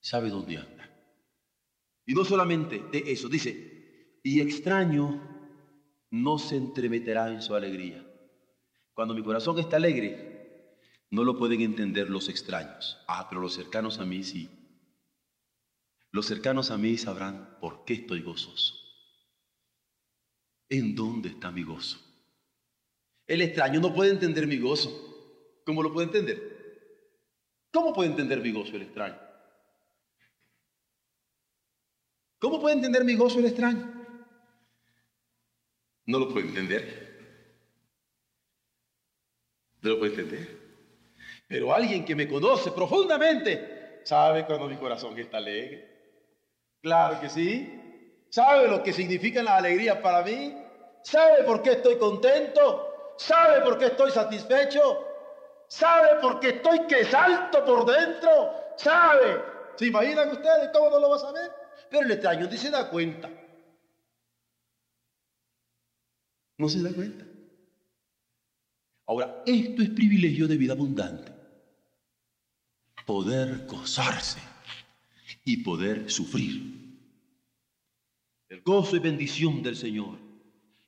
Sabe 0.00 0.30
dónde 0.30 0.58
anda. 0.58 0.90
Y 2.06 2.14
no 2.14 2.24
solamente 2.24 2.82
de 2.90 3.12
eso, 3.12 3.28
dice, 3.28 4.18
y 4.22 4.40
extraño 4.40 5.20
no 6.10 6.38
se 6.38 6.56
entremeterá 6.56 7.32
en 7.32 7.42
su 7.42 7.54
alegría. 7.54 8.04
Cuando 8.94 9.14
mi 9.14 9.22
corazón 9.22 9.58
está 9.58 9.76
alegre, 9.76 10.76
no 11.10 11.24
lo 11.24 11.38
pueden 11.38 11.60
entender 11.60 12.10
los 12.10 12.28
extraños. 12.28 12.98
Ah, 13.06 13.26
pero 13.28 13.40
los 13.40 13.54
cercanos 13.54 13.98
a 13.98 14.04
mí 14.04 14.22
sí. 14.22 14.48
Los 16.12 16.26
cercanos 16.26 16.70
a 16.70 16.78
mí 16.78 16.96
sabrán 16.98 17.58
por 17.60 17.84
qué 17.84 17.94
estoy 17.94 18.22
gozoso. 18.22 18.74
¿En 20.68 20.94
dónde 20.94 21.30
está 21.30 21.50
mi 21.50 21.62
gozo? 21.62 21.98
El 23.26 23.42
extraño 23.42 23.80
no 23.80 23.94
puede 23.94 24.10
entender 24.10 24.46
mi 24.46 24.58
gozo. 24.58 24.90
¿Cómo 25.64 25.82
lo 25.82 25.92
puede 25.92 26.06
entender? 26.06 26.49
¿Cómo 27.72 27.92
puede 27.92 28.10
entender 28.10 28.40
mi 28.40 28.52
gozo 28.52 28.76
el 28.76 28.82
extraño? 28.82 29.18
¿Cómo 32.38 32.60
puede 32.60 32.76
entender 32.76 33.04
mi 33.04 33.14
gozo 33.14 33.38
el 33.38 33.46
extraño? 33.46 33.92
No 36.06 36.18
lo 36.18 36.28
puede 36.28 36.48
entender. 36.48 37.10
No 39.82 39.90
lo 39.90 39.98
puede 39.98 40.12
entender. 40.14 40.58
Pero 41.46 41.72
alguien 41.72 42.04
que 42.04 42.14
me 42.14 42.28
conoce 42.28 42.70
profundamente 42.72 44.00
sabe 44.04 44.46
cuando 44.46 44.66
mi 44.66 44.76
corazón 44.76 45.18
está 45.18 45.36
alegre. 45.36 45.90
Claro 46.80 47.20
que 47.20 47.28
sí. 47.28 47.76
¿Sabe 48.30 48.68
lo 48.68 48.82
que 48.82 48.92
significa 48.92 49.42
la 49.42 49.56
alegría 49.56 50.00
para 50.00 50.22
mí? 50.22 50.56
¿Sabe 51.02 51.44
por 51.44 51.62
qué 51.62 51.72
estoy 51.72 51.98
contento? 51.98 53.14
¿Sabe 53.18 53.60
por 53.62 53.78
qué 53.78 53.86
estoy 53.86 54.10
satisfecho? 54.10 55.09
¿Sabe 55.70 56.20
por 56.20 56.40
qué 56.40 56.48
estoy 56.48 56.84
que 56.88 57.04
salto 57.04 57.64
por 57.64 57.86
dentro? 57.86 58.74
¿Sabe? 58.76 59.40
¿Se 59.76 59.86
imaginan 59.86 60.30
ustedes 60.30 60.70
cómo 60.72 60.90
no 60.90 60.98
lo 60.98 61.10
va 61.10 61.16
a 61.16 61.20
saber? 61.20 61.52
Pero 61.88 62.06
el 62.06 62.10
extraño 62.10 62.48
ni 62.50 62.56
se 62.56 62.70
da 62.70 62.90
cuenta. 62.90 63.30
No 66.58 66.68
se 66.68 66.82
da 66.82 66.92
cuenta. 66.92 67.24
Ahora, 69.06 69.44
esto 69.46 69.82
es 69.82 69.90
privilegio 69.90 70.48
de 70.48 70.56
vida 70.56 70.72
abundante. 70.72 71.32
Poder 73.06 73.64
gozarse 73.66 74.40
y 75.44 75.58
poder 75.58 76.10
sufrir. 76.10 76.98
El 78.48 78.60
gozo 78.62 78.96
es 78.96 79.02
bendición 79.02 79.62
del 79.62 79.76
Señor. 79.76 80.29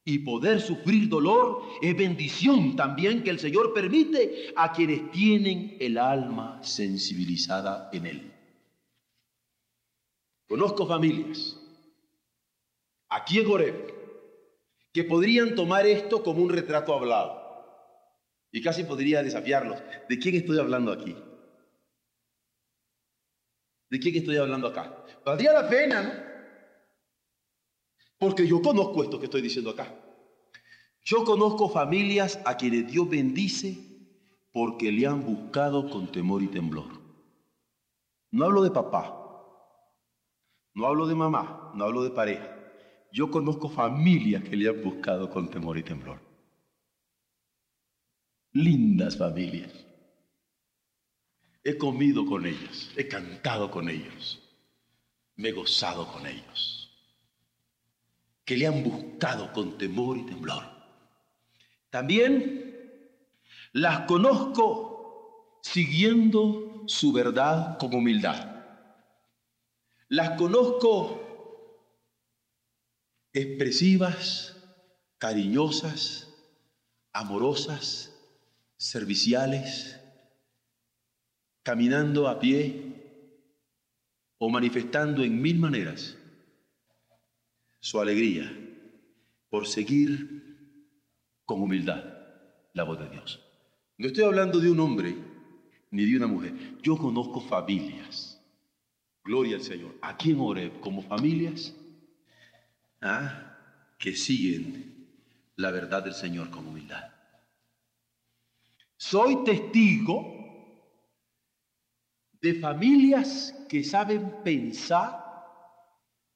Y 0.05 0.21
poder 0.21 0.61
sufrir 0.61 1.09
dolor 1.09 1.63
es 1.81 1.97
bendición 1.97 2.75
también 2.75 3.23
que 3.23 3.31
el 3.31 3.39
Señor 3.39 3.73
permite 3.73 4.53
a 4.57 4.73
quienes 4.73 5.11
tienen 5.13 5.77
el 5.79 5.97
alma 5.97 6.61
sensibilizada 6.63 7.89
en 7.93 8.07
Él. 8.07 8.33
Conozco 10.49 10.87
familias 10.87 11.57
aquí 13.09 13.39
en 13.39 13.49
Goreb 13.49 14.03
que 14.93 15.05
podrían 15.05 15.55
tomar 15.55 15.87
esto 15.87 16.23
como 16.23 16.43
un 16.43 16.51
retrato 16.51 16.95
hablado. 16.95 17.41
Y 18.51 18.61
casi 18.61 18.85
podría 18.85 19.23
desafiarlos. 19.23 19.81
¿De 20.09 20.19
quién 20.19 20.35
estoy 20.35 20.59
hablando 20.59 20.93
aquí? 20.93 21.17
¿De 23.89 23.99
quién 23.99 24.17
estoy 24.17 24.37
hablando 24.37 24.69
acá? 24.69 25.05
Valdría 25.25 25.53
la 25.55 25.69
pena, 25.69 26.03
¿no? 26.03 26.32
Porque 28.23 28.47
yo 28.47 28.63
conozco 28.63 29.03
esto 29.03 29.19
que 29.19 29.25
estoy 29.25 29.43
diciendo 29.43 29.71
acá. 29.71 29.93
Yo 31.03 31.25
conozco 31.25 31.69
familias 31.69 32.39
a 32.45 32.57
quienes 32.57 32.87
Dios 32.89 33.11
bendice 33.11 33.77
porque 34.53 34.93
le 34.93 35.09
han 35.09 35.25
buscado 35.25 35.91
con 35.91 36.07
temor 36.13 36.41
y 36.41 36.47
temblor. 36.47 36.87
No 38.31 38.45
hablo 38.45 38.63
de 38.63 38.71
papá, 38.71 39.13
no 40.73 40.87
hablo 40.87 41.09
de 41.09 41.17
mamá, 41.17 41.73
no 41.75 41.83
hablo 41.83 42.05
de 42.05 42.11
pareja. 42.11 42.49
Yo 43.11 43.29
conozco 43.29 43.69
familias 43.69 44.45
que 44.45 44.57
le 44.57 44.69
han 44.69 44.85
buscado 44.85 45.29
con 45.29 45.51
temor 45.51 45.77
y 45.79 45.83
temblor. 45.83 46.21
Lindas 48.53 49.19
familias. 49.19 49.73
He 51.65 51.77
comido 51.77 52.25
con 52.25 52.47
ellos, 52.47 52.93
he 52.97 53.09
cantado 53.09 53.69
con 53.69 53.89
ellos, 53.89 54.41
me 55.35 55.49
he 55.49 55.53
gozado 55.53 56.07
con 56.07 56.25
ellos. 56.25 56.82
Que 58.53 58.59
le 58.59 58.67
han 58.67 58.85
buscado 58.85 59.51
con 59.55 59.79
temor 59.79 60.19
y 60.19 60.27
temblor. 60.27 60.63
También 61.89 63.01
las 63.73 64.01
conozco 64.01 65.59
siguiendo 65.63 66.85
su 66.87 67.15
verdad 67.15 67.79
con 67.79 67.95
humildad. 67.95 68.63
Las 70.09 70.37
conozco 70.37 71.19
expresivas, 73.33 74.55
cariñosas, 75.17 76.29
amorosas, 77.15 78.15
serviciales, 78.77 79.99
caminando 81.63 82.29
a 82.29 82.39
pie 82.39 83.01
o 84.37 84.51
manifestando 84.51 85.25
en 85.25 85.41
mil 85.41 85.59
maneras 85.59 86.19
su 87.83 88.01
alegría 88.01 88.51
por 89.51 89.67
seguir 89.67 90.57
con 91.45 91.61
humildad 91.61 92.03
la 92.73 92.85
voz 92.85 92.99
de 92.99 93.11
Dios. 93.11 93.45
No 93.99 94.07
estoy 94.07 94.25
hablando 94.25 94.59
de 94.61 94.71
un 94.71 94.81
hombre 94.81 95.15
ni 95.91 96.07
de 96.07 96.17
una 96.17 96.27
mujer. 96.27 96.55
Yo 96.83 96.97
conozco 96.97 97.43
familias 97.43 98.33
Gloria 99.25 99.57
al 99.57 99.63
Señor. 99.63 99.97
Aquí 100.03 100.33
en 100.33 100.41
Oreb, 100.41 100.81
como 100.81 101.03
familias, 101.03 101.75
¿ah? 103.01 103.57
que 103.99 104.15
siguen 104.17 105.09
la 105.57 105.71
verdad 105.71 106.03
del 106.03 106.15
Señor 106.15 106.51
con 106.51 106.67
humildad. 106.67 107.13
Soy 108.97 109.45
testigo 109.45 110.39
de 112.41 112.55
familias 112.55 113.55
que 113.69 113.85
saben 113.85 114.43
pensar, 114.43 115.22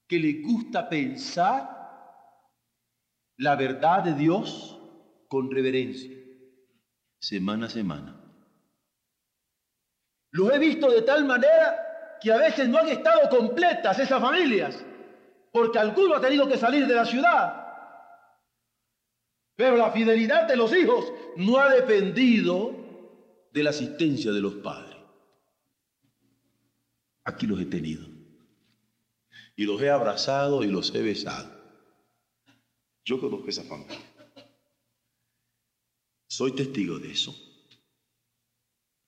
que 0.06 0.18
les 0.18 0.42
gusta 0.42 0.88
pensar 0.88 1.76
la 3.38 3.56
verdad 3.56 4.02
de 4.04 4.14
Dios 4.14 4.78
con 5.28 5.50
reverencia, 5.50 6.16
semana 7.18 7.66
a 7.66 7.70
semana. 7.70 8.16
Los 10.30 10.52
he 10.52 10.58
visto 10.58 10.90
de 10.90 11.02
tal 11.02 11.24
manera 11.24 12.18
que 12.20 12.32
a 12.32 12.38
veces 12.38 12.68
no 12.68 12.78
han 12.78 12.88
estado 12.88 13.28
completas 13.28 13.98
esas 13.98 14.20
familias, 14.20 14.84
porque 15.52 15.78
alguno 15.78 16.14
ha 16.14 16.20
tenido 16.20 16.46
que 16.48 16.58
salir 16.58 16.86
de 16.86 16.94
la 16.94 17.04
ciudad. 17.04 17.66
Pero 19.54 19.76
la 19.76 19.90
fidelidad 19.90 20.46
de 20.46 20.56
los 20.56 20.74
hijos 20.74 21.12
no 21.36 21.58
ha 21.58 21.70
dependido 21.70 22.74
de 23.52 23.62
la 23.62 23.70
asistencia 23.70 24.32
de 24.32 24.40
los 24.40 24.54
padres. 24.56 24.96
Aquí 27.24 27.46
los 27.46 27.60
he 27.60 27.64
tenido. 27.64 28.15
Y 29.56 29.64
los 29.64 29.80
he 29.80 29.90
abrazado 29.90 30.62
y 30.62 30.68
los 30.68 30.94
he 30.94 31.02
besado. 31.02 31.50
Yo 33.04 33.20
conozco 33.20 33.48
esa 33.48 33.64
familia. 33.64 33.98
Soy 36.28 36.52
testigo 36.52 36.98
de 36.98 37.12
eso. 37.12 37.34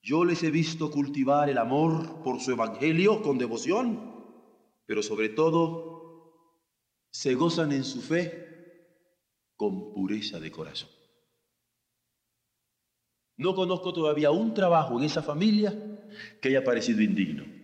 Yo 0.03 0.25
les 0.25 0.43
he 0.43 0.51
visto 0.51 0.91
cultivar 0.91 1.51
el 1.51 1.59
amor 1.59 2.23
por 2.23 2.41
su 2.41 2.53
evangelio 2.53 3.21
con 3.21 3.37
devoción, 3.37 4.15
pero 4.87 5.03
sobre 5.03 5.29
todo 5.29 5.89
se 7.11 7.35
gozan 7.35 7.73
en 7.73 7.85
su 7.85 8.01
fe 8.01 8.49
con 9.57 9.93
pureza 9.93 10.41
de 10.41 10.51
corazón. 10.51 10.89
No 13.37 13.55
conozco 13.55 13.93
todavía 13.93 14.31
un 14.31 14.55
trabajo 14.55 14.99
en 14.99 15.05
esa 15.05 15.23
familia 15.23 15.77
que 16.41 16.49
haya 16.49 16.65
parecido 16.65 17.03
indigno. 17.03 17.58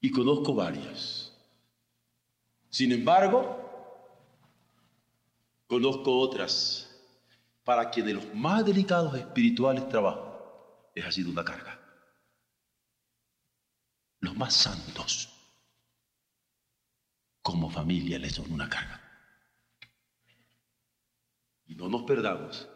Y 0.00 0.10
conozco 0.10 0.54
varias. 0.54 1.32
Sin 2.70 2.92
embargo, 2.92 3.60
conozco 5.66 6.18
otras 6.18 6.86
para 7.64 7.90
quienes 7.90 8.14
los 8.14 8.34
más 8.34 8.64
delicados 8.64 9.14
espirituales 9.14 9.88
trabajos 9.88 10.30
les 10.94 11.04
ha 11.04 11.12
sido 11.12 11.30
una 11.30 11.44
carga. 11.44 11.78
Los 14.20 14.36
más 14.36 14.54
santos, 14.54 15.28
como 17.42 17.70
familia, 17.70 18.18
les 18.18 18.34
son 18.34 18.50
una 18.52 18.68
carga. 18.68 19.00
Y 21.66 21.74
no 21.74 21.88
nos 21.88 22.02
perdamos, 22.02 22.68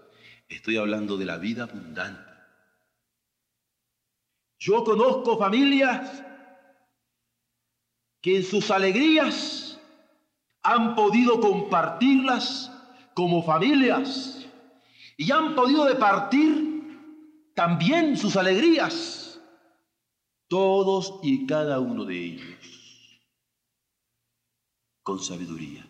estoy 0.48 0.76
hablando 0.76 1.16
de 1.16 1.24
la 1.24 1.38
vida 1.38 1.64
abundante. 1.64 2.30
Yo 4.58 4.84
conozco 4.84 5.38
familias 5.38 6.22
que 8.24 8.38
en 8.38 8.42
sus 8.42 8.70
alegrías 8.70 9.78
han 10.62 10.94
podido 10.94 11.40
compartirlas 11.40 12.72
como 13.12 13.42
familias 13.42 14.46
y 15.18 15.30
han 15.30 15.54
podido 15.54 15.84
departir 15.84 17.52
también 17.54 18.16
sus 18.16 18.36
alegrías, 18.36 19.38
todos 20.48 21.20
y 21.22 21.44
cada 21.44 21.80
uno 21.80 22.06
de 22.06 22.24
ellos, 22.24 23.20
con 25.02 25.20
sabiduría. 25.20 25.86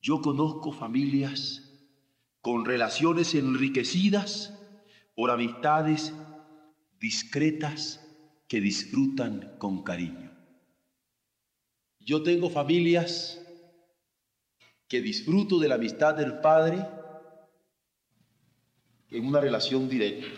Yo 0.00 0.20
conozco 0.20 0.72
familias 0.72 1.70
con 2.40 2.64
relaciones 2.64 3.32
enriquecidas 3.36 4.52
por 5.14 5.30
amistades 5.30 6.12
discretas 6.98 8.00
que 8.48 8.60
disfrutan 8.60 9.56
con 9.58 9.82
cariño. 9.82 10.32
Yo 12.00 12.22
tengo 12.22 12.48
familias 12.48 13.42
que 14.88 15.00
disfruto 15.00 15.58
de 15.58 15.68
la 15.68 15.74
amistad 15.74 16.14
del 16.14 16.38
Padre 16.40 16.86
en 19.10 19.26
una 19.26 19.40
relación 19.40 19.88
directa. 19.88 20.28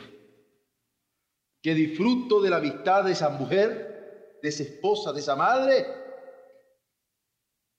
Que 1.60 1.74
disfruto 1.74 2.40
de 2.40 2.50
la 2.50 2.56
amistad 2.56 3.04
de 3.04 3.12
esa 3.12 3.28
mujer, 3.28 4.38
de 4.42 4.48
esa 4.48 4.62
esposa, 4.62 5.12
de 5.12 5.20
esa 5.20 5.36
madre, 5.36 5.86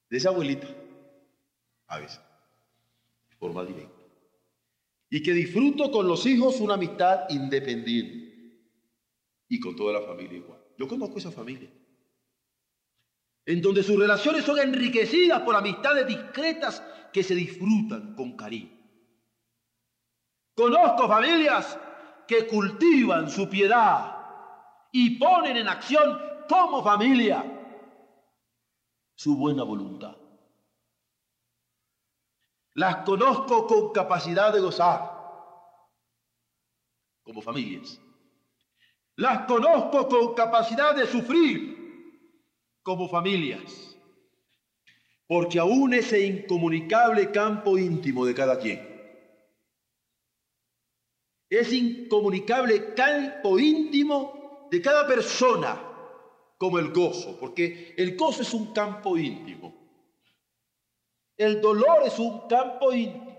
de 0.08 0.16
esa 0.16 0.28
abuelita, 0.28 0.68
a 1.88 1.98
veces, 1.98 2.20
de 3.30 3.36
forma 3.36 3.64
directa. 3.64 3.96
Y 5.08 5.22
que 5.22 5.32
disfruto 5.32 5.90
con 5.90 6.06
los 6.06 6.24
hijos 6.26 6.60
una 6.60 6.74
amistad 6.74 7.28
independiente 7.30 8.29
y 9.50 9.60
con 9.60 9.76
toda 9.76 9.92
la 9.92 10.06
familia 10.06 10.38
igual. 10.38 10.60
Yo 10.78 10.88
conozco 10.88 11.18
esa 11.18 11.30
familia 11.30 11.68
en 13.44 13.60
donde 13.60 13.82
sus 13.82 13.98
relaciones 13.98 14.44
son 14.44 14.58
enriquecidas 14.60 15.42
por 15.42 15.56
amistades 15.56 16.06
discretas 16.06 16.82
que 17.12 17.22
se 17.22 17.34
disfrutan 17.34 18.14
con 18.14 18.36
cariño. 18.36 18.78
Conozco 20.54 21.08
familias 21.08 21.78
que 22.28 22.46
cultivan 22.46 23.28
su 23.28 23.48
piedad 23.48 24.16
y 24.92 25.18
ponen 25.18 25.56
en 25.56 25.68
acción 25.68 26.16
como 26.48 26.82
familia 26.84 27.44
su 29.16 29.36
buena 29.36 29.64
voluntad. 29.64 30.16
Las 32.74 32.98
conozco 32.98 33.66
con 33.66 33.92
capacidad 33.92 34.52
de 34.52 34.60
gozar 34.60 35.10
como 37.24 37.42
familias. 37.42 38.00
Las 39.20 39.46
conozco 39.46 40.08
con 40.08 40.34
capacidad 40.34 40.94
de 40.94 41.06
sufrir 41.06 41.76
como 42.82 43.08
familias. 43.08 43.96
Porque 45.26 45.58
aún 45.58 45.94
ese 45.94 46.26
incomunicable 46.26 47.30
campo 47.30 47.78
íntimo 47.78 48.26
de 48.26 48.34
cada 48.34 48.58
quien 48.58 48.90
es 51.50 51.72
incomunicable 51.72 52.94
campo 52.94 53.58
íntimo 53.58 54.68
de 54.70 54.80
cada 54.80 55.04
persona, 55.06 55.82
como 56.56 56.78
el 56.78 56.92
gozo, 56.92 57.36
porque 57.40 57.92
el 57.98 58.16
gozo 58.16 58.42
es 58.42 58.54
un 58.54 58.72
campo 58.72 59.18
íntimo. 59.18 59.74
El 61.36 61.60
dolor 61.60 62.04
es 62.06 62.16
un 62.20 62.46
campo 62.46 62.92
íntimo. 62.92 63.29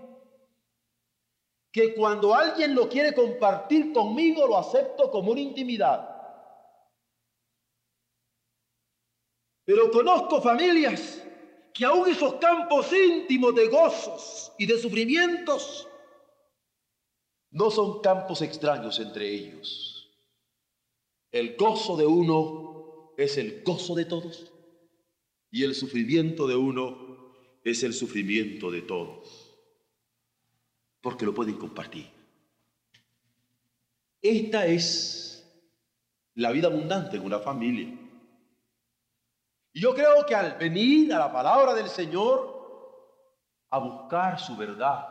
Que 1.72 1.94
cuando 1.94 2.34
alguien 2.34 2.74
lo 2.74 2.88
quiere 2.88 3.14
compartir 3.14 3.92
conmigo, 3.92 4.46
lo 4.46 4.58
acepto 4.58 5.10
como 5.10 5.32
una 5.32 5.40
intimidad. 5.40 6.08
Pero 9.64 9.90
conozco 9.90 10.40
familias 10.42 11.22
que 11.72 11.84
aún 11.84 12.10
esos 12.10 12.34
campos 12.34 12.92
íntimos 12.92 13.54
de 13.54 13.68
gozos 13.68 14.52
y 14.58 14.66
de 14.66 14.78
sufrimientos 14.78 15.88
no 17.50 17.70
son 17.70 18.00
campos 18.00 18.42
extraños 18.42 18.98
entre 18.98 19.30
ellos. 19.30 20.10
El 21.30 21.56
gozo 21.56 21.96
de 21.96 22.06
uno 22.06 23.12
es 23.16 23.38
el 23.38 23.62
gozo 23.62 23.94
de 23.94 24.04
todos 24.04 24.52
y 25.50 25.64
el 25.64 25.74
sufrimiento 25.74 26.46
de 26.46 26.56
uno 26.56 27.32
es 27.64 27.82
el 27.82 27.92
sufrimiento 27.94 28.70
de 28.70 28.82
todos, 28.82 29.41
porque 31.02 31.26
lo 31.26 31.34
pueden 31.34 31.58
compartir. 31.58 32.08
Esta 34.22 34.64
es 34.66 35.44
la 36.34 36.52
vida 36.52 36.68
abundante 36.68 37.16
en 37.16 37.24
una 37.24 37.40
familia. 37.40 37.88
Y 39.72 39.80
yo 39.80 39.94
creo 39.94 40.24
que 40.24 40.34
al 40.34 40.56
venir 40.56 41.12
a 41.12 41.18
la 41.18 41.32
palabra 41.32 41.74
del 41.74 41.88
Señor, 41.88 42.52
a 43.70 43.78
buscar 43.78 44.38
su 44.38 44.56
verdad, 44.56 45.08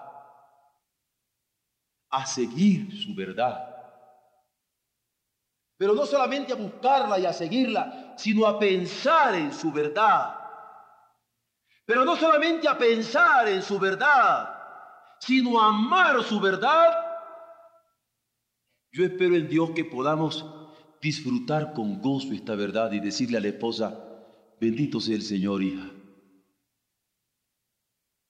a 2.09 2.25
seguir 2.25 2.95
su 3.03 3.13
verdad, 3.13 3.71
pero 5.81 5.93
no 5.93 6.05
solamente 6.05 6.53
a 6.53 6.57
buscarla 6.57 7.17
y 7.17 7.25
a 7.25 7.33
seguirla, 7.33 8.13
sino 8.15 8.45
a 8.45 8.59
pensar 8.59 9.33
en 9.33 9.51
su 9.51 9.71
verdad. 9.71 10.37
Pero 11.85 12.05
no 12.05 12.15
solamente 12.15 12.67
a 12.67 12.77
pensar 12.77 13.47
en 13.47 13.63
su 13.63 13.79
verdad, 13.79 14.50
sino 15.21 15.61
amar 15.61 16.23
su 16.23 16.39
verdad. 16.39 16.93
Yo 18.91 19.05
espero 19.05 19.35
en 19.35 19.47
Dios 19.47 19.71
que 19.71 19.85
podamos 19.85 20.45
disfrutar 21.01 21.73
con 21.73 22.01
gozo 22.01 22.33
esta 22.33 22.55
verdad 22.55 22.91
y 22.91 22.99
decirle 22.99 23.37
a 23.37 23.41
la 23.41 23.47
esposa, 23.49 24.03
bendito 24.59 24.99
sea 24.99 25.15
el 25.15 25.21
Señor, 25.21 25.63
hija, 25.63 25.89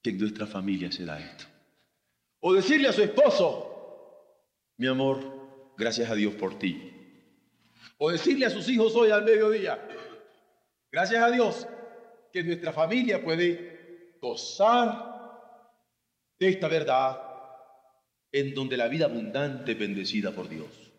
que 0.04 0.10
en 0.10 0.18
nuestra 0.18 0.46
familia 0.46 0.92
se 0.92 1.06
da 1.06 1.20
esto. 1.20 1.46
O 2.42 2.54
decirle 2.54 2.90
a 2.90 2.94
su 2.94 3.02
esposo, 3.02 3.68
mi 4.78 4.88
amor, 4.88 5.74
gracias 5.78 6.10
a 6.10 6.16
Dios 6.16 6.34
por 6.36 6.60
ti. 6.60 6.92
O 7.98 8.12
decirle 8.12 8.46
a 8.46 8.50
sus 8.50 8.68
hijos 8.68 8.96
hoy 8.96 9.12
al 9.12 9.24
mediodía, 9.24 9.88
gracias 10.92 11.24
a 11.24 11.32
Dios 11.32 11.68
que 12.34 12.44
nuestra 12.44 12.74
familia 12.74 13.24
puede 13.24 14.18
gozar 14.22 15.11
de 16.42 16.50
esta 16.50 16.68
verdad 16.68 17.22
en 18.32 18.56
donde 18.56 18.76
la 18.76 18.88
vida 18.88 19.06
abundante 19.06 19.74
es 19.74 19.80
bendecida 19.80 20.32
por 20.32 20.50
Dios. 20.50 20.92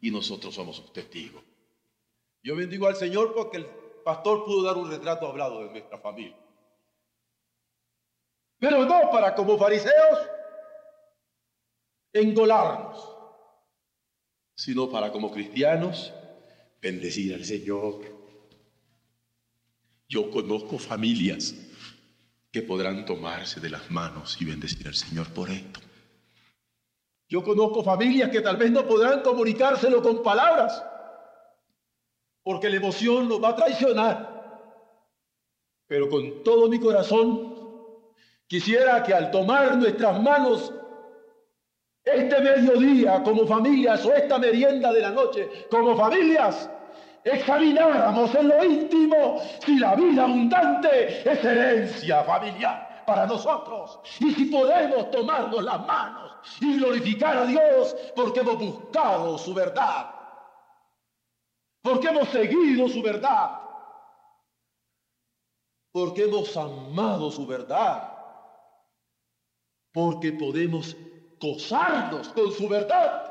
Y 0.00 0.10
nosotros 0.10 0.52
somos 0.52 0.92
testigos. 0.92 1.44
Yo 2.42 2.56
bendigo 2.56 2.88
al 2.88 2.96
Señor 2.96 3.32
porque 3.32 3.58
el 3.58 3.66
pastor 4.04 4.44
pudo 4.44 4.64
dar 4.64 4.76
un 4.76 4.90
retrato 4.90 5.28
hablado 5.28 5.62
de 5.62 5.70
nuestra 5.70 5.98
familia. 5.98 6.36
Pero 8.58 8.84
no 8.84 9.08
para 9.12 9.36
como 9.36 9.56
fariseos 9.56 10.18
engolarnos 12.12 13.18
sino 14.56 14.90
para 14.90 15.12
como 15.12 15.30
cristianos 15.30 16.12
bendecir 16.82 17.34
al 17.34 17.44
Señor. 17.44 18.00
Yo 20.08 20.28
conozco 20.30 20.76
familias 20.76 21.54
que 22.52 22.62
podrán 22.62 23.04
tomarse 23.04 23.60
de 23.60 23.70
las 23.70 23.90
manos 23.90 24.40
y 24.40 24.44
bendecir 24.44 24.86
al 24.88 24.94
Señor 24.94 25.28
por 25.32 25.50
esto. 25.50 25.80
Yo 27.28 27.44
conozco 27.44 27.84
familias 27.84 28.30
que 28.30 28.40
tal 28.40 28.56
vez 28.56 28.72
no 28.72 28.86
podrán 28.86 29.22
comunicárselo 29.22 30.02
con 30.02 30.22
palabras, 30.22 30.82
porque 32.42 32.68
la 32.68 32.76
emoción 32.76 33.28
los 33.28 33.42
va 33.42 33.50
a 33.50 33.56
traicionar. 33.56 34.40
Pero 35.86 36.08
con 36.08 36.42
todo 36.42 36.68
mi 36.68 36.80
corazón 36.80 37.54
quisiera 38.48 39.02
que 39.04 39.14
al 39.14 39.30
tomar 39.30 39.76
nuestras 39.76 40.20
manos 40.20 40.72
este 42.02 42.40
mediodía 42.40 43.22
como 43.22 43.46
familias 43.46 44.04
o 44.06 44.12
esta 44.12 44.38
merienda 44.38 44.92
de 44.92 45.00
la 45.00 45.10
noche 45.10 45.48
como 45.70 45.96
familias, 45.96 46.68
examináramos 47.24 48.34
en 48.34 48.48
lo 48.48 48.64
íntimo 48.64 49.40
si 49.64 49.78
la 49.78 49.94
vida 49.94 50.24
abundante 50.24 51.30
es 51.30 51.44
herencia 51.44 52.24
familiar 52.24 53.04
para 53.06 53.26
nosotros. 53.26 54.00
Y 54.20 54.32
si 54.32 54.46
podemos 54.46 55.10
tomarnos 55.10 55.62
las 55.62 55.86
manos 55.86 56.32
y 56.60 56.78
glorificar 56.78 57.36
a 57.38 57.46
Dios 57.46 57.96
porque 58.14 58.40
hemos 58.40 58.58
buscado 58.58 59.36
su 59.38 59.52
verdad, 59.52 60.14
porque 61.82 62.08
hemos 62.08 62.28
seguido 62.28 62.88
su 62.88 63.02
verdad, 63.02 63.60
porque 65.92 66.24
hemos 66.24 66.56
amado 66.56 67.30
su 67.30 67.46
verdad, 67.46 68.16
porque 69.92 70.32
podemos 70.32 70.96
gozarnos 71.40 72.28
con 72.28 72.52
su 72.52 72.68
verdad. 72.68 73.29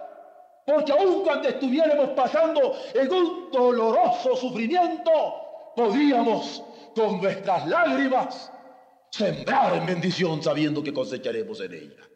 Porque 0.70 0.92
aun 0.92 1.24
cuando 1.24 1.50
estuviéramos 1.50 2.12
pasando 2.12 2.76
en 2.94 3.12
un 3.12 3.50
doloroso 3.50 4.36
sufrimiento, 4.36 5.74
podíamos 5.76 6.64
con 6.94 7.20
nuestras 7.20 7.68
lágrimas 7.68 8.52
sembrar 9.10 9.78
en 9.78 9.88
bendición 9.88 10.44
sabiendo 10.44 10.84
que 10.84 10.94
cosecharemos 10.94 11.60
en 11.62 11.74
ella. 11.74 12.08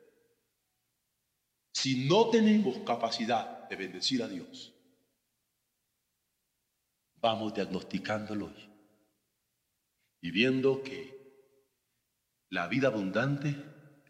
Si 1.73 2.07
no 2.07 2.29
tenemos 2.29 2.77
capacidad 2.85 3.67
de 3.67 3.75
bendecir 3.75 4.21
a 4.21 4.27
Dios, 4.27 4.71
vamos 7.15 7.55
diagnosticándolo 7.55 8.53
y 10.21 10.29
viendo 10.29 10.83
que 10.83 11.49
la 12.49 12.67
vida 12.67 12.89
abundante 12.89 13.55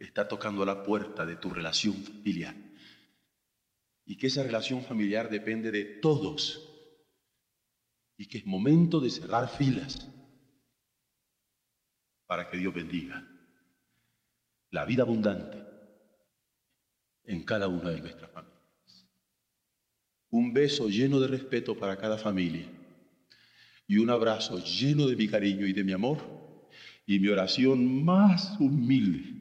está 0.01 0.27
tocando 0.27 0.65
la 0.65 0.83
puerta 0.83 1.25
de 1.25 1.37
tu 1.37 1.49
relación 1.49 1.93
familiar. 1.93 2.62
Y 4.05 4.17
que 4.17 4.27
esa 4.27 4.43
relación 4.43 4.83
familiar 4.83 5.29
depende 5.29 5.71
de 5.71 5.85
todos. 5.85 6.69
Y 8.17 8.27
que 8.27 8.39
es 8.39 8.45
momento 8.45 8.99
de 8.99 9.09
cerrar 9.09 9.49
filas 9.49 10.07
para 12.25 12.49
que 12.49 12.57
Dios 12.57 12.73
bendiga 12.73 13.27
la 14.71 14.85
vida 14.85 15.03
abundante 15.03 15.63
en 17.25 17.43
cada 17.43 17.67
una 17.67 17.91
de 17.91 18.01
nuestras 18.01 18.31
familias. 18.31 19.07
Un 20.29 20.51
beso 20.51 20.89
lleno 20.89 21.19
de 21.19 21.27
respeto 21.27 21.77
para 21.77 21.95
cada 21.97 22.17
familia 22.17 22.67
y 23.87 23.97
un 23.97 24.09
abrazo 24.09 24.63
lleno 24.63 25.07
de 25.07 25.15
mi 25.15 25.27
cariño 25.27 25.67
y 25.67 25.73
de 25.73 25.83
mi 25.83 25.91
amor 25.91 26.17
y 27.05 27.19
mi 27.19 27.27
oración 27.27 28.03
más 28.03 28.59
humilde 28.59 29.33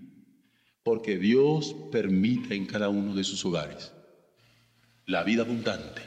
porque 0.82 1.16
Dios 1.16 1.74
permite 1.90 2.54
en 2.54 2.66
cada 2.66 2.88
uno 2.88 3.14
de 3.14 3.24
sus 3.24 3.44
hogares 3.44 3.92
la 5.06 5.24
vida 5.24 5.42
abundante 5.42 6.02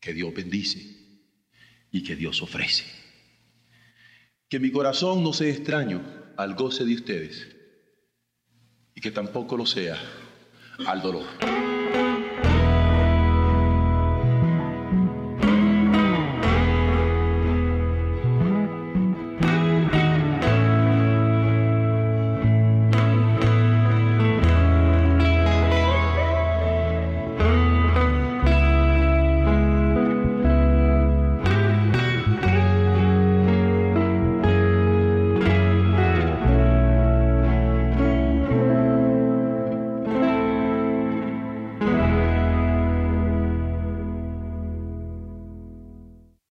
que 0.00 0.12
Dios 0.12 0.32
bendice 0.34 0.78
y 1.90 2.02
que 2.02 2.16
Dios 2.16 2.42
ofrece. 2.42 2.84
Que 4.48 4.60
mi 4.60 4.70
corazón 4.70 5.22
no 5.22 5.32
sea 5.32 5.48
extraño 5.48 6.02
al 6.36 6.54
goce 6.54 6.84
de 6.84 6.94
ustedes 6.94 7.48
y 8.94 9.00
que 9.00 9.10
tampoco 9.10 9.56
lo 9.56 9.66
sea 9.66 9.98
al 10.86 11.02
dolor. 11.02 11.26